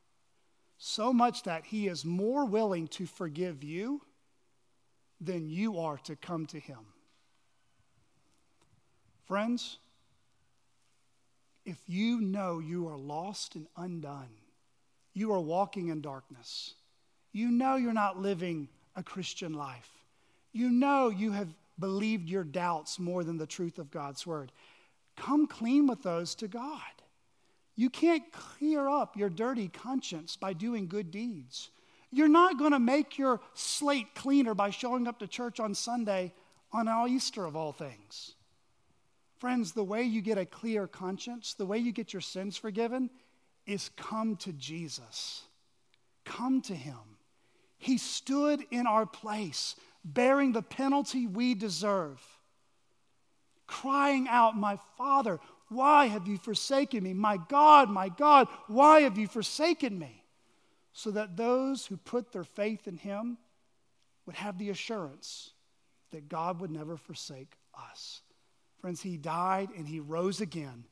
so 0.79 1.13
much 1.13 1.43
that 1.43 1.65
he 1.65 1.87
is 1.87 2.03
more 2.03 2.45
willing 2.45 2.87
to 2.87 3.05
forgive 3.05 3.63
you 3.63 4.01
than 5.25 5.49
you 5.49 5.79
are 5.79 5.97
to 6.05 6.15
come 6.15 6.45
to 6.47 6.59
him. 6.59 6.79
Friends, 9.27 9.77
if 11.65 11.77
you 11.87 12.21
know 12.21 12.59
you 12.59 12.87
are 12.87 12.97
lost 12.97 13.55
and 13.55 13.67
undone, 13.75 14.29
you 15.13 15.33
are 15.33 15.41
walking 15.41 15.87
in 15.87 16.01
darkness. 16.01 16.75
You 17.31 17.49
know 17.49 17.75
you're 17.75 17.93
not 17.93 18.21
living 18.21 18.69
a 18.95 19.03
Christian 19.03 19.53
life. 19.53 19.89
You 20.53 20.69
know 20.69 21.09
you 21.09 21.31
have 21.31 21.49
believed 21.79 22.29
your 22.29 22.43
doubts 22.43 22.99
more 22.99 23.23
than 23.23 23.37
the 23.37 23.47
truth 23.47 23.79
of 23.79 23.91
God's 23.91 24.25
word. 24.25 24.51
Come 25.17 25.47
clean 25.47 25.87
with 25.87 26.03
those 26.03 26.35
to 26.35 26.47
God. 26.47 26.79
You 27.75 27.89
can't 27.89 28.31
clear 28.31 28.87
up 28.87 29.17
your 29.17 29.29
dirty 29.29 29.67
conscience 29.67 30.37
by 30.37 30.53
doing 30.53 30.87
good 30.87 31.11
deeds. 31.11 31.69
You're 32.15 32.29
not 32.29 32.57
going 32.57 32.71
to 32.71 32.79
make 32.79 33.17
your 33.17 33.41
slate 33.55 34.15
cleaner 34.15 34.53
by 34.53 34.69
showing 34.69 35.05
up 35.05 35.19
to 35.19 35.27
church 35.27 35.59
on 35.59 35.75
Sunday 35.75 36.31
on 36.71 36.87
all 36.87 37.09
Easter 37.09 37.43
of 37.43 37.57
all 37.57 37.73
things. 37.73 38.35
Friends, 39.37 39.73
the 39.73 39.83
way 39.83 40.03
you 40.03 40.21
get 40.21 40.37
a 40.37 40.45
clear 40.45 40.87
conscience, 40.87 41.55
the 41.55 41.65
way 41.65 41.77
you 41.77 41.91
get 41.91 42.13
your 42.13 42.21
sins 42.21 42.55
forgiven, 42.55 43.09
is 43.67 43.89
come 43.97 44.37
to 44.37 44.53
Jesus. 44.53 45.41
Come 46.23 46.61
to 46.61 46.73
Him. 46.73 47.17
He 47.77 47.97
stood 47.97 48.63
in 48.71 48.87
our 48.87 49.05
place, 49.05 49.75
bearing 50.05 50.53
the 50.53 50.61
penalty 50.61 51.27
we 51.27 51.53
deserve, 51.53 52.21
crying 53.67 54.29
out, 54.29 54.55
My 54.57 54.79
Father, 54.97 55.41
why 55.67 56.05
have 56.05 56.29
you 56.29 56.37
forsaken 56.37 57.03
me? 57.03 57.13
My 57.13 57.39
God, 57.49 57.89
my 57.89 58.07
God, 58.07 58.47
why 58.67 59.01
have 59.01 59.17
you 59.17 59.27
forsaken 59.27 59.99
me? 59.99 60.24
So 60.97 61.11
that 61.11 61.35
those 61.35 61.85
who 61.85 61.97
put 61.97 62.31
their 62.31 62.45
faith 62.45 62.87
in 62.87 62.95
Him 62.95 63.37
would 64.25 64.37
have 64.37 64.57
the 64.57 64.69
assurance 64.69 65.51
that 66.11 66.29
God 66.29 66.61
would 66.61 66.71
never 66.71 66.95
forsake 66.95 67.57
us. 67.91 68.21
Friends, 68.79 69.01
He 69.01 69.17
died 69.17 69.71
and 69.75 69.85
He 69.85 69.99
rose 69.99 70.39
again 70.39 70.85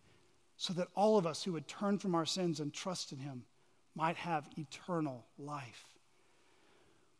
so 0.57 0.73
that 0.73 0.89
all 0.93 1.17
of 1.17 1.25
us 1.25 1.41
who 1.41 1.53
would 1.53 1.69
turn 1.69 1.99
from 1.99 2.15
our 2.15 2.25
sins 2.25 2.59
and 2.59 2.73
trust 2.73 3.13
in 3.13 3.19
Him 3.19 3.45
might 3.95 4.17
have 4.17 4.49
eternal 4.57 5.25
life. 5.39 5.85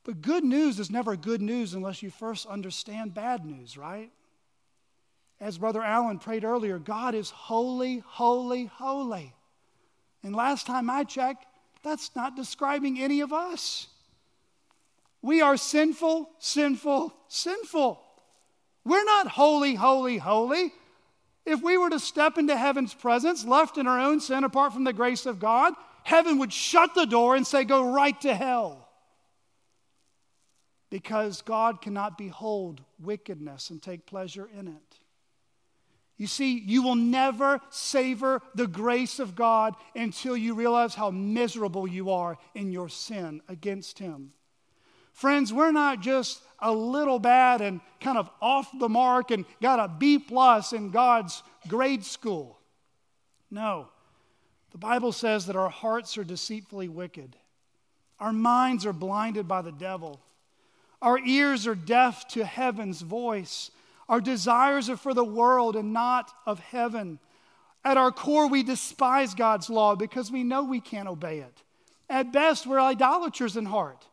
But 0.04 0.22
good 0.22 0.44
news 0.44 0.78
is 0.78 0.92
never 0.92 1.16
good 1.16 1.42
news 1.42 1.74
unless 1.74 2.04
you 2.04 2.10
first 2.10 2.46
understand 2.46 3.14
bad 3.14 3.46
news, 3.46 3.78
right? 3.78 4.12
As 5.40 5.58
Brother 5.58 5.82
Allen 5.82 6.20
prayed 6.20 6.44
earlier, 6.44 6.80
God 6.80 7.16
is 7.16 7.30
holy, 7.30 8.00
holy, 8.06 8.66
holy. 8.66 9.34
And 10.22 10.36
last 10.36 10.68
time 10.68 10.90
I 10.90 11.06
checked, 11.06 11.46
that's 11.84 12.16
not 12.16 12.36
describing 12.36 13.00
any 13.00 13.22
of 13.22 13.34
us. 13.34 13.88
We 15.22 15.42
are 15.42 15.58
sinful, 15.58 16.30
sinful, 16.40 17.14
sinful. 17.28 18.02
We're 18.86 19.06
not 19.06 19.28
holy, 19.28 19.76
holy, 19.76 20.18
holy. 20.18 20.74
If 21.46 21.62
we 21.62 21.78
were 21.78 21.90
to 21.90 22.00
step 22.00 22.38
into 22.38 22.58
heaven's 22.58 22.94
presence, 22.94 23.46
left 23.46 23.78
in 23.78 23.88
our 23.88 24.00
own 24.00 24.20
sin 24.20 24.44
apart 24.44 24.74
from 24.74 24.84
the 24.84 24.94
grace 24.94 25.26
of 25.26 25.40
God, 25.40 25.74
heaven 26.04 26.40
would 26.40 26.54
shut 26.54 26.96
the 26.96 27.06
door 27.06 27.36
and 27.36 27.46
say, 27.46 27.64
Go 27.64 27.94
right 27.94 28.20
to 28.22 28.34
hell. 28.34 28.90
Because 30.90 31.42
God 31.42 31.82
cannot 31.82 32.18
behold 32.18 32.82
wickedness 33.00 33.70
and 33.70 33.82
take 33.82 34.06
pleasure 34.06 34.50
in 34.58 34.68
it. 34.68 35.00
You 36.18 36.28
see, 36.28 36.60
you 36.60 36.84
will 36.84 36.96
never 36.96 37.60
savor 37.70 38.42
the 38.54 38.68
grace 38.68 39.20
of 39.20 39.36
God 39.36 39.76
until 39.96 40.38
you 40.38 40.54
realize 40.54 40.94
how 40.94 41.10
miserable 41.10 41.88
you 41.88 42.12
are 42.12 42.38
in 42.54 42.72
your 42.72 42.88
sin 42.88 43.42
against 43.50 44.00
Him. 44.00 44.34
Friends, 45.12 45.52
we're 45.52 45.72
not 45.72 46.02
just 46.02 46.42
a 46.60 46.72
little 46.72 47.20
bad 47.20 47.62
and 47.62 47.82
kind 48.00 48.18
of 48.18 48.30
off 48.42 48.70
the 48.80 48.90
mark 48.90 49.32
and 49.32 49.46
got 49.62 49.80
a 49.80 49.88
B 49.88 50.18
plus 50.18 50.74
in 50.74 50.92
God's 50.92 51.44
grade 51.68 52.04
school. 52.04 52.60
No. 53.52 53.90
The 54.72 54.80
Bible 54.80 55.12
says 55.12 55.46
that 55.46 55.56
our 55.56 55.70
hearts 55.70 56.18
are 56.18 56.24
deceitfully 56.24 56.90
wicked. 56.90 57.36
Our 58.20 58.34
minds 58.34 58.86
are 58.86 58.94
blinded 58.94 59.48
by 59.48 59.62
the 59.62 59.72
devil. 59.72 60.20
Our 61.02 61.20
ears 61.20 61.68
are 61.68 61.76
deaf 61.76 62.28
to 62.30 62.46
heaven's 62.46 63.02
voice. 63.02 63.70
Our 64.10 64.22
desires 64.22 64.90
are 64.90 64.98
for 64.98 65.14
the 65.14 65.24
world 65.24 65.76
and 65.76 65.94
not 65.94 66.32
of 66.46 66.60
heaven. 66.60 67.20
At 67.86 67.98
our 67.98 68.12
core, 68.12 68.48
we 68.48 68.64
despise 68.64 69.34
God's 69.34 69.70
law 69.70 69.96
because 69.96 70.32
we 70.32 70.44
know 70.44 70.64
we 70.64 70.80
can't 70.80 71.08
obey 71.08 71.40
it. 71.40 71.64
At 72.10 72.34
best, 72.34 72.68
we're 72.68 72.80
idolaters 72.80 73.58
in 73.58 73.66
heart. 73.66 74.08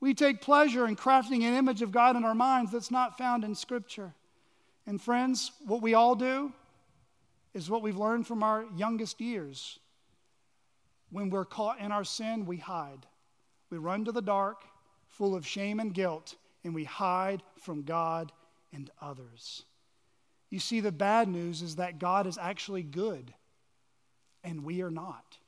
We 0.00 0.14
take 0.14 0.40
pleasure 0.40 0.86
in 0.86 0.96
crafting 0.96 1.44
an 1.44 1.54
image 1.54 1.82
of 1.82 1.92
God 1.92 2.16
in 2.16 2.24
our 2.24 2.34
minds 2.34 2.72
that's 2.72 2.90
not 2.90 3.18
found 3.18 3.44
in 3.44 3.54
Scripture. 3.54 4.14
And, 4.86 5.00
friends, 5.00 5.52
what 5.66 5.82
we 5.82 5.94
all 5.94 6.14
do 6.14 6.52
is 7.54 7.70
what 7.70 7.82
we've 7.82 7.96
learned 7.96 8.26
from 8.26 8.42
our 8.42 8.64
youngest 8.76 9.20
years. 9.20 9.78
When 11.10 11.30
we're 11.30 11.44
caught 11.44 11.78
in 11.78 11.92
our 11.92 12.04
sin, 12.04 12.46
we 12.46 12.56
hide. 12.56 13.06
We 13.70 13.78
run 13.78 14.04
to 14.06 14.12
the 14.12 14.22
dark, 14.22 14.62
full 15.08 15.34
of 15.34 15.46
shame 15.46 15.78
and 15.78 15.94
guilt, 15.94 16.34
and 16.64 16.74
we 16.74 16.84
hide 16.84 17.42
from 17.60 17.82
God 17.82 18.32
and 18.72 18.90
others. 19.00 19.64
You 20.50 20.58
see, 20.58 20.80
the 20.80 20.92
bad 20.92 21.28
news 21.28 21.62
is 21.62 21.76
that 21.76 21.98
God 21.98 22.26
is 22.26 22.38
actually 22.38 22.82
good, 22.82 23.32
and 24.44 24.64
we 24.64 24.82
are 24.82 24.90
not. 24.90 25.38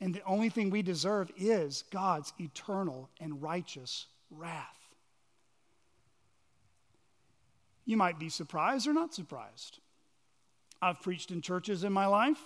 And 0.00 0.14
the 0.14 0.24
only 0.24 0.48
thing 0.48 0.70
we 0.70 0.82
deserve 0.82 1.30
is 1.36 1.84
God's 1.90 2.32
eternal 2.40 3.10
and 3.20 3.42
righteous 3.42 4.06
wrath. 4.30 4.78
You 7.84 7.96
might 7.96 8.18
be 8.18 8.28
surprised 8.28 8.86
or 8.86 8.94
not 8.94 9.12
surprised. 9.12 9.78
I've 10.80 11.02
preached 11.02 11.30
in 11.30 11.42
churches 11.42 11.84
in 11.84 11.92
my 11.92 12.06
life 12.06 12.40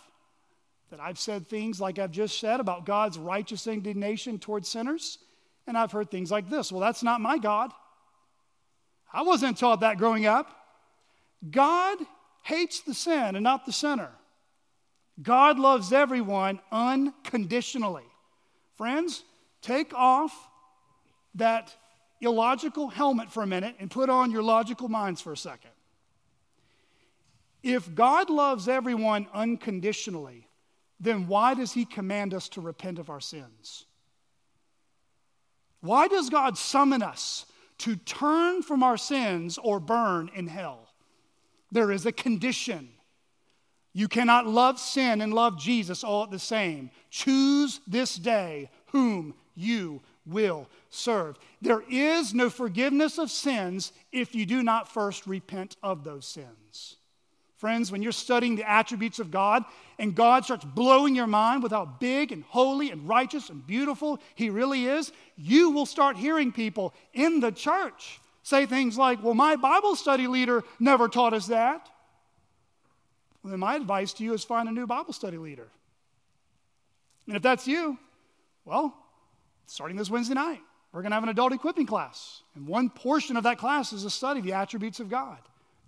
that 0.91 1.01
I've 1.01 1.19
said 1.19 1.47
things 1.47 1.81
like 1.81 1.99
I've 1.99 2.11
just 2.11 2.41
said 2.41 2.61
about 2.61 2.87
God's 2.87 3.19
righteous 3.19 3.67
indignation 3.67 4.39
towards 4.39 4.69
sinners, 4.69 5.19
and 5.67 5.79
I've 5.79 5.93
heard 5.93 6.11
things 6.11 6.31
like 6.31 6.51
this 6.51 6.73
Well, 6.73 6.81
that's 6.81 7.03
not 7.03 7.21
my 7.21 7.39
God. 7.39 7.73
I 9.15 9.23
wasn't 9.23 9.57
taught 9.57 9.81
that 9.81 9.97
growing 9.97 10.27
up. 10.27 10.51
God 11.49 11.99
hates 12.43 12.81
the 12.81 12.95
sin 12.95 13.37
and 13.37 13.45
not 13.45 13.65
the 13.65 13.73
sinner. 13.73 14.11
God 15.23 15.61
loves 15.61 15.93
everyone 15.93 16.59
unconditionally. 16.73 18.05
Friends, 18.77 19.23
take 19.63 19.95
off 19.95 20.49
that 21.37 21.73
illogical 22.21 22.89
helmet 22.89 23.31
for 23.31 23.45
a 23.45 23.47
minute 23.47 23.77
and 23.79 23.89
put 23.89 24.11
on 24.11 24.33
your 24.33 24.43
logical 24.43 24.89
minds 24.89 25.21
for 25.21 25.33
a 25.33 25.37
second. 25.37 25.71
If 27.63 27.95
God 27.95 28.31
loves 28.31 28.69
everyone 28.69 29.29
unconditionally, 29.33 30.49
then 30.99 31.29
why 31.29 31.55
does 31.55 31.73
He 31.73 31.85
command 31.85 32.35
us 32.35 32.49
to 32.51 32.61
repent 32.61 32.99
of 32.99 33.11
our 33.11 33.21
sins? 33.21 33.87
Why 35.81 36.09
does 36.09 36.31
God 36.31 36.59
summon 36.59 37.03
us 37.03 37.47
to 37.79 37.97
turn 37.97 38.63
from 38.63 38.83
our 38.83 38.97
sins 38.97 39.59
or 39.63 39.81
burn 39.81 40.31
in 40.35 40.47
hell? 40.47 40.89
There 41.73 41.91
is 41.91 42.07
a 42.07 42.13
condition. 42.13 42.89
You 43.93 44.09
cannot 44.09 44.47
love 44.47 44.79
sin 44.79 45.21
and 45.21 45.33
love 45.33 45.59
Jesus 45.59 46.03
all 46.05 46.25
at 46.25 46.31
the 46.31 46.39
same. 46.39 46.91
Choose 47.11 47.81
this 47.87 48.17
day 48.17 48.71
whom 48.87 49.35
you 49.55 50.03
will 50.27 50.69
serve. 50.91 51.37
There 51.61 51.83
is 51.89 52.35
no 52.35 52.51
forgiveness 52.51 53.19
of 53.19 53.31
sins 53.31 53.93
if 54.13 54.35
you 54.35 54.47
do 54.47 54.63
not 54.63 54.93
first 54.93 55.27
repent 55.27 55.77
of 55.83 56.05
those 56.05 56.27
sins. 56.27 56.97
Friends, 57.65 57.91
when 57.91 58.03
you're 58.03 58.13
studying 58.13 58.57
the 58.57 58.71
attributes 58.71 59.21
of 59.21 59.31
God 59.31 59.65
and 59.99 60.15
God 60.15 60.45
starts 60.45 60.67
blowing 60.67 61.15
your 61.15 61.27
mind 61.27 61.63
with 61.63 61.73
how 61.73 61.87
big 61.87 62.31
and 62.31 62.45
holy 62.45 62.91
and 62.91 63.09
righteous 63.09 63.49
and 63.49 63.67
beautiful 63.67 64.21
He 64.35 64.51
really 64.51 64.85
is, 64.85 65.13
you 65.39 65.71
will 65.71 65.87
start 65.87 66.19
hearing 66.19 66.53
people 66.53 66.93
in 67.15 67.41
the 67.41 67.51
church 67.51 68.21
say 68.43 68.67
things 68.67 68.99
like, 68.99 69.23
Well, 69.23 69.33
my 69.33 69.57
Bible 69.57 69.97
study 69.97 70.27
leader 70.27 70.63
never 70.79 71.09
taught 71.09 71.33
us 71.33 71.47
that. 71.47 71.89
Well, 73.43 73.53
then 73.53 73.61
my 73.61 73.77
advice 73.77 74.13
to 74.13 74.25
you 74.25 74.35
is 74.35 74.45
find 74.45 74.69
a 74.69 74.71
new 74.71 74.87
Bible 74.87 75.15
study 75.15 75.39
leader. 75.39 75.69
And 77.27 77.35
if 77.35 77.43
that's 77.43 77.67
you, 77.67 77.97
well, 78.67 78.95
starting 79.65 79.97
this 79.97 80.11
Wednesday 80.11 80.35
night, 80.35 80.61
we're 80.93 81.01
going 81.01 81.13
to 81.13 81.17
have 81.17 81.23
an 81.23 81.31
adult 81.31 81.55
equipping 81.55 81.87
class. 81.87 82.43
And 82.57 82.67
one 82.67 82.91
portion 82.91 83.39
of 83.39 83.45
that 83.45 83.57
class 83.57 83.95
is 83.95 84.03
to 84.03 84.11
study 84.11 84.43
the 84.43 84.53
attributes 84.53 85.01
of 85.01 85.09
God. 85.09 85.39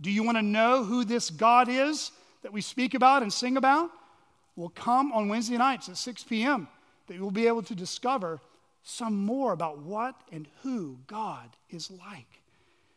Do 0.00 0.10
you 0.10 0.22
want 0.22 0.36
to 0.38 0.42
know 0.42 0.84
who 0.84 1.04
this 1.04 1.30
God 1.30 1.68
is 1.68 2.12
that 2.42 2.52
we 2.52 2.60
speak 2.60 2.94
about 2.94 3.22
and 3.22 3.32
sing 3.32 3.56
about? 3.56 3.90
Well, 4.54 4.72
come 4.74 5.12
on 5.12 5.28
Wednesday 5.28 5.56
nights 5.56 5.88
at 5.88 5.96
6 5.96 6.24
p.m. 6.24 6.68
that 7.06 7.14
you'll 7.14 7.30
be 7.30 7.46
able 7.46 7.62
to 7.64 7.74
discover 7.74 8.40
some 8.82 9.16
more 9.24 9.52
about 9.52 9.78
what 9.78 10.14
and 10.32 10.46
who 10.62 10.98
God 11.06 11.50
is 11.70 11.90
like. 11.90 12.42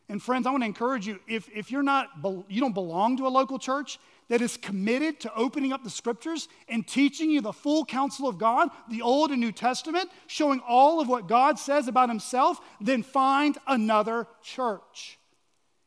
And 0.07 0.21
friends, 0.21 0.47
I 0.47 0.51
want 0.51 0.63
to 0.63 0.67
encourage 0.67 1.05
you 1.05 1.19
if, 1.27 1.47
if 1.53 1.69
you're 1.69 1.83
not, 1.83 2.07
you 2.47 2.59
don't 2.59 2.73
belong 2.73 3.17
to 3.17 3.27
a 3.27 3.29
local 3.29 3.59
church 3.59 3.99
that 4.27 4.41
is 4.41 4.57
committed 4.57 5.19
to 5.19 5.33
opening 5.35 5.71
up 5.71 5.83
the 5.83 5.89
scriptures 5.89 6.47
and 6.67 6.87
teaching 6.87 7.29
you 7.29 7.41
the 7.41 7.53
full 7.53 7.85
counsel 7.85 8.27
of 8.27 8.39
God, 8.39 8.69
the 8.89 9.03
Old 9.03 9.29
and 9.29 9.39
New 9.39 9.51
Testament, 9.51 10.09
showing 10.25 10.61
all 10.67 10.99
of 10.99 11.07
what 11.07 11.27
God 11.27 11.59
says 11.59 11.87
about 11.87 12.09
Himself, 12.09 12.59
then 12.81 13.03
find 13.03 13.57
another 13.67 14.25
church. 14.41 15.18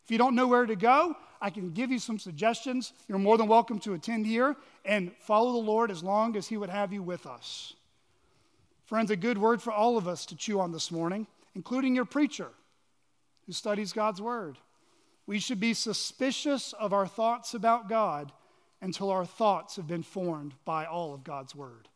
If 0.04 0.10
you 0.10 0.18
don't 0.18 0.34
know 0.34 0.48
where 0.48 0.66
to 0.66 0.76
go, 0.76 1.16
I 1.40 1.50
can 1.50 1.72
give 1.72 1.90
you 1.90 1.98
some 1.98 2.18
suggestions. 2.18 2.92
You're 3.08 3.18
more 3.18 3.38
than 3.38 3.48
welcome 3.48 3.78
to 3.80 3.94
attend 3.94 4.26
here 4.26 4.56
and 4.84 5.12
follow 5.20 5.52
the 5.52 5.58
Lord 5.58 5.90
as 5.90 6.02
long 6.02 6.36
as 6.36 6.48
He 6.48 6.56
would 6.56 6.70
have 6.70 6.92
you 6.92 7.02
with 7.02 7.26
us. 7.26 7.74
Friends, 8.84 9.10
a 9.10 9.16
good 9.16 9.38
word 9.38 9.62
for 9.62 9.72
all 9.72 9.96
of 9.96 10.06
us 10.06 10.26
to 10.26 10.36
chew 10.36 10.60
on 10.60 10.72
this 10.72 10.90
morning, 10.90 11.26
including 11.54 11.94
your 11.94 12.04
preacher 12.04 12.48
who 13.46 13.52
studies 13.52 13.92
God's 13.92 14.20
Word. 14.20 14.58
We 15.26 15.38
should 15.38 15.60
be 15.60 15.74
suspicious 15.74 16.72
of 16.74 16.92
our 16.92 17.06
thoughts 17.06 17.54
about 17.54 17.88
God 17.88 18.32
until 18.80 19.10
our 19.10 19.24
thoughts 19.24 19.76
have 19.76 19.86
been 19.86 20.02
formed 20.02 20.54
by 20.64 20.84
all 20.84 21.14
of 21.14 21.24
God's 21.24 21.54
Word. 21.54 21.88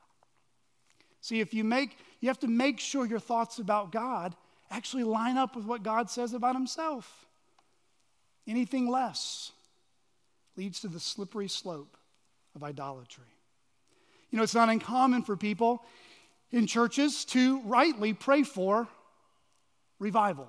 See, 1.21 1.41
if 1.41 1.53
you 1.53 1.65
make, 1.65 1.99
you 2.21 2.29
have 2.29 2.39
to 2.41 2.49
make 2.49 2.79
sure 2.79 3.05
your 3.05 3.19
thoughts 3.19 3.59
about 3.59 3.91
God 3.91 4.37
actually 4.71 5.05
line 5.05 5.37
up 5.37 5.57
with 5.57 5.65
what 5.65 5.83
God 5.83 6.09
says 6.09 6.33
about 6.33 6.55
Himself. 6.55 7.26
Anything 8.47 8.89
less 8.89 9.53
leads 10.57 10.81
to 10.81 10.89
the 10.89 11.01
slippery 11.01 11.49
slope 11.49 11.97
of 12.55 12.63
idolatry. 12.63 13.25
You 14.31 14.39
know, 14.39 14.43
it's 14.43 14.55
not 14.55 14.69
uncommon 14.69 15.23
for 15.23 15.37
people 15.37 15.85
in 16.51 16.67
churches 16.67 17.25
to 17.27 17.61
rightly 17.63 18.13
pray 18.13 18.43
for 18.43 18.89
revival. 19.99 20.49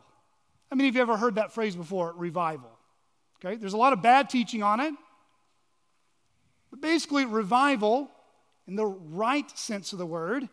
I 0.72 0.76
mean, 0.76 0.86
have 0.86 0.96
you 0.96 1.02
ever 1.02 1.18
heard 1.18 1.36
that 1.36 1.54
phrase 1.54 1.76
before, 1.76 2.14
revival? 2.16 2.72
Okay, 3.44 3.56
there's 3.56 3.74
a 3.74 3.78
lot 3.78 3.94
of 3.94 4.02
bad 4.02 4.30
teaching 4.30 4.64
on 4.64 4.80
it. 4.80 4.94
But 6.70 6.82
basically, 6.82 7.26
revival, 7.26 8.10
in 8.68 8.76
the 8.76 8.86
right 8.86 9.50
sense 9.58 9.94
of 9.94 10.00
the 10.00 10.06
word, 10.06 10.50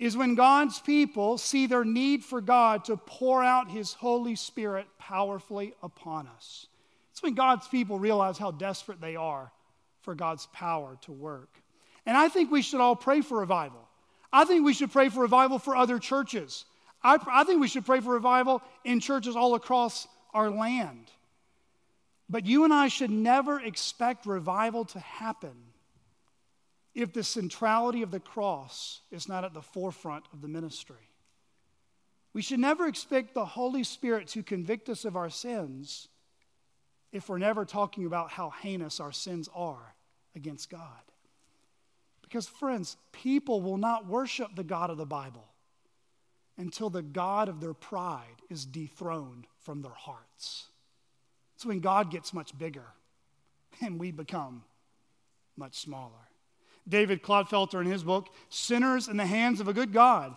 is 0.00 0.16
when 0.16 0.34
God's 0.34 0.80
people 0.80 1.36
see 1.36 1.66
their 1.66 1.84
need 1.84 2.24
for 2.24 2.40
God 2.40 2.86
to 2.86 2.96
pour 2.96 3.44
out 3.44 3.70
His 3.70 3.92
Holy 3.92 4.34
Spirit 4.34 4.86
powerfully 4.98 5.74
upon 5.82 6.26
us. 6.26 6.66
It's 7.12 7.22
when 7.22 7.34
God's 7.34 7.68
people 7.68 7.98
realize 7.98 8.38
how 8.38 8.50
desperate 8.50 9.02
they 9.02 9.14
are 9.14 9.52
for 10.00 10.14
God's 10.14 10.46
power 10.54 10.96
to 11.02 11.12
work. 11.12 11.50
And 12.06 12.16
I 12.16 12.28
think 12.28 12.50
we 12.50 12.62
should 12.62 12.80
all 12.80 12.96
pray 12.96 13.20
for 13.20 13.38
revival. 13.40 13.86
I 14.32 14.46
think 14.46 14.64
we 14.64 14.72
should 14.72 14.90
pray 14.90 15.10
for 15.10 15.20
revival 15.20 15.58
for 15.58 15.76
other 15.76 15.98
churches. 15.98 16.64
I, 17.02 17.18
I 17.30 17.44
think 17.44 17.60
we 17.60 17.68
should 17.68 17.84
pray 17.84 18.00
for 18.00 18.14
revival 18.14 18.62
in 18.84 19.00
churches 19.00 19.36
all 19.36 19.54
across 19.54 20.08
our 20.32 20.48
land. 20.48 21.10
But 22.30 22.46
you 22.46 22.64
and 22.64 22.72
I 22.72 22.88
should 22.88 23.10
never 23.10 23.60
expect 23.60 24.24
revival 24.24 24.86
to 24.86 24.98
happen 24.98 25.52
if 26.94 27.12
the 27.12 27.22
centrality 27.22 28.02
of 28.02 28.10
the 28.10 28.20
cross 28.20 29.00
is 29.10 29.28
not 29.28 29.44
at 29.44 29.54
the 29.54 29.62
forefront 29.62 30.24
of 30.32 30.40
the 30.40 30.48
ministry. 30.48 31.10
We 32.32 32.42
should 32.42 32.60
never 32.60 32.86
expect 32.86 33.34
the 33.34 33.44
Holy 33.44 33.84
Spirit 33.84 34.28
to 34.28 34.42
convict 34.42 34.88
us 34.88 35.04
of 35.04 35.16
our 35.16 35.30
sins 35.30 36.08
if 37.12 37.28
we're 37.28 37.38
never 37.38 37.64
talking 37.64 38.06
about 38.06 38.30
how 38.30 38.50
heinous 38.50 39.00
our 39.00 39.12
sins 39.12 39.48
are 39.54 39.94
against 40.36 40.70
God. 40.70 40.80
Because, 42.22 42.46
friends, 42.46 42.96
people 43.10 43.60
will 43.60 43.78
not 43.78 44.06
worship 44.06 44.54
the 44.54 44.62
God 44.62 44.90
of 44.90 44.96
the 44.96 45.06
Bible 45.06 45.48
until 46.56 46.90
the 46.90 47.02
God 47.02 47.48
of 47.48 47.60
their 47.60 47.74
pride 47.74 48.42
is 48.48 48.64
dethroned 48.64 49.46
from 49.58 49.82
their 49.82 49.90
hearts. 49.90 50.66
It's 51.56 51.66
when 51.66 51.80
God 51.80 52.10
gets 52.10 52.32
much 52.32 52.56
bigger 52.56 52.86
and 53.80 53.98
we 53.98 54.12
become 54.12 54.62
much 55.56 55.80
smaller. 55.80 56.29
David 56.90 57.22
Clotfelter, 57.22 57.80
in 57.80 57.86
his 57.86 58.04
book, 58.04 58.28
Sinners 58.48 59.08
in 59.08 59.16
the 59.16 59.26
Hands 59.26 59.60
of 59.60 59.68
a 59.68 59.72
Good 59.72 59.92
God, 59.92 60.36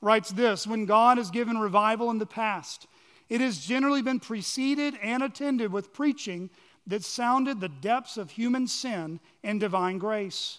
writes 0.00 0.30
this 0.30 0.66
When 0.66 0.86
God 0.86 1.18
has 1.18 1.30
given 1.30 1.58
revival 1.58 2.10
in 2.10 2.18
the 2.18 2.26
past, 2.26 2.86
it 3.28 3.40
has 3.40 3.64
generally 3.64 4.02
been 4.02 4.18
preceded 4.18 4.94
and 5.00 5.22
attended 5.22 5.72
with 5.72 5.92
preaching 5.92 6.50
that 6.86 7.04
sounded 7.04 7.60
the 7.60 7.68
depths 7.68 8.16
of 8.16 8.30
human 8.32 8.66
sin 8.66 9.20
and 9.44 9.60
divine 9.60 9.98
grace. 9.98 10.58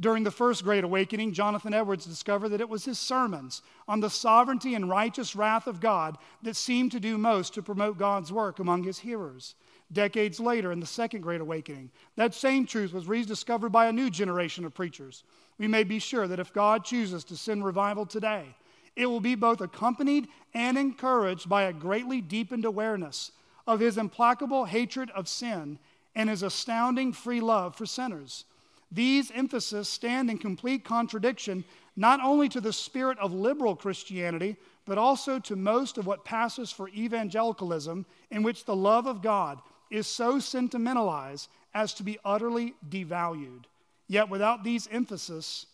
During 0.00 0.24
the 0.24 0.30
first 0.30 0.64
Great 0.64 0.84
Awakening, 0.84 1.32
Jonathan 1.32 1.74
Edwards 1.74 2.06
discovered 2.06 2.50
that 2.50 2.60
it 2.60 2.68
was 2.68 2.84
his 2.84 2.98
sermons 2.98 3.62
on 3.86 4.00
the 4.00 4.10
sovereignty 4.10 4.74
and 4.74 4.88
righteous 4.88 5.36
wrath 5.36 5.66
of 5.66 5.80
God 5.80 6.16
that 6.42 6.56
seemed 6.56 6.92
to 6.92 7.00
do 7.00 7.18
most 7.18 7.54
to 7.54 7.62
promote 7.62 7.98
God's 7.98 8.32
work 8.32 8.58
among 8.58 8.84
his 8.84 9.00
hearers. 9.00 9.54
Decades 9.92 10.40
later, 10.40 10.72
in 10.72 10.80
the 10.80 10.86
Second 10.86 11.20
Great 11.20 11.40
Awakening, 11.40 11.90
that 12.16 12.34
same 12.34 12.66
truth 12.66 12.92
was 12.92 13.06
rediscovered 13.06 13.72
by 13.72 13.86
a 13.86 13.92
new 13.92 14.08
generation 14.08 14.64
of 14.64 14.74
preachers. 14.74 15.24
We 15.58 15.68
may 15.68 15.84
be 15.84 15.98
sure 15.98 16.26
that 16.26 16.40
if 16.40 16.52
God 16.52 16.84
chooses 16.84 17.24
to 17.24 17.36
send 17.36 17.64
revival 17.64 18.06
today, 18.06 18.54
it 18.96 19.06
will 19.06 19.20
be 19.20 19.34
both 19.34 19.60
accompanied 19.60 20.28
and 20.54 20.78
encouraged 20.78 21.48
by 21.48 21.64
a 21.64 21.72
greatly 21.72 22.20
deepened 22.20 22.64
awareness 22.64 23.32
of 23.66 23.80
his 23.80 23.98
implacable 23.98 24.64
hatred 24.64 25.10
of 25.10 25.28
sin 25.28 25.78
and 26.14 26.28
his 26.28 26.42
astounding 26.42 27.12
free 27.12 27.40
love 27.40 27.74
for 27.74 27.86
sinners. 27.86 28.44
These 28.90 29.30
emphases 29.30 29.88
stand 29.88 30.30
in 30.30 30.38
complete 30.38 30.84
contradiction 30.84 31.64
not 31.96 32.20
only 32.20 32.48
to 32.50 32.60
the 32.60 32.72
spirit 32.72 33.18
of 33.18 33.32
liberal 33.32 33.76
Christianity, 33.76 34.56
but 34.84 34.98
also 34.98 35.38
to 35.38 35.56
most 35.56 35.96
of 35.96 36.06
what 36.06 36.24
passes 36.24 36.70
for 36.70 36.88
evangelicalism, 36.88 38.04
in 38.30 38.42
which 38.42 38.64
the 38.64 38.76
love 38.76 39.06
of 39.06 39.22
God 39.22 39.60
is 39.92 40.06
so 40.06 40.38
sentimentalized 40.38 41.48
as 41.74 41.94
to 41.94 42.02
be 42.02 42.18
utterly 42.24 42.74
devalued. 42.88 43.64
Yet 44.08 44.28
without 44.28 44.64
these 44.64 44.88
emphases, 44.90 45.66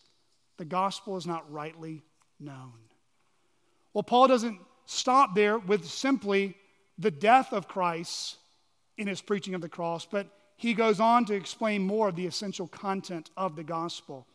the 0.57 0.65
gospel 0.65 1.17
is 1.17 1.25
not 1.25 1.51
rightly 1.51 2.03
known. 2.39 2.73
Well, 3.93 4.03
Paul 4.03 4.27
doesn't 4.27 4.59
stop 4.85 5.35
there 5.35 5.57
with 5.57 5.85
simply 5.85 6.55
the 6.97 7.11
death 7.11 7.53
of 7.53 7.67
Christ 7.67 8.37
in 8.97 9.07
his 9.07 9.21
preaching 9.21 9.53
of 9.53 9.61
the 9.61 9.69
cross, 9.69 10.05
but 10.05 10.27
he 10.57 10.73
goes 10.73 10.99
on 10.99 11.23
to 11.25 11.33
explain 11.33 11.81
more 11.81 12.09
of 12.09 12.15
the 12.15 12.27
essential 12.27 12.67
content 12.67 13.29
of 13.37 13.55
the 13.55 13.63
gospel. 13.63 14.27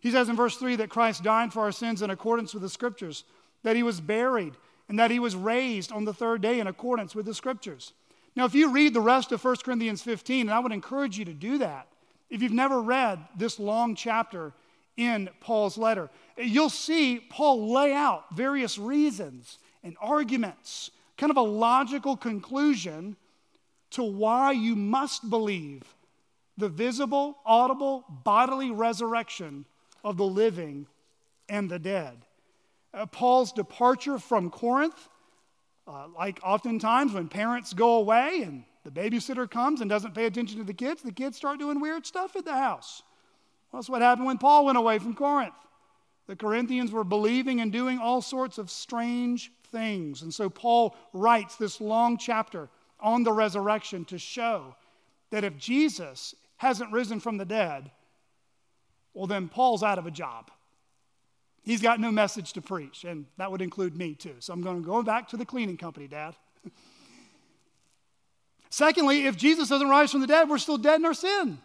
He 0.00 0.12
says 0.12 0.28
in 0.28 0.36
verse 0.36 0.56
3 0.56 0.76
that 0.76 0.90
Christ 0.90 1.24
died 1.24 1.52
for 1.52 1.60
our 1.62 1.72
sins 1.72 2.02
in 2.02 2.10
accordance 2.10 2.54
with 2.54 2.62
the 2.62 2.68
scriptures, 2.68 3.24
that 3.64 3.74
he 3.74 3.82
was 3.82 4.00
buried, 4.00 4.54
and 4.88 4.98
that 4.98 5.10
he 5.10 5.18
was 5.18 5.34
raised 5.34 5.90
on 5.90 6.04
the 6.04 6.14
third 6.14 6.40
day 6.40 6.60
in 6.60 6.66
accordance 6.68 7.14
with 7.14 7.26
the 7.26 7.34
scriptures. 7.34 7.92
Now, 8.36 8.44
if 8.44 8.54
you 8.54 8.70
read 8.70 8.94
the 8.94 9.00
rest 9.00 9.32
of 9.32 9.44
1 9.44 9.56
Corinthians 9.64 10.02
15, 10.02 10.48
and 10.48 10.50
I 10.50 10.58
would 10.58 10.72
encourage 10.72 11.18
you 11.18 11.24
to 11.26 11.32
do 11.32 11.58
that, 11.58 11.86
if 12.30 12.42
you've 12.42 12.52
never 12.52 12.80
read 12.80 13.20
this 13.36 13.58
long 13.58 13.94
chapter 13.94 14.52
in 14.96 15.28
Paul's 15.40 15.78
letter, 15.78 16.10
you'll 16.36 16.70
see 16.70 17.20
Paul 17.20 17.72
lay 17.72 17.92
out 17.92 18.24
various 18.34 18.78
reasons 18.78 19.58
and 19.82 19.96
arguments, 20.00 20.90
kind 21.16 21.30
of 21.30 21.36
a 21.36 21.42
logical 21.42 22.16
conclusion 22.16 23.16
to 23.90 24.02
why 24.02 24.52
you 24.52 24.74
must 24.74 25.30
believe 25.30 25.82
the 26.56 26.68
visible, 26.68 27.38
audible, 27.44 28.04
bodily 28.24 28.70
resurrection 28.70 29.64
of 30.02 30.16
the 30.16 30.24
living 30.24 30.86
and 31.48 31.70
the 31.70 31.78
dead. 31.78 32.24
Uh, 32.92 33.06
Paul's 33.06 33.52
departure 33.52 34.18
from 34.18 34.50
Corinth, 34.50 35.08
uh, 35.86 36.08
like 36.16 36.40
oftentimes 36.42 37.12
when 37.12 37.28
parents 37.28 37.72
go 37.72 37.96
away 37.96 38.42
and 38.42 38.64
the 38.84 38.90
babysitter 38.90 39.50
comes 39.50 39.80
and 39.80 39.90
doesn't 39.90 40.14
pay 40.14 40.26
attention 40.26 40.58
to 40.58 40.64
the 40.64 40.74
kids, 40.74 41.02
the 41.02 41.12
kids 41.12 41.36
start 41.36 41.58
doing 41.58 41.80
weird 41.80 42.06
stuff 42.06 42.36
at 42.36 42.44
the 42.44 42.52
house. 42.52 43.02
Well, 43.70 43.80
that's 43.80 43.90
what 43.90 44.02
happened 44.02 44.26
when 44.26 44.38
Paul 44.38 44.66
went 44.66 44.78
away 44.78 44.98
from 44.98 45.14
Corinth. 45.14 45.54
The 46.26 46.36
Corinthians 46.36 46.90
were 46.90 47.04
believing 47.04 47.60
and 47.60 47.70
doing 47.70 47.98
all 47.98 48.22
sorts 48.22 48.58
of 48.58 48.70
strange 48.70 49.52
things. 49.70 50.22
And 50.22 50.32
so 50.32 50.48
Paul 50.48 50.96
writes 51.12 51.56
this 51.56 51.80
long 51.80 52.16
chapter 52.16 52.68
on 53.00 53.24
the 53.24 53.32
resurrection 53.32 54.04
to 54.06 54.18
show 54.18 54.74
that 55.30 55.44
if 55.44 55.58
Jesus 55.58 56.34
hasn't 56.56 56.92
risen 56.92 57.20
from 57.20 57.36
the 57.36 57.44
dead, 57.44 57.90
well, 59.12 59.26
then 59.26 59.48
Paul's 59.48 59.82
out 59.82 59.98
of 59.98 60.06
a 60.06 60.10
job. 60.10 60.50
He's 61.64 61.80
got 61.80 61.98
no 61.98 62.12
message 62.12 62.52
to 62.52 62.62
preach, 62.62 63.04
and 63.04 63.24
that 63.38 63.50
would 63.50 63.62
include 63.62 63.96
me 63.96 64.14
too. 64.14 64.34
So 64.38 64.52
I'm 64.52 64.60
going 64.60 64.82
to 64.82 64.86
go 64.86 65.02
back 65.02 65.28
to 65.28 65.38
the 65.38 65.46
cleaning 65.46 65.78
company, 65.78 66.06
Dad. 66.06 66.36
Secondly, 68.70 69.26
if 69.26 69.36
Jesus 69.36 69.70
doesn't 69.70 69.88
rise 69.88 70.12
from 70.12 70.20
the 70.20 70.26
dead, 70.26 70.48
we're 70.48 70.58
still 70.58 70.76
dead 70.76 71.00
in 71.00 71.06
our 71.06 71.14
sin. 71.14 71.58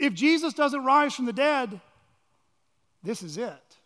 If 0.00 0.12
Jesus 0.14 0.54
doesn't 0.54 0.84
rise 0.84 1.14
from 1.14 1.26
the 1.26 1.32
dead, 1.32 1.80
this 3.04 3.22
is 3.22 3.38
it. 3.38 3.76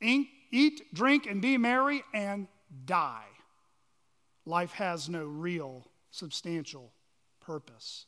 Eat, 0.00 0.94
drink, 0.94 1.26
and 1.26 1.42
be 1.42 1.58
merry 1.58 2.04
and 2.14 2.46
die. 2.84 3.26
Life 4.46 4.72
has 4.72 5.08
no 5.08 5.24
real, 5.24 5.84
substantial 6.12 6.92
purpose. 7.40 8.06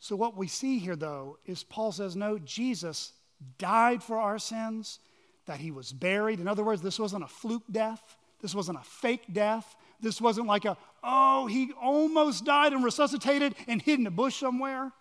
So, 0.00 0.16
what 0.16 0.36
we 0.36 0.48
see 0.48 0.78
here, 0.78 0.96
though, 0.96 1.38
is 1.46 1.62
Paul 1.62 1.92
says, 1.92 2.16
no, 2.16 2.38
Jesus 2.38 3.12
died 3.58 4.02
for 4.02 4.18
our 4.18 4.38
sins, 4.38 4.98
that 5.46 5.60
he 5.60 5.70
was 5.70 5.92
buried. 5.92 6.40
In 6.40 6.48
other 6.48 6.64
words, 6.64 6.82
this 6.82 6.98
wasn't 6.98 7.24
a 7.24 7.28
fluke 7.28 7.64
death, 7.70 8.16
this 8.40 8.54
wasn't 8.54 8.78
a 8.78 8.84
fake 8.84 9.32
death. 9.32 9.76
This 10.00 10.20
wasn't 10.20 10.46
like 10.46 10.64
a, 10.64 10.76
oh, 11.02 11.46
he 11.46 11.72
almost 11.80 12.44
died 12.44 12.72
and 12.72 12.84
resuscitated 12.84 13.54
and 13.66 13.80
hid 13.80 13.98
in 13.98 14.06
a 14.06 14.10
bush 14.10 14.38
somewhere. 14.38 14.92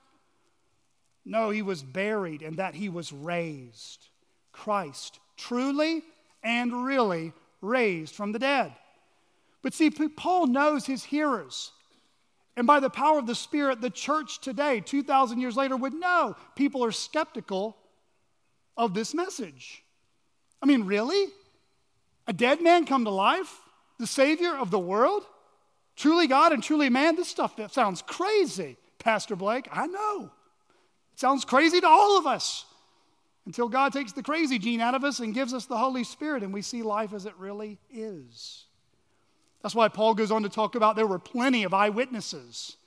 No, 1.26 1.50
he 1.50 1.62
was 1.62 1.84
buried 1.84 2.42
and 2.42 2.58
that 2.58 2.76
he 2.76 2.88
was 2.88 3.12
raised. 3.12 4.08
Christ 4.52 5.20
truly 5.36 6.04
and 6.44 6.86
really 6.86 7.34
raised 7.62 8.16
from 8.16 8.32
the 8.32 8.40
dead. 8.40 8.74
But 9.62 9.74
see, 9.74 9.90
Paul 9.90 10.48
knows 10.48 10.86
his 10.86 11.04
hearers. 11.04 11.72
And 12.56 12.66
by 12.66 12.80
the 12.80 12.90
power 12.90 13.20
of 13.20 13.28
the 13.28 13.36
Spirit, 13.36 13.82
the 13.82 13.90
church 13.90 14.40
today, 14.40 14.80
2,000 14.80 15.42
years 15.42 15.58
later, 15.58 15.76
would 15.76 15.94
know 15.94 16.38
people 16.56 16.86
are 16.86 16.92
skeptical 16.92 17.76
of 18.78 18.94
this 18.94 19.14
message. 19.14 19.84
I 20.62 20.66
mean, 20.66 20.86
really? 20.86 21.32
A 22.28 22.34
dead 22.34 22.62
man 22.62 22.86
come 22.86 23.06
to 23.06 23.12
life? 23.12 23.62
The 24.00 24.08
Savior 24.08 24.56
of 24.56 24.72
the 24.72 24.80
world? 24.80 25.24
Truly 25.96 26.28
God 26.28 26.52
and 26.52 26.62
truly 26.62 26.90
man? 26.90 27.16
This 27.16 27.28
stuff 27.28 27.56
that 27.58 27.74
sounds 27.74 28.02
crazy, 28.02 28.78
Pastor 29.00 29.36
Blake. 29.36 29.68
I 29.72 29.88
know. 29.88 30.32
It 31.14 31.20
sounds 31.20 31.46
crazy 31.46 31.80
to 31.80 31.88
all 31.88 32.18
of 32.18 32.28
us 32.28 32.66
until 33.46 33.70
God 33.70 33.94
takes 33.94 34.12
the 34.12 34.24
crazy 34.24 34.60
gene 34.60 34.82
out 34.82 34.96
of 34.96 35.04
us 35.04 35.20
and 35.20 35.34
gives 35.34 35.54
us 35.54 35.66
the 35.66 35.78
Holy 35.78 36.04
Spirit 36.04 36.44
and 36.44 36.54
we 36.54 36.62
see 36.62 36.84
life 36.84 37.14
as 37.14 37.26
it 37.26 37.34
really 37.38 37.78
is. 37.94 38.66
That's 39.62 39.76
why 39.76 39.88
Paul 39.88 40.14
goes 40.14 40.32
on 40.32 40.44
to 40.44 40.50
talk 40.50 40.76
about 40.76 40.96
there 40.96 41.08
were 41.08 41.20
plenty 41.20 41.64
of 41.64 41.74
eyewitnesses 41.74 42.78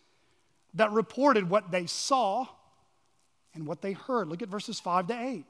that 0.74 0.92
reported 0.92 1.48
what 1.48 1.70
they 1.70 1.86
saw 1.86 2.46
and 3.54 3.66
what 3.66 3.82
they 3.82 3.92
heard. 3.92 4.28
Look 4.28 4.42
at 4.42 4.48
verses 4.48 4.78
5 4.78 5.08
to 5.08 5.20
8. 5.20 5.44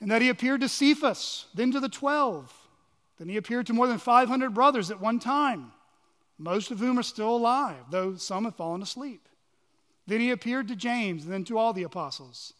And 0.00 0.10
that 0.10 0.22
he 0.22 0.28
appeared 0.28 0.60
to 0.60 0.68
Cephas, 0.68 1.46
then 1.54 1.72
to 1.72 1.80
the 1.80 1.88
12. 1.88 2.52
Then 3.18 3.28
he 3.28 3.36
appeared 3.36 3.66
to 3.66 3.72
more 3.72 3.86
than 3.86 3.98
500 3.98 4.52
brothers 4.52 4.90
at 4.90 5.00
one 5.00 5.18
time, 5.18 5.72
most 6.38 6.70
of 6.70 6.78
whom 6.78 6.98
are 6.98 7.02
still 7.02 7.34
alive, 7.34 7.84
though 7.90 8.16
some 8.16 8.44
have 8.44 8.56
fallen 8.56 8.82
asleep. 8.82 9.28
Then 10.06 10.20
he 10.20 10.30
appeared 10.30 10.68
to 10.68 10.76
James, 10.76 11.24
and 11.24 11.32
then 11.32 11.44
to 11.44 11.58
all 11.58 11.72
the 11.72 11.82
apostles. 11.82 12.52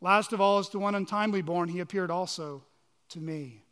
Last 0.00 0.32
of 0.32 0.40
all, 0.40 0.58
as 0.58 0.68
to 0.70 0.78
one 0.78 0.94
untimely 0.94 1.42
born, 1.42 1.68
he 1.68 1.80
appeared 1.80 2.10
also 2.10 2.62
to 3.10 3.20
me. 3.20 3.62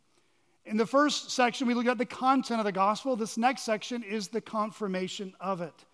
In 0.65 0.77
the 0.77 0.85
first 0.85 1.31
section, 1.31 1.67
we 1.67 1.73
look 1.73 1.87
at 1.87 1.97
the 1.97 2.05
content 2.05 2.59
of 2.59 2.65
the 2.65 2.71
gospel. 2.71 3.15
This 3.15 3.37
next 3.37 3.63
section 3.63 4.03
is 4.03 4.27
the 4.27 4.41
confirmation 4.41 5.33
of 5.39 5.61
it. 5.61 5.85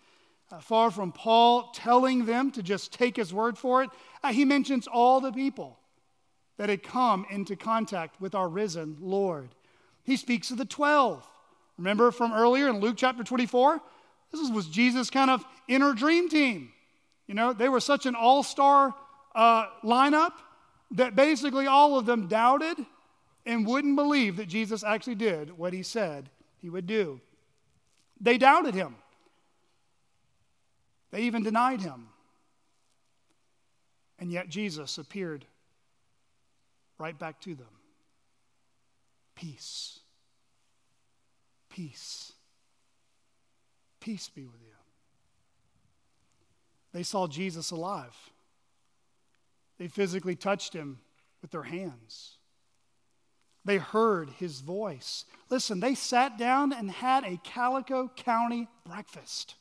Uh, 0.51 0.59
far 0.59 0.91
from 0.91 1.11
Paul 1.11 1.71
telling 1.74 2.26
them 2.26 2.51
to 2.51 2.63
just 2.63 2.91
take 2.91 3.15
his 3.15 3.34
word 3.34 3.57
for 3.57 3.84
it, 3.84 3.89
uh, 4.24 4.34
he 4.34 4.45
mentions 4.45 4.88
all 4.88 5.21
the 5.21 5.32
people 5.32 5.80
that 6.57 6.69
had 6.69 6.83
come 6.83 7.25
into 7.29 7.55
contact 7.55 8.19
with 8.21 8.35
our 8.35 8.47
risen 8.47 8.97
Lord. 8.99 9.49
He 10.03 10.17
speaks 10.17 10.51
of 10.51 10.57
the 10.57 10.65
12. 10.65 11.25
Remember 11.77 12.11
from 12.11 12.33
earlier 12.33 12.69
in 12.69 12.79
Luke 12.79 12.95
chapter 12.97 13.23
24? 13.23 13.81
This 14.31 14.49
was 14.49 14.67
Jesus' 14.67 15.09
kind 15.09 15.29
of 15.29 15.43
inner 15.67 15.93
dream 15.93 16.29
team. 16.29 16.71
You 17.27 17.35
know, 17.35 17.53
they 17.53 17.69
were 17.69 17.79
such 17.79 18.05
an 18.05 18.15
all 18.15 18.43
star 18.43 18.93
uh, 19.33 19.67
lineup 19.83 20.33
that 20.91 21.15
basically 21.15 21.67
all 21.67 21.97
of 21.97 22.05
them 22.05 22.27
doubted 22.27 22.77
and 23.45 23.65
wouldn't 23.65 23.95
believe 23.95 24.37
that 24.37 24.47
Jesus 24.47 24.83
actually 24.83 25.15
did 25.15 25.57
what 25.57 25.73
he 25.73 25.83
said 25.83 26.29
he 26.61 26.69
would 26.69 26.87
do. 26.87 27.19
They 28.19 28.37
doubted 28.37 28.73
him, 28.73 28.95
they 31.11 31.23
even 31.23 31.43
denied 31.43 31.81
him. 31.81 32.09
And 34.19 34.31
yet 34.31 34.47
Jesus 34.47 34.97
appeared 34.97 35.45
right 36.97 37.17
back 37.17 37.39
to 37.41 37.55
them. 37.55 37.67
Peace. 39.35 39.99
Peace. 41.69 42.33
Peace 43.99 44.29
be 44.29 44.45
with 44.45 44.61
you. 44.61 44.67
They 46.93 47.03
saw 47.03 47.27
Jesus 47.27 47.71
alive. 47.71 48.15
They 49.79 49.87
physically 49.87 50.35
touched 50.35 50.73
him 50.73 50.99
with 51.41 51.51
their 51.51 51.63
hands. 51.63 52.37
They 53.65 53.77
heard 53.77 54.29
his 54.37 54.59
voice. 54.59 55.25
Listen, 55.49 55.79
they 55.79 55.95
sat 55.95 56.37
down 56.37 56.73
and 56.73 56.91
had 56.91 57.23
a 57.23 57.39
Calico 57.43 58.09
County 58.15 58.67
breakfast. 58.85 59.55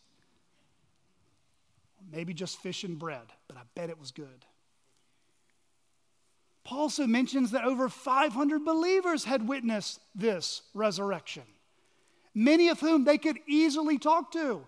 Maybe 2.10 2.34
just 2.34 2.58
fish 2.58 2.84
and 2.84 2.98
bread, 2.98 3.32
but 3.46 3.56
I 3.56 3.62
bet 3.74 3.90
it 3.90 3.98
was 3.98 4.10
good. 4.10 4.44
Paul 6.64 6.80
also 6.80 7.06
mentions 7.06 7.50
that 7.50 7.64
over 7.64 7.88
500 7.88 8.64
believers 8.64 9.24
had 9.24 9.48
witnessed 9.48 10.00
this 10.14 10.62
resurrection, 10.74 11.42
many 12.34 12.68
of 12.68 12.80
whom 12.80 13.04
they 13.04 13.18
could 13.18 13.38
easily 13.48 13.98
talk 13.98 14.32
to, 14.32 14.64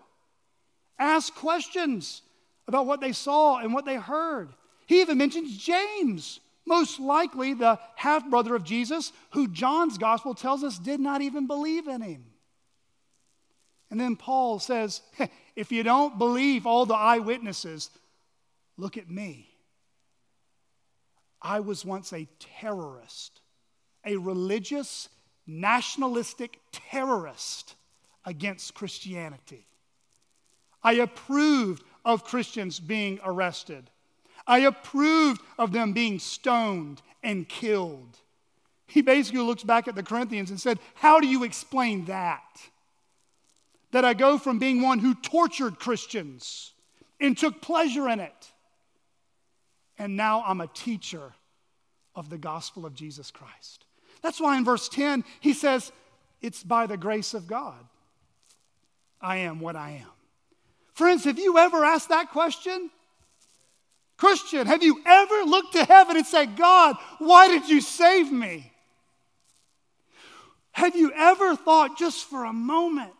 ask 0.99 1.33
questions 1.35 2.21
about 2.67 2.85
what 2.85 3.01
they 3.01 3.11
saw 3.11 3.59
and 3.59 3.73
what 3.73 3.85
they 3.85 3.95
heard. 3.95 4.49
He 4.87 5.01
even 5.01 5.17
mentions 5.17 5.57
James, 5.57 6.39
most 6.65 6.99
likely 6.99 7.53
the 7.53 7.79
half 7.95 8.29
brother 8.29 8.55
of 8.55 8.63
Jesus, 8.63 9.13
who 9.31 9.47
John's 9.47 9.97
gospel 9.97 10.33
tells 10.33 10.63
us 10.63 10.77
did 10.77 10.99
not 10.99 11.21
even 11.21 11.47
believe 11.47 11.87
in 11.87 12.01
him. 12.01 12.25
And 13.89 13.99
then 13.99 14.15
Paul 14.15 14.59
says, 14.59 15.01
if 15.55 15.71
you 15.71 15.83
don't 15.83 16.17
believe 16.17 16.65
all 16.65 16.85
the 16.85 16.95
eyewitnesses, 16.95 17.89
look 18.77 18.97
at 18.97 19.09
me. 19.09 19.54
I 21.45 21.59
was 21.59 21.85
once 21.85 22.11
a 22.11 22.27
terrorist, 22.39 23.39
a 24.03 24.17
religious, 24.17 25.09
nationalistic 25.45 26.59
terrorist 26.71 27.75
against 28.25 28.73
Christianity. 28.73 29.67
I 30.83 30.93
approved 30.93 31.83
of 32.03 32.23
Christians 32.23 32.79
being 32.79 33.19
arrested. 33.23 33.91
I 34.47 34.59
approved 34.59 35.39
of 35.59 35.71
them 35.71 35.93
being 35.93 36.17
stoned 36.17 37.03
and 37.21 37.47
killed. 37.47 38.17
He 38.87 39.03
basically 39.03 39.41
looks 39.41 39.63
back 39.63 39.87
at 39.87 39.93
the 39.93 40.03
Corinthians 40.03 40.49
and 40.49 40.59
said, 40.59 40.79
How 40.95 41.19
do 41.19 41.27
you 41.27 41.43
explain 41.43 42.05
that? 42.05 42.41
That 43.91 44.03
I 44.03 44.15
go 44.15 44.39
from 44.39 44.57
being 44.57 44.81
one 44.81 44.97
who 44.97 45.13
tortured 45.13 45.77
Christians 45.77 46.73
and 47.19 47.37
took 47.37 47.61
pleasure 47.61 48.09
in 48.09 48.19
it, 48.19 48.51
and 49.97 50.15
now 50.15 50.43
I'm 50.45 50.61
a 50.61 50.67
teacher 50.67 51.33
of 52.15 52.29
the 52.29 52.37
gospel 52.37 52.85
of 52.85 52.93
Jesus 52.93 53.31
Christ. 53.31 53.85
That's 54.21 54.39
why 54.39 54.57
in 54.57 54.65
verse 54.65 54.89
10 54.89 55.23
he 55.39 55.53
says, 55.53 55.91
It's 56.41 56.63
by 56.63 56.87
the 56.87 56.97
grace 56.97 57.33
of 57.33 57.47
God 57.47 57.85
I 59.21 59.37
am 59.37 59.59
what 59.59 59.75
I 59.75 59.91
am. 59.91 60.11
Friends, 60.93 61.25
have 61.25 61.39
you 61.39 61.57
ever 61.57 61.83
asked 61.83 62.09
that 62.09 62.31
question? 62.31 62.89
Christian, 64.17 64.65
have 64.67 64.81
you 64.81 65.01
ever 65.05 65.43
looked 65.43 65.73
to 65.73 65.83
heaven 65.83 66.15
and 66.15 66.25
said, 66.25 66.55
God, 66.55 66.95
why 67.19 67.47
did 67.47 67.67
you 67.67 67.81
save 67.81 68.31
me? 68.31 68.71
Have 70.71 70.95
you 70.95 71.11
ever 71.13 71.55
thought 71.55 71.97
just 71.97 72.25
for 72.25 72.45
a 72.45 72.53
moment 72.53 73.11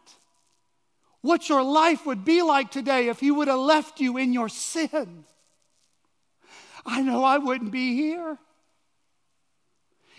what 1.22 1.50
your 1.50 1.64
life 1.64 2.06
would 2.06 2.24
be 2.24 2.42
like 2.42 2.72
today 2.72 3.08
if 3.08 3.20
He 3.20 3.32
would 3.32 3.48
have 3.48 3.60
left 3.60 4.00
you 4.00 4.18
in 4.18 4.32
your 4.32 4.50
sin? 4.50 5.26
I 6.86 7.02
know 7.02 7.24
I 7.24 7.38
wouldn't 7.38 7.72
be 7.72 7.96
here. 7.96 8.38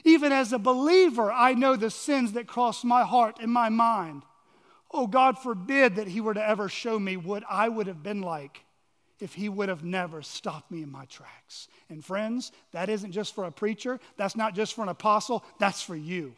Even 0.04 0.32
as 0.32 0.52
a 0.52 0.58
believer, 0.58 1.32
I 1.32 1.54
know 1.54 1.76
the 1.76 1.90
sins 1.90 2.32
that 2.32 2.46
cross 2.46 2.84
my 2.84 3.04
heart 3.04 3.38
and 3.40 3.52
my 3.52 3.68
mind. 3.68 4.22
Oh, 4.90 5.06
God 5.06 5.38
forbid 5.38 5.96
that 5.96 6.08
He 6.08 6.20
were 6.20 6.34
to 6.34 6.48
ever 6.48 6.68
show 6.68 6.98
me 6.98 7.16
what 7.16 7.42
I 7.48 7.68
would 7.68 7.86
have 7.86 8.02
been 8.02 8.20
like 8.20 8.66
if 9.18 9.34
he 9.34 9.48
would 9.48 9.68
have 9.68 9.84
never 9.84 10.22
stopped 10.22 10.70
me 10.70 10.82
in 10.82 10.90
my 10.90 11.06
tracks. 11.06 11.68
And 11.88 12.04
friends, 12.04 12.52
that 12.72 12.88
isn't 12.88 13.12
just 13.12 13.34
for 13.34 13.44
a 13.44 13.52
preacher, 13.52 13.98
that's 14.16 14.36
not 14.36 14.54
just 14.54 14.74
for 14.74 14.82
an 14.82 14.88
apostle, 14.88 15.44
that's 15.58 15.82
for 15.82 15.96
you. 15.96 16.34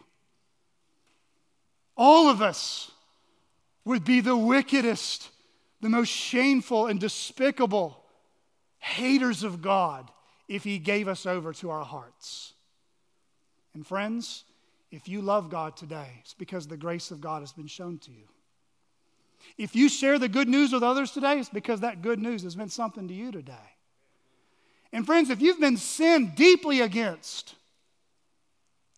All 1.97 2.29
of 2.29 2.41
us 2.41 2.91
would 3.85 4.05
be 4.05 4.21
the 4.21 4.37
wickedest, 4.37 5.31
the 5.81 5.89
most 5.89 6.09
shameful 6.09 6.87
and 6.87 7.01
despicable 7.01 8.05
haters 8.79 9.43
of 9.43 9.61
God 9.61 10.09
if 10.49 10.65
he 10.65 10.79
gave 10.79 11.09
us 11.09 11.27
over 11.27 11.53
to 11.53 11.71
our 11.71 11.85
hearts. 11.85 12.55
And 13.75 13.87
friends, 13.87 14.45
if 14.91 15.09
you 15.09 15.21
love 15.21 15.51
God 15.51 15.77
today, 15.77 16.09
it's 16.21 16.35
because 16.35 16.67
the 16.67 16.77
grace 16.77 17.11
of 17.11 17.21
God 17.21 17.43
has 17.43 17.53
been 17.53 17.67
shown 17.67 17.99
to 17.99 18.11
you. 18.11 18.25
If 19.57 19.77
you 19.77 19.89
share 19.89 20.19
the 20.19 20.29
good 20.29 20.49
news 20.49 20.73
with 20.73 20.83
others 20.83 21.13
today, 21.13 21.39
it's 21.39 21.49
because 21.49 21.81
that 21.81 22.03
good 22.03 22.19
news 22.19 22.43
has 22.43 22.57
meant 22.57 22.73
something 22.73 23.07
to 23.09 23.15
you 23.15 23.31
today. 23.31 23.53
And 24.93 25.05
friends, 25.05 25.31
if 25.31 25.41
you've 25.41 25.61
been 25.61 25.77
sinned 25.77 26.35
deeply 26.35 26.81
against, 26.81 27.55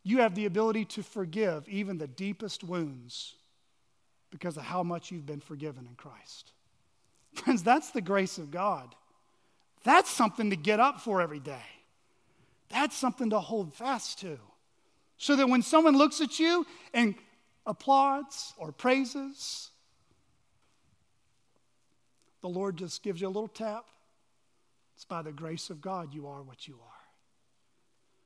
you 0.03 0.19
have 0.19 0.35
the 0.35 0.47
ability 0.47 0.85
to 0.87 1.03
forgive 1.03 1.69
even 1.69 1.99
the 1.99 2.07
deepest 2.07 2.65
wounds 2.65 3.35
because 4.31 4.57
of 4.57 4.63
how 4.63 4.83
much 4.83 5.11
you've 5.11 5.27
been 5.27 5.41
forgiven 5.41 5.87
in 5.87 5.95
Christ. 5.97 6.53
Friends, 7.35 7.63
that's 7.63 7.91
the 7.91 8.01
grace 8.01 8.39
of 8.39 8.51
God. 8.51 8.95
That's 9.85 10.11
something 10.11 10.51
to 10.51 10.57
get 10.57 10.81
up 10.81 11.01
for 11.01 11.21
every 11.21 11.41
day. 11.41 11.63
That's 12.69 12.97
something 12.97 13.31
to 13.31 13.41
hold 13.41 13.75
fast 13.75 14.21
to. 14.21 14.39
So 15.17 15.37
that 15.37 15.49
when 15.49 15.63
someone 15.63 15.97
looks 15.97 16.21
at 16.21 16.39
you 16.39 16.67
and 16.95 17.15
applauds 17.67 18.55
or 18.57 18.73
praises 18.73 19.71
the 22.41 22.49
Lord 22.49 22.77
just 22.77 23.03
gives 23.03 23.21
you 23.21 23.27
a 23.27 23.29
little 23.29 23.49
tap. 23.49 23.85
It's 24.97 25.05
by 25.05 25.23
the 25.23 25.33
grace 25.33 25.71
of 25.71 25.81
God 25.81 26.15
you 26.15 26.27
are 26.27 26.43
what 26.43 26.67
you 26.67 26.75
are. 26.75 26.91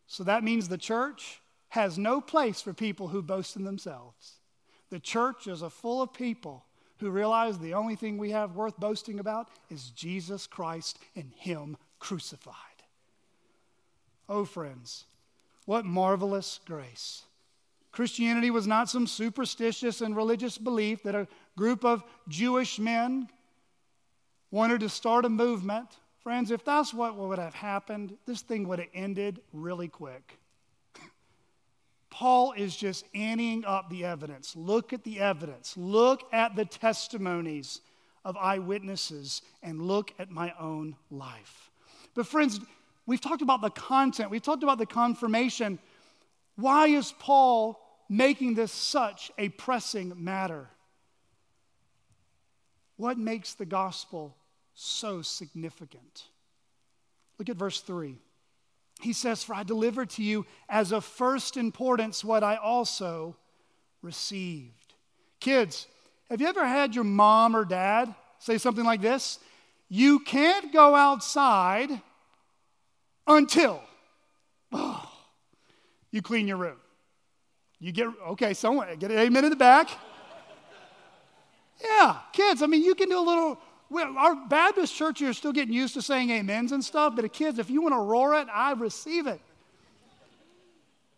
So 0.07 0.25
that 0.25 0.45
means 0.45 0.69
the 0.69 0.79
church 0.79 1.41
has 1.69 1.99
no 1.99 2.21
place 2.21 2.61
for 2.61 2.73
people 2.73 3.09
who 3.09 3.23
boast 3.23 3.57
in 3.57 3.65
themselves. 3.65 4.35
The 4.91 5.01
church 5.01 5.47
is 5.47 5.63
a 5.63 5.71
full 5.71 6.03
of 6.03 6.13
people 6.13 6.65
who 7.05 7.11
realize 7.11 7.59
the 7.59 7.75
only 7.75 7.97
thing 7.97 8.17
we 8.17 8.31
have 8.31 8.57
worth 8.57 8.81
boasting 8.81 9.21
about 9.21 9.49
is 9.69 9.91
Jesus 9.91 10.47
Christ 10.47 10.99
and 11.15 11.31
Him 11.37 11.77
crucified. 11.99 12.55
Oh, 14.27 14.47
friends, 14.47 15.05
What 15.67 15.85
marvelous 15.85 16.61
grace. 16.65 17.25
Christianity 17.93 18.51
was 18.51 18.67
not 18.67 18.89
some 18.89 19.07
superstitious 19.07 20.01
and 20.01 20.17
religious 20.17 20.57
belief 20.57 21.03
that 21.03 21.15
a 21.15 21.29
group 21.59 21.85
of 21.85 22.03
Jewish 22.27 22.79
men 22.79 23.29
wanted 24.51 24.81
to 24.81 24.89
start 24.89 25.27
a 25.27 25.29
movement. 25.29 25.89
Friends, 26.23 26.51
if 26.51 26.65
that's 26.65 26.95
what 26.95 27.17
would 27.17 27.39
have 27.39 27.55
happened, 27.55 28.17
this 28.27 28.41
thing 28.41 28.67
would 28.69 28.79
have 28.79 28.89
ended 28.95 29.41
really 29.53 29.89
quick. 29.89 30.39
Paul 32.15 32.53
is 32.53 32.77
just 32.77 33.05
anteing 33.13 33.65
up 33.65 33.91
the 33.91 34.05
evidence. 34.05 34.55
Look 34.55 34.93
at 34.93 35.03
the 35.03 35.19
evidence. 35.19 35.77
Look 35.77 36.23
at 36.33 36.55
the 36.55 36.65
testimonies 36.65 37.81
of 38.25 38.37
eyewitnesses 38.37 39.43
and 39.65 39.83
look 39.83 40.15
at 40.21 40.31
my 40.31 40.55
own 40.61 40.95
life. 41.11 41.73
But, 42.15 42.29
friends, 42.29 42.61
we've 43.05 43.21
talked 43.21 43.43
about 43.43 43.63
the 43.63 43.71
content, 43.71 44.31
we've 44.31 44.41
talked 44.41 44.63
about 44.63 44.79
the 44.79 44.87
confirmation. 44.87 45.81
Why 46.55 46.87
is 46.87 47.13
Paul 47.19 47.81
making 48.09 48.55
this 48.55 48.71
such 48.71 49.33
a 49.37 49.49
pressing 49.49 50.13
matter? 50.17 50.69
What 52.97 53.19
makes 53.19 53.55
the 53.55 53.67
gospel 53.67 54.37
so 54.75 55.21
significant? 55.21 56.29
Look 57.41 57.49
at 57.49 57.57
verse 57.57 57.81
3. 57.81 58.19
He 59.05 59.13
says, 59.13 59.45
For 59.45 59.55
I 59.55 59.65
delivered 59.65 60.09
to 60.11 60.23
you 60.23 60.47
as 60.67 60.91
of 60.91 61.05
first 61.05 61.59
importance 61.59 62.25
what 62.25 62.43
I 62.43 62.57
also 62.57 63.37
received. 64.01 64.95
Kids, 65.41 65.87
have 66.31 66.41
you 66.41 66.47
ever 66.47 66.67
had 66.67 66.95
your 66.95 67.05
mom 67.05 67.55
or 67.55 67.67
dad 67.67 68.15
say 68.39 68.57
something 68.57 68.85
like 68.85 69.03
this? 69.03 69.39
You 69.91 70.21
can't 70.21 70.73
go 70.73 70.95
outside 70.95 71.91
until 73.27 73.83
oh, 74.73 75.13
you 76.11 76.23
clean 76.23 76.49
your 76.49 76.57
room. 76.57 76.79
You 77.79 77.93
get, 77.93 78.09
okay, 78.29 78.55
someone, 78.55 78.89
get 78.97 79.11
an 79.11 79.19
amen 79.19 79.45
in 79.45 79.51
the 79.51 79.57
back. 79.57 79.91
Yeah, 81.85 82.21
kids, 82.33 82.63
I 82.63 82.67
mean, 82.69 82.83
you 82.83 82.95
can 82.95 83.11
do 83.11 83.19
a 83.19 83.21
little. 83.21 83.59
Our 83.93 84.35
Baptist 84.49 84.95
churches 84.95 85.29
are 85.29 85.33
still 85.35 85.53
getting 85.53 85.75
used 85.75 85.95
to 85.95 86.03
saying 86.03 86.33
amens 86.33 86.73
and 86.73 86.85
stuff, 86.85 87.15
but 87.17 87.31
kids, 87.33 87.59
if 87.59 87.71
you 87.71 87.83
want 87.83 87.95
to 87.95 88.01
roar 88.01 88.35
it, 88.35 88.49
I 88.53 88.73
receive 88.73 89.27
it. 89.27 89.41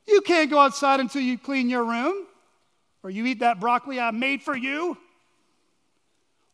You 0.06 0.20
can't 0.20 0.50
go 0.50 0.58
outside 0.58 1.00
until 1.00 1.22
you 1.22 1.38
clean 1.38 1.68
your 1.68 1.84
room 1.84 2.26
or 3.02 3.10
you 3.10 3.26
eat 3.26 3.40
that 3.40 3.60
broccoli 3.60 3.98
I 3.98 4.10
made 4.10 4.42
for 4.42 4.56
you. 4.56 4.96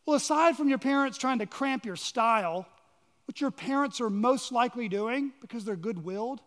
Well, 0.07 0.17
aside 0.17 0.57
from 0.57 0.69
your 0.69 0.79
parents 0.79 1.19
trying 1.19 1.39
to 1.39 1.47
cramp 1.47 1.85
your 1.85 1.97
style, 1.97 2.67
what 3.27 3.41
your 3.41 3.51
parents 3.51 4.01
are 4.01 4.11
most 4.11 4.53
likely 4.53 4.89
doing, 4.89 5.33
because 5.41 5.65
they're 5.65 5.77
good 5.77 6.05
willed, 6.05 6.41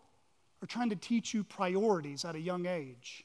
are 0.62 0.66
trying 0.66 0.90
to 0.90 0.96
teach 0.96 1.32
you 1.32 1.42
priorities 1.44 2.24
at 2.24 2.34
a 2.34 2.40
young 2.40 2.66
age. 2.66 3.24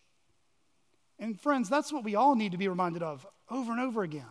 And 1.19 1.39
friends, 1.39 1.69
that's 1.69 1.91
what 1.93 2.03
we 2.03 2.15
all 2.15 2.35
need 2.35 2.53
to 2.53 2.57
be 2.57 2.67
reminded 2.67 3.03
of 3.03 3.25
over 3.49 3.71
and 3.71 3.81
over 3.81 4.03
again. 4.03 4.25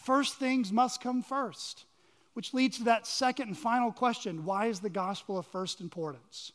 First 0.00 0.36
things 0.36 0.72
must 0.72 1.02
come 1.02 1.22
first, 1.22 1.84
which 2.32 2.54
leads 2.54 2.78
to 2.78 2.84
that 2.84 3.06
second 3.06 3.48
and 3.48 3.58
final 3.58 3.92
question 3.92 4.44
why 4.44 4.66
is 4.66 4.80
the 4.80 4.90
gospel 4.90 5.38
of 5.38 5.46
first 5.46 5.80
importance? 5.80 6.52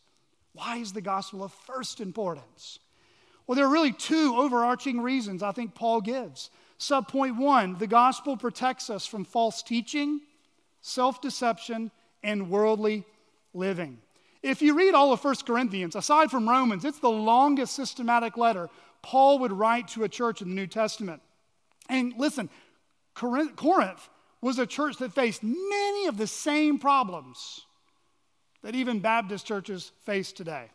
Why 0.53 0.77
is 0.77 0.93
the 0.93 1.01
gospel 1.01 1.43
of 1.43 1.51
first 1.51 1.99
importance? 2.01 2.79
Well, 3.45 3.55
there 3.55 3.65
are 3.65 3.71
really 3.71 3.91
two 3.91 4.35
overarching 4.35 4.99
reasons 4.99 5.43
I 5.43 5.51
think 5.51 5.75
Paul 5.75 6.01
gives. 6.01 6.49
Subpoint 6.79 7.37
one 7.37 7.77
the 7.77 7.87
gospel 7.87 8.35
protects 8.35 8.89
us 8.89 9.05
from 9.05 9.25
false 9.25 9.61
teaching, 9.61 10.21
self 10.81 11.21
deception, 11.21 11.91
and 12.23 12.49
worldly 12.49 13.03
living. 13.53 13.99
If 14.41 14.61
you 14.61 14.75
read 14.75 14.95
all 14.95 15.11
of 15.11 15.23
1 15.23 15.35
Corinthians, 15.45 15.95
aside 15.95 16.31
from 16.31 16.49
Romans, 16.49 16.83
it's 16.83 16.99
the 16.99 17.09
longest 17.09 17.75
systematic 17.75 18.37
letter 18.37 18.69
Paul 19.03 19.39
would 19.39 19.51
write 19.51 19.89
to 19.89 20.03
a 20.03 20.09
church 20.09 20.41
in 20.41 20.49
the 20.49 20.55
New 20.55 20.67
Testament. 20.67 21.21
And 21.89 22.13
listen, 22.17 22.49
Corinth 23.15 24.09
was 24.41 24.59
a 24.59 24.67
church 24.67 24.97
that 24.97 25.13
faced 25.13 25.41
many 25.41 26.07
of 26.07 26.17
the 26.17 26.27
same 26.27 26.77
problems 26.77 27.61
that 28.61 28.75
even 28.75 28.99
Baptist 28.99 29.45
churches 29.45 29.91
face 30.05 30.31
today. 30.31 30.69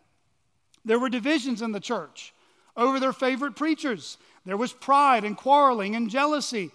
There 0.84 0.99
were 0.99 1.09
divisions 1.09 1.61
in 1.61 1.72
the 1.72 1.80
church 1.80 2.32
over 2.76 2.99
their 2.99 3.12
favorite 3.12 3.57
preachers. 3.57 4.16
There 4.47 4.57
was 4.57 4.72
pride 4.72 5.24
and 5.24 5.36
quarreling 5.36 5.95
and 5.95 6.09
jealousy 6.09 6.70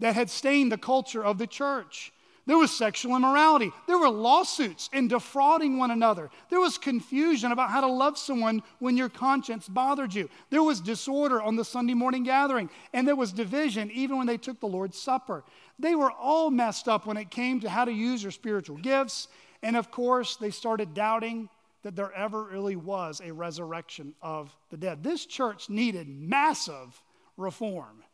that 0.00 0.14
had 0.14 0.30
stained 0.30 0.72
the 0.72 0.78
culture 0.78 1.24
of 1.24 1.38
the 1.38 1.46
church. 1.46 2.12
There 2.46 2.58
was 2.58 2.76
sexual 2.76 3.16
immorality. 3.16 3.72
There 3.86 3.98
were 3.98 4.10
lawsuits 4.10 4.90
and 4.92 5.08
defrauding 5.08 5.78
one 5.78 5.90
another. 5.90 6.30
There 6.50 6.60
was 6.60 6.76
confusion 6.76 7.52
about 7.52 7.70
how 7.70 7.80
to 7.80 7.86
love 7.86 8.18
someone 8.18 8.62
when 8.80 8.98
your 8.98 9.08
conscience 9.08 9.66
bothered 9.66 10.12
you. 10.12 10.28
There 10.50 10.62
was 10.62 10.80
disorder 10.80 11.40
on 11.40 11.56
the 11.56 11.64
Sunday 11.64 11.94
morning 11.94 12.22
gathering. 12.22 12.68
And 12.92 13.08
there 13.08 13.16
was 13.16 13.32
division 13.32 13.90
even 13.92 14.18
when 14.18 14.26
they 14.26 14.36
took 14.36 14.60
the 14.60 14.66
Lord's 14.66 14.98
Supper. 14.98 15.42
They 15.78 15.94
were 15.94 16.12
all 16.12 16.50
messed 16.50 16.86
up 16.86 17.06
when 17.06 17.16
it 17.16 17.30
came 17.30 17.60
to 17.60 17.70
how 17.70 17.86
to 17.86 17.92
use 17.92 18.22
your 18.22 18.32
spiritual 18.32 18.76
gifts. 18.76 19.28
And 19.62 19.74
of 19.74 19.90
course, 19.90 20.36
they 20.36 20.50
started 20.50 20.92
doubting 20.92 21.48
that 21.82 21.96
there 21.96 22.12
ever 22.12 22.44
really 22.44 22.76
was 22.76 23.22
a 23.24 23.32
resurrection 23.32 24.14
of 24.20 24.54
the 24.70 24.76
dead. 24.76 25.02
This 25.02 25.24
church 25.24 25.70
needed 25.70 26.08
massive 26.08 27.02
reform. 27.38 28.04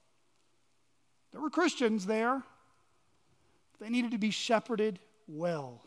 There 1.33 1.41
were 1.41 1.51
Christians 1.51 2.07
there, 2.07 2.43
they 3.81 3.89
needed 3.89 4.13
to 4.13 4.19
be 4.19 4.31
shepherded 4.31 4.99
well. 5.27 5.83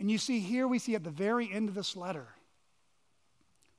And 0.00 0.10
you 0.10 0.18
see, 0.18 0.40
here 0.40 0.68
we 0.68 0.78
see 0.78 0.94
at 0.94 1.04
the 1.04 1.10
very 1.10 1.52
end 1.52 1.68
of 1.68 1.74
this 1.74 1.96
letter, 1.96 2.28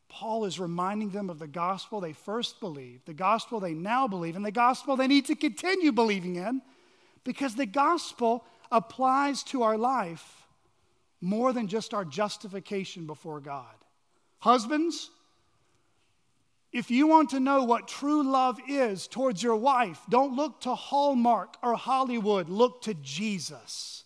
Paul 0.09 0.45
is 0.45 0.59
reminding 0.59 1.11
them 1.11 1.29
of 1.29 1.39
the 1.39 1.47
gospel 1.47 2.01
they 2.01 2.13
first 2.13 2.59
believed, 2.59 3.05
the 3.05 3.13
gospel 3.13 3.59
they 3.59 3.73
now 3.73 4.07
believe, 4.07 4.35
and 4.35 4.45
the 4.45 4.51
gospel 4.51 4.95
they 4.95 5.07
need 5.07 5.25
to 5.27 5.35
continue 5.35 5.91
believing 5.91 6.35
in 6.35 6.61
because 7.23 7.55
the 7.55 7.65
gospel 7.65 8.43
applies 8.71 9.43
to 9.43 9.63
our 9.63 9.77
life 9.77 10.47
more 11.21 11.53
than 11.53 11.67
just 11.67 11.93
our 11.93 12.05
justification 12.05 13.05
before 13.05 13.39
God. 13.39 13.75
Husbands, 14.39 15.11
if 16.71 16.91
you 16.91 17.07
want 17.07 17.31
to 17.31 17.39
know 17.39 17.63
what 17.63 17.87
true 17.87 18.23
love 18.23 18.59
is 18.67 19.07
towards 19.07 19.41
your 19.41 19.55
wife, 19.55 19.99
don't 20.07 20.35
look 20.35 20.61
to 20.61 20.75
Hallmark 20.75 21.55
or 21.63 21.75
Hollywood, 21.75 22.47
look 22.47 22.83
to 22.83 22.93
Jesus. 22.95 24.03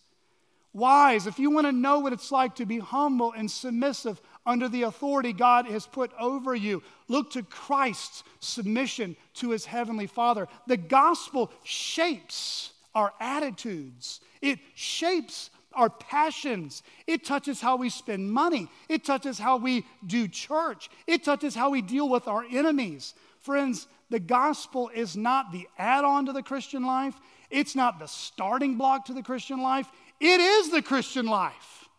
Wives, 0.72 1.28
if 1.28 1.38
you 1.38 1.52
want 1.52 1.68
to 1.68 1.72
know 1.72 2.00
what 2.00 2.14
it's 2.14 2.32
like 2.32 2.56
to 2.56 2.66
be 2.66 2.80
humble 2.80 3.34
and 3.34 3.52
submissive 3.52 4.20
under 4.46 4.68
the 4.68 4.84
authority 4.84 5.34
God 5.34 5.66
has 5.68 5.86
put 5.86 6.12
over 6.20 6.56
you, 6.56 6.82
look 7.08 7.32
to 7.32 7.44
Christ's 7.44 8.24
submission 8.40 9.16
to 9.36 9.52
his 9.52 9.66
heavenly 9.66 10.08
Father. 10.08 10.48
The 10.66 10.78
gospel 10.78 11.52
shapes 11.64 12.72
our 12.96 13.14
attitudes, 13.20 14.22
it 14.42 14.60
shapes 14.76 15.50
our 15.76 15.90
passions. 15.90 16.84
It 17.08 17.26
touches 17.26 17.62
how 17.62 17.76
we 17.76 17.90
spend 17.90 18.32
money. 18.32 18.70
It 18.90 19.04
touches 19.04 19.40
how 19.40 19.58
we 19.58 19.86
do 20.06 20.28
church. 20.28 20.90
It 21.08 21.24
touches 21.24 21.56
how 21.56 21.70
we 21.70 21.82
deal 21.82 22.10
with 22.10 22.28
our 22.28 22.44
enemies. 22.44 23.14
Friends, 23.40 23.88
the 24.10 24.20
gospel 24.20 24.90
is 24.94 25.18
not 25.18 25.52
the 25.52 25.68
add 25.78 26.06
on 26.06 26.26
to 26.28 26.34
the 26.34 26.44
Christian 26.44 26.84
life, 26.84 27.16
it's 27.50 27.76
not 27.76 28.00
the 28.00 28.08
starting 28.08 28.78
block 28.78 29.06
to 29.06 29.14
the 29.14 29.24
Christian 29.24 29.62
life. 29.62 29.88
It 30.20 30.40
is 30.40 30.72
the 30.72 30.82
Christian 30.82 31.26
life. 31.26 31.90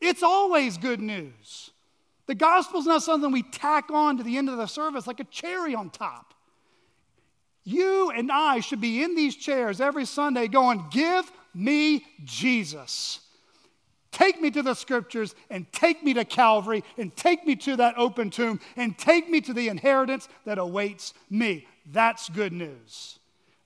It's 0.00 0.22
always 0.22 0.78
good 0.78 1.00
news. 1.00 1.70
The 2.26 2.34
gospel 2.34 2.80
is 2.80 2.86
not 2.86 3.02
something 3.02 3.30
we 3.30 3.42
tack 3.42 3.90
on 3.90 4.16
to 4.16 4.22
the 4.22 4.38
end 4.38 4.48
of 4.48 4.56
the 4.56 4.66
service 4.66 5.06
like 5.06 5.20
a 5.20 5.24
cherry 5.24 5.74
on 5.74 5.90
top. 5.90 6.29
You 7.64 8.10
and 8.10 8.30
I 8.32 8.60
should 8.60 8.80
be 8.80 9.02
in 9.02 9.14
these 9.14 9.36
chairs 9.36 9.80
every 9.80 10.04
Sunday 10.04 10.48
going, 10.48 10.84
Give 10.90 11.30
me 11.54 12.04
Jesus. 12.24 13.20
Take 14.12 14.40
me 14.40 14.50
to 14.50 14.62
the 14.62 14.74
scriptures 14.74 15.34
and 15.50 15.70
take 15.72 16.02
me 16.02 16.14
to 16.14 16.24
Calvary 16.24 16.82
and 16.98 17.14
take 17.14 17.46
me 17.46 17.54
to 17.56 17.76
that 17.76 17.94
open 17.96 18.30
tomb 18.30 18.60
and 18.76 18.98
take 18.98 19.28
me 19.30 19.40
to 19.42 19.52
the 19.52 19.68
inheritance 19.68 20.28
that 20.44 20.58
awaits 20.58 21.14
me. 21.30 21.66
That's 21.86 22.28
good 22.28 22.52
news. 22.52 23.18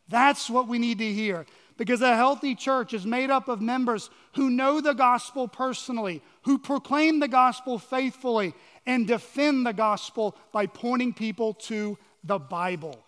That's 0.09 0.51
what 0.51 0.69
we 0.69 0.79
need 0.79 0.99
to 0.99 1.13
hear 1.13 1.47
because 1.77 2.03
a 2.03 2.15
healthy 2.15 2.55
church 2.55 2.95
is 2.95 3.05
made 3.05 3.31
up 3.31 3.49
of 3.49 3.61
members 3.61 4.11
who 4.35 4.51
know 4.51 4.81
the 4.81 4.93
gospel 4.93 5.49
personally, 5.49 6.23
who 6.43 6.59
proclaim 6.59 7.21
the 7.21 7.29
gospel 7.29 7.79
faithfully, 7.79 8.55
and 8.87 9.07
defend 9.07 9.67
the 9.67 9.73
gospel 9.73 10.37
by 10.53 10.67
pointing 10.67 11.13
people 11.13 11.55
to 11.55 11.99
the 12.23 12.39
Bible. 12.39 13.04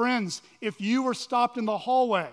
Friends, 0.00 0.40
if 0.62 0.80
you 0.80 1.02
were 1.02 1.12
stopped 1.12 1.58
in 1.58 1.66
the 1.66 1.76
hallway 1.76 2.30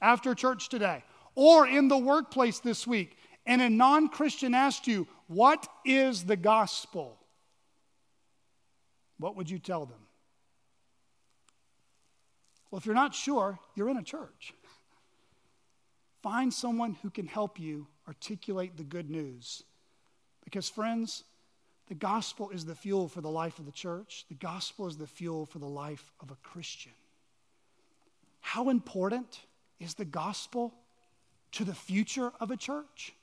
after 0.00 0.34
church 0.34 0.70
today 0.70 1.04
or 1.34 1.66
in 1.66 1.88
the 1.88 1.98
workplace 1.98 2.60
this 2.60 2.86
week, 2.86 3.14
and 3.44 3.60
a 3.60 3.68
non 3.68 4.08
Christian 4.08 4.54
asked 4.54 4.86
you, 4.86 5.06
What 5.26 5.68
is 5.84 6.24
the 6.24 6.36
gospel? 6.36 7.18
What 9.18 9.36
would 9.36 9.50
you 9.50 9.58
tell 9.58 9.84
them? 9.84 9.98
Well, 12.70 12.78
if 12.78 12.86
you're 12.86 12.94
not 12.94 13.14
sure, 13.14 13.58
you're 13.74 13.90
in 13.90 13.98
a 13.98 14.02
church. 14.02 14.54
Find 16.22 16.54
someone 16.54 16.96
who 17.02 17.10
can 17.10 17.26
help 17.26 17.60
you 17.60 17.86
articulate 18.08 18.78
the 18.78 18.82
good 18.82 19.10
news. 19.10 19.62
Because, 20.42 20.70
friends, 20.70 21.24
The 21.90 21.96
gospel 21.96 22.48
is 22.48 22.64
the 22.64 22.74
fuel 22.74 23.08
for 23.08 23.20
the 23.20 23.28
life 23.28 23.58
of 23.58 23.66
the 23.66 23.72
church. 23.72 24.24
The 24.30 24.36
gospel 24.36 24.86
is 24.86 24.96
the 24.96 25.06
fuel 25.06 25.44
for 25.44 25.58
the 25.58 25.66
life 25.66 26.12
of 26.20 26.30
a 26.30 26.36
Christian. 26.36 26.92
How 28.40 28.68
important 28.68 29.40
is 29.78 29.94
the 29.94 30.04
gospel 30.04 30.74
to 31.52 31.64
the 31.64 31.74
future 31.74 32.32
of 32.40 32.50
a 32.50 32.56
church? 32.56 33.14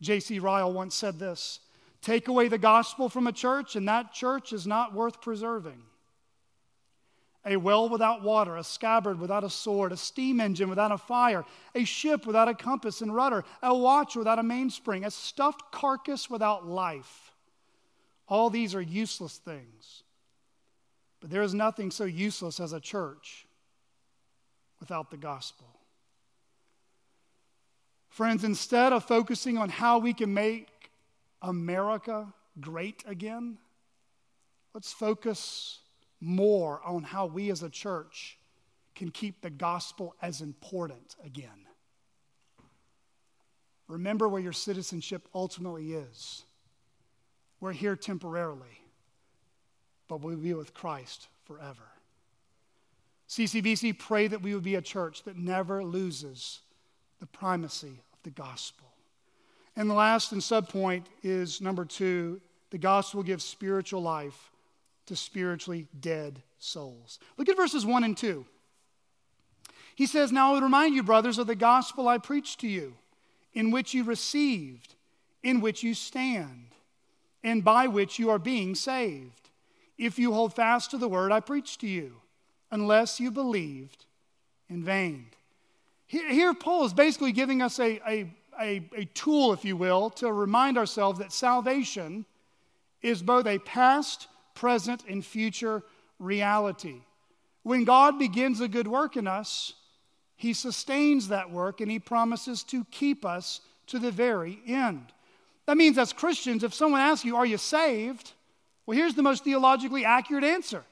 J.C. 0.00 0.38
Ryle 0.38 0.72
once 0.72 0.94
said 0.94 1.18
this 1.18 1.60
Take 2.00 2.28
away 2.28 2.48
the 2.48 2.58
gospel 2.58 3.08
from 3.08 3.26
a 3.26 3.32
church, 3.32 3.76
and 3.76 3.88
that 3.88 4.12
church 4.12 4.52
is 4.52 4.66
not 4.66 4.94
worth 4.94 5.20
preserving. 5.20 5.82
A 7.44 7.56
well 7.56 7.88
without 7.88 8.22
water, 8.22 8.56
a 8.56 8.64
scabbard 8.64 9.18
without 9.18 9.42
a 9.42 9.50
sword, 9.50 9.92
a 9.92 9.96
steam 9.96 10.40
engine 10.40 10.68
without 10.68 10.92
a 10.92 10.98
fire, 10.98 11.44
a 11.74 11.84
ship 11.84 12.26
without 12.26 12.48
a 12.48 12.54
compass 12.54 13.00
and 13.00 13.14
rudder, 13.14 13.44
a 13.62 13.74
watch 13.74 14.16
without 14.16 14.38
a 14.38 14.42
mainspring, 14.42 15.04
a 15.04 15.10
stuffed 15.10 15.72
carcass 15.72 16.28
without 16.28 16.66
life. 16.66 17.32
All 18.28 18.50
these 18.50 18.74
are 18.74 18.82
useless 18.82 19.38
things. 19.38 20.02
But 21.20 21.30
there 21.30 21.42
is 21.42 21.54
nothing 21.54 21.90
so 21.90 22.04
useless 22.04 22.60
as 22.60 22.72
a 22.72 22.80
church 22.80 23.46
without 24.80 25.10
the 25.10 25.16
gospel. 25.16 25.66
Friends, 28.08 28.44
instead 28.44 28.92
of 28.92 29.04
focusing 29.04 29.58
on 29.58 29.68
how 29.68 29.98
we 29.98 30.12
can 30.12 30.32
make 30.32 30.90
America 31.42 32.32
great 32.60 33.04
again, 33.06 33.58
let's 34.74 34.92
focus 34.92 35.80
more 36.20 36.80
on 36.84 37.02
how 37.02 37.26
we 37.26 37.50
as 37.50 37.62
a 37.62 37.70
church 37.70 38.38
can 38.94 39.10
keep 39.10 39.40
the 39.40 39.50
gospel 39.50 40.16
as 40.20 40.40
important 40.40 41.14
again. 41.24 41.66
Remember 43.86 44.28
where 44.28 44.42
your 44.42 44.52
citizenship 44.52 45.28
ultimately 45.34 45.94
is. 45.94 46.44
We're 47.60 47.72
here 47.72 47.96
temporarily, 47.96 48.82
but 50.08 50.20
we'll 50.20 50.36
be 50.36 50.54
with 50.54 50.74
Christ 50.74 51.28
forever. 51.44 51.84
CCBC, 53.28 53.98
pray 53.98 54.26
that 54.26 54.42
we 54.42 54.54
would 54.54 54.64
be 54.64 54.74
a 54.74 54.82
church 54.82 55.22
that 55.24 55.36
never 55.36 55.84
loses 55.84 56.60
the 57.20 57.26
primacy 57.26 58.00
of 58.12 58.22
the 58.22 58.30
gospel. 58.30 58.86
And 59.76 59.88
the 59.88 59.94
last 59.94 60.32
and 60.32 60.40
subpoint 60.40 61.04
is 61.22 61.60
number 61.60 61.84
two 61.84 62.40
the 62.70 62.78
gospel 62.78 63.22
gives 63.22 63.44
spiritual 63.44 64.02
life 64.02 64.50
to 65.06 65.16
spiritually 65.16 65.86
dead 66.00 66.42
souls. 66.58 67.18
Look 67.38 67.48
at 67.48 67.56
verses 67.56 67.86
1 67.86 68.04
and 68.04 68.16
2. 68.16 68.44
He 69.94 70.06
says, 70.06 70.30
Now 70.30 70.50
I 70.50 70.52
would 70.52 70.62
remind 70.62 70.94
you, 70.94 71.02
brothers, 71.02 71.38
of 71.38 71.46
the 71.46 71.54
gospel 71.54 72.08
I 72.08 72.18
preached 72.18 72.60
to 72.60 72.68
you, 72.68 72.94
in 73.54 73.70
which 73.70 73.94
you 73.94 74.04
received, 74.04 74.94
in 75.42 75.60
which 75.60 75.82
you 75.82 75.94
stand, 75.94 76.74
and 77.42 77.64
by 77.64 77.86
which 77.86 78.18
you 78.18 78.28
are 78.30 78.38
being 78.38 78.74
saved, 78.74 79.47
if 79.98 80.18
you 80.18 80.32
hold 80.32 80.54
fast 80.54 80.92
to 80.92 80.98
the 80.98 81.08
word 81.08 81.32
I 81.32 81.40
preached 81.40 81.80
to 81.80 81.88
you, 81.88 82.14
unless 82.70 83.18
you 83.18 83.30
believed 83.30 84.04
in 84.68 84.84
vain. 84.84 85.26
Here, 86.06 86.54
Paul 86.54 86.86
is 86.86 86.94
basically 86.94 87.32
giving 87.32 87.60
us 87.60 87.78
a, 87.78 88.00
a, 88.08 88.32
a, 88.58 88.88
a 88.96 89.04
tool, 89.12 89.52
if 89.52 89.64
you 89.64 89.76
will, 89.76 90.08
to 90.10 90.32
remind 90.32 90.78
ourselves 90.78 91.18
that 91.18 91.32
salvation 91.32 92.24
is 93.02 93.22
both 93.22 93.46
a 93.46 93.58
past, 93.58 94.28
present, 94.54 95.04
and 95.06 95.24
future 95.24 95.82
reality. 96.18 97.02
When 97.62 97.84
God 97.84 98.18
begins 98.18 98.60
a 98.60 98.68
good 98.68 98.86
work 98.86 99.16
in 99.16 99.26
us, 99.26 99.74
He 100.36 100.54
sustains 100.54 101.28
that 101.28 101.50
work 101.50 101.80
and 101.80 101.90
He 101.90 101.98
promises 101.98 102.62
to 102.64 102.86
keep 102.90 103.26
us 103.26 103.60
to 103.88 103.98
the 103.98 104.10
very 104.10 104.60
end. 104.66 105.12
That 105.66 105.76
means, 105.76 105.98
as 105.98 106.14
Christians, 106.14 106.64
if 106.64 106.72
someone 106.72 107.02
asks 107.02 107.26
you, 107.26 107.36
Are 107.36 107.46
you 107.46 107.58
saved? 107.58 108.32
Well, 108.88 108.96
here's 108.96 109.16
the 109.16 109.22
most 109.22 109.44
theologically 109.44 110.06
accurate 110.06 110.44
answer 110.44 110.82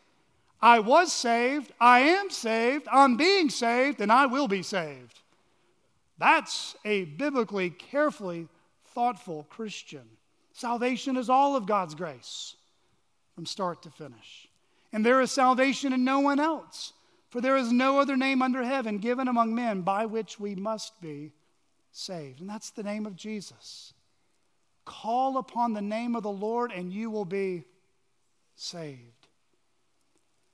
I 0.60 0.80
was 0.80 1.10
saved, 1.10 1.72
I 1.80 2.00
am 2.00 2.28
saved, 2.28 2.86
I'm 2.92 3.16
being 3.16 3.48
saved, 3.48 4.02
and 4.02 4.12
I 4.12 4.26
will 4.26 4.48
be 4.48 4.62
saved. 4.62 5.20
That's 6.18 6.76
a 6.84 7.04
biblically 7.04 7.70
carefully 7.70 8.48
thoughtful 8.88 9.46
Christian. 9.48 10.02
Salvation 10.52 11.16
is 11.16 11.30
all 11.30 11.56
of 11.56 11.64
God's 11.64 11.94
grace 11.94 12.56
from 13.34 13.46
start 13.46 13.80
to 13.84 13.90
finish. 13.90 14.46
And 14.92 15.04
there 15.04 15.22
is 15.22 15.30
salvation 15.30 15.94
in 15.94 16.04
no 16.04 16.20
one 16.20 16.38
else, 16.38 16.92
for 17.30 17.40
there 17.40 17.56
is 17.56 17.72
no 17.72 17.98
other 17.98 18.18
name 18.18 18.42
under 18.42 18.62
heaven 18.62 18.98
given 18.98 19.26
among 19.26 19.54
men 19.54 19.80
by 19.80 20.04
which 20.04 20.38
we 20.38 20.54
must 20.54 21.00
be 21.00 21.32
saved. 21.92 22.42
And 22.42 22.50
that's 22.50 22.68
the 22.68 22.82
name 22.82 23.06
of 23.06 23.16
Jesus. 23.16 23.94
Call 24.84 25.38
upon 25.38 25.72
the 25.72 25.80
name 25.80 26.14
of 26.14 26.22
the 26.22 26.28
Lord, 26.28 26.72
and 26.72 26.92
you 26.92 27.08
will 27.08 27.24
be 27.24 27.64
saved. 28.56 29.28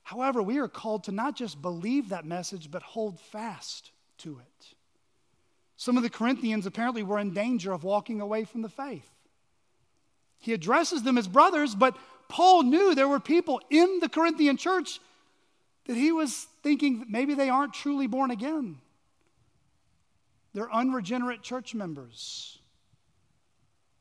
However, 0.03 0.43
we 0.43 0.57
are 0.59 0.67
called 0.67 1.05
to 1.05 1.11
not 1.11 1.35
just 1.35 1.61
believe 1.61 2.09
that 2.09 2.25
message, 2.25 2.69
but 2.69 2.83
hold 2.83 3.19
fast 3.19 3.91
to 4.19 4.39
it. 4.39 4.75
Some 5.77 5.97
of 5.97 6.03
the 6.03 6.09
Corinthians 6.09 6.65
apparently 6.65 7.03
were 7.03 7.19
in 7.19 7.33
danger 7.33 7.73
of 7.73 7.83
walking 7.83 8.21
away 8.21 8.43
from 8.43 8.61
the 8.61 8.69
faith. 8.69 9.09
He 10.39 10.53
addresses 10.53 11.03
them 11.03 11.17
as 11.17 11.27
brothers, 11.27 11.73
but 11.73 11.97
Paul 12.27 12.63
knew 12.63 12.93
there 12.93 13.07
were 13.07 13.19
people 13.19 13.61
in 13.69 13.99
the 13.99 14.09
Corinthian 14.09 14.57
church 14.57 14.99
that 15.85 15.95
he 15.95 16.11
was 16.11 16.47
thinking 16.61 16.99
that 16.99 17.09
maybe 17.09 17.33
they 17.33 17.49
aren't 17.49 17.73
truly 17.73 18.07
born 18.07 18.31
again. 18.31 18.77
They're 20.53 20.73
unregenerate 20.73 21.41
church 21.41 21.73
members. 21.73 22.59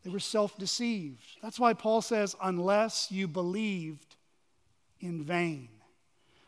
They 0.02 0.10
were 0.10 0.20
self 0.20 0.58
deceived. 0.58 1.22
That's 1.42 1.60
why 1.60 1.74
Paul 1.74 2.02
says, 2.02 2.34
unless 2.42 3.10
you 3.10 3.28
believed 3.28 4.16
in 5.00 5.22
vain. 5.22 5.68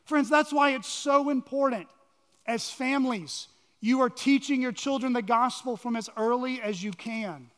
Friends, 0.05 0.29
that's 0.29 0.53
why 0.53 0.71
it's 0.71 0.89
so 0.89 1.31
important 1.31 1.89
as 2.47 2.71
families 2.71 3.49
you 3.81 4.01
are 4.01 4.11
teaching 4.11 4.63
your 4.63 4.73
children 4.73 5.13
the 5.13 5.23
gospel 5.23 5.77
from 5.77 5.95
as 5.95 6.09
early 6.17 6.61
as 6.61 6.83
you 6.83 6.91
can. 6.91 7.51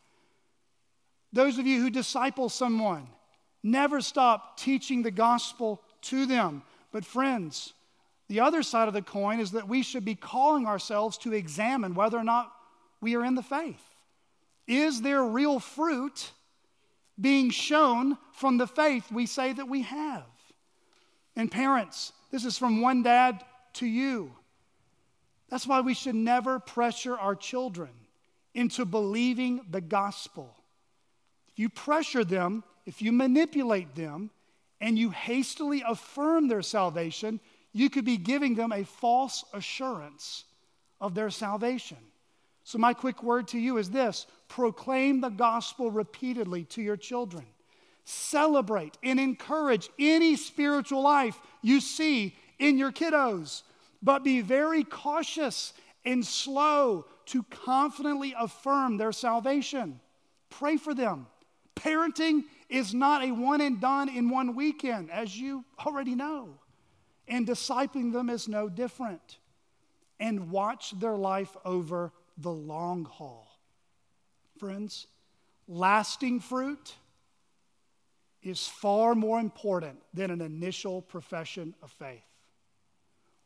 Those 1.33 1.57
of 1.57 1.65
you 1.65 1.81
who 1.81 1.89
disciple 1.89 2.49
someone, 2.49 3.07
never 3.63 4.01
stop 4.01 4.57
teaching 4.57 5.03
the 5.03 5.11
gospel 5.11 5.81
to 6.03 6.25
them. 6.25 6.63
But, 6.91 7.05
friends, 7.05 7.73
the 8.27 8.41
other 8.41 8.63
side 8.63 8.87
of 8.87 8.93
the 8.93 9.01
coin 9.01 9.39
is 9.39 9.51
that 9.51 9.67
we 9.67 9.83
should 9.83 10.05
be 10.05 10.15
calling 10.15 10.65
ourselves 10.65 11.17
to 11.19 11.33
examine 11.33 11.95
whether 11.95 12.17
or 12.17 12.23
not 12.23 12.51
we 13.01 13.15
are 13.15 13.23
in 13.23 13.35
the 13.35 13.43
faith. 13.43 13.83
Is 14.67 15.01
there 15.01 15.23
real 15.23 15.59
fruit 15.59 16.31
being 17.19 17.49
shown 17.49 18.17
from 18.33 18.57
the 18.57 18.67
faith 18.67 19.11
we 19.11 19.25
say 19.25 19.53
that 19.53 19.67
we 19.67 19.83
have? 19.83 20.25
And, 21.35 21.51
parents, 21.51 22.13
this 22.31 22.45
is 22.45 22.57
from 22.57 22.81
one 22.81 23.03
dad 23.03 23.43
to 23.73 23.85
you. 23.85 24.33
That's 25.49 25.67
why 25.67 25.81
we 25.81 25.93
should 25.93 26.15
never 26.15 26.59
pressure 26.59 27.17
our 27.17 27.35
children 27.35 27.89
into 28.53 28.85
believing 28.85 29.61
the 29.69 29.81
gospel. 29.81 30.53
If 31.49 31.59
you 31.59 31.69
pressure 31.69 32.25
them, 32.25 32.63
if 32.85 33.01
you 33.01 33.11
manipulate 33.11 33.95
them, 33.95 34.31
and 34.81 34.97
you 34.97 35.09
hastily 35.09 35.83
affirm 35.87 36.47
their 36.47 36.61
salvation, 36.61 37.39
you 37.73 37.89
could 37.89 38.05
be 38.05 38.17
giving 38.17 38.55
them 38.55 38.71
a 38.71 38.83
false 38.83 39.43
assurance 39.53 40.45
of 40.99 41.15
their 41.15 41.29
salvation. 41.29 41.97
So, 42.63 42.77
my 42.77 42.93
quick 42.93 43.23
word 43.23 43.47
to 43.49 43.59
you 43.59 43.77
is 43.77 43.89
this 43.89 44.27
proclaim 44.47 45.21
the 45.21 45.29
gospel 45.29 45.91
repeatedly 45.91 46.63
to 46.65 46.81
your 46.81 46.97
children. 46.97 47.45
Celebrate 48.03 48.97
and 49.03 49.19
encourage 49.19 49.89
any 49.99 50.35
spiritual 50.35 51.01
life 51.01 51.39
you 51.61 51.79
see 51.81 52.35
in 52.59 52.77
your 52.77 52.91
kiddos 52.91 53.63
but 54.01 54.23
be 54.23 54.41
very 54.41 54.83
cautious 54.83 55.73
and 56.05 56.25
slow 56.25 57.05
to 57.27 57.43
confidently 57.43 58.33
affirm 58.39 58.97
their 58.97 59.11
salvation. 59.11 59.99
Pray 60.49 60.77
for 60.77 60.93
them. 60.93 61.27
Parenting 61.75 62.43
is 62.69 62.93
not 62.93 63.23
a 63.23 63.31
one 63.31 63.61
and 63.61 63.79
done 63.79 64.09
in 64.09 64.29
one 64.29 64.55
weekend, 64.55 65.11
as 65.11 65.37
you 65.37 65.63
already 65.85 66.15
know. 66.15 66.49
And 67.27 67.45
discipling 67.45 68.13
them 68.13 68.29
is 68.29 68.47
no 68.47 68.69
different. 68.69 69.37
And 70.19 70.49
watch 70.49 70.97
their 70.99 71.15
life 71.15 71.55
over 71.65 72.11
the 72.37 72.51
long 72.51 73.05
haul. 73.05 73.47
Friends, 74.59 75.07
lasting 75.67 76.39
fruit 76.39 76.95
is 78.41 78.67
far 78.67 79.15
more 79.15 79.39
important 79.39 79.99
than 80.13 80.31
an 80.31 80.41
initial 80.41 81.01
profession 81.01 81.73
of 81.81 81.91
faith 81.91 82.23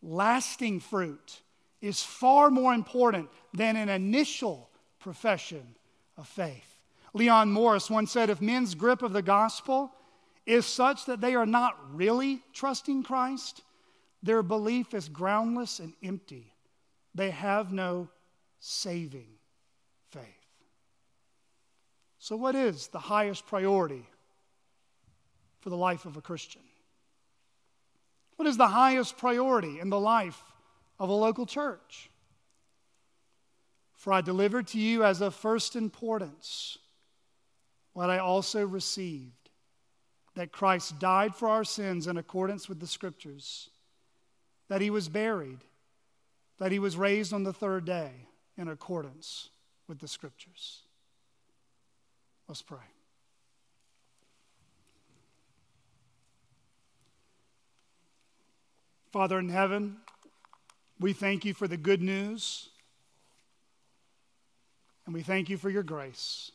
lasting 0.02 0.80
fruit 0.80 1.42
is 1.82 2.04
far 2.04 2.50
more 2.50 2.74
important 2.74 3.30
than 3.54 3.76
an 3.76 3.90
initial 3.90 4.70
profession 5.00 5.76
of 6.18 6.28
faith. 6.28 6.78
Leon 7.14 7.52
Morris 7.52 7.90
once 7.90 8.12
said 8.12 8.30
if 8.30 8.42
men's 8.42 8.76
grip 8.76 9.02
of 9.02 9.14
the 9.14 9.22
gospel 9.22 9.92
is 10.46 10.66
such 10.66 11.06
that 11.06 11.22
they 11.22 11.36
are 11.36 11.46
not 11.46 11.78
really 11.94 12.42
trusting 12.54 13.04
Christ, 13.04 13.62
their 14.24 14.44
belief 14.44 14.94
is 14.94 15.10
groundless 15.10 15.80
and 15.80 15.94
empty. 16.04 16.54
They 17.14 17.32
have 17.32 17.72
no 17.72 18.10
saving. 18.60 19.28
So, 22.22 22.36
what 22.36 22.54
is 22.54 22.90
the 22.90 23.00
highest 23.00 23.48
priority 23.48 24.06
for 25.60 25.72
the 25.72 25.76
life 25.76 26.06
of 26.06 26.18
a 26.18 26.22
Christian? 26.22 26.62
What 28.36 28.48
is 28.48 28.58
the 28.58 28.68
highest 28.68 29.18
priority 29.18 29.80
in 29.80 29.90
the 29.90 30.00
life 30.00 30.40
of 31.00 31.10
a 31.10 31.14
local 31.14 31.48
church? 31.48 32.12
For 33.94 34.14
I 34.14 34.22
delivered 34.22 34.68
to 34.68 34.80
you 34.80 35.04
as 35.04 35.20
of 35.22 35.34
first 35.34 35.76
importance 35.76 36.78
what 37.94 38.12
I 38.12 38.20
also 38.20 38.68
received 38.68 39.50
that 40.36 40.52
Christ 40.52 41.00
died 41.00 41.34
for 41.34 41.50
our 41.50 41.64
sins 41.64 42.06
in 42.06 42.18
accordance 42.18 42.70
with 42.70 42.80
the 42.80 42.86
Scriptures, 42.86 43.72
that 44.70 44.80
he 44.80 44.92
was 44.92 45.10
buried, 45.10 45.62
that 46.60 46.72
he 46.72 46.78
was 46.78 46.98
raised 46.98 47.34
on 47.34 47.46
the 47.46 47.52
third 47.52 47.84
day 47.84 48.12
in 48.60 48.68
accordance 48.68 49.50
with 49.88 49.98
the 49.98 50.08
Scriptures. 50.08 50.84
Let's 52.52 52.62
pray. 52.62 52.80
Father 59.14 59.40
in 59.40 59.48
heaven, 59.48 59.96
we 61.00 61.14
thank 61.14 61.46
you 61.46 61.54
for 61.54 61.70
the 61.70 61.78
good 61.78 62.02
news, 62.02 62.68
and 65.06 65.16
we 65.16 65.22
thank 65.22 65.50
you 65.50 65.56
for 65.56 65.70
your 65.70 65.82
grace. 65.82 66.52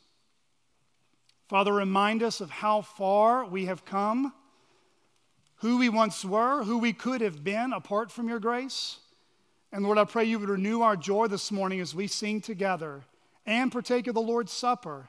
Father, 1.48 1.72
remind 1.72 2.22
us 2.22 2.42
of 2.42 2.50
how 2.50 2.82
far 2.82 3.46
we 3.46 3.64
have 3.64 3.86
come, 3.86 4.34
who 5.60 5.78
we 5.78 5.88
once 5.88 6.26
were, 6.26 6.62
who 6.62 6.76
we 6.76 6.92
could 6.92 7.22
have 7.22 7.42
been 7.42 7.72
apart 7.72 8.10
from 8.10 8.28
your 8.28 8.38
grace. 8.38 8.98
And 9.72 9.82
Lord, 9.82 9.96
I 9.96 10.04
pray 10.04 10.24
you 10.24 10.38
would 10.40 10.50
renew 10.50 10.82
our 10.82 10.94
joy 10.98 11.28
this 11.28 11.50
morning 11.50 11.80
as 11.80 11.94
we 11.94 12.06
sing 12.06 12.42
together 12.42 13.00
and 13.46 13.72
partake 13.72 14.06
of 14.08 14.14
the 14.14 14.20
Lord's 14.20 14.52
Supper. 14.52 15.08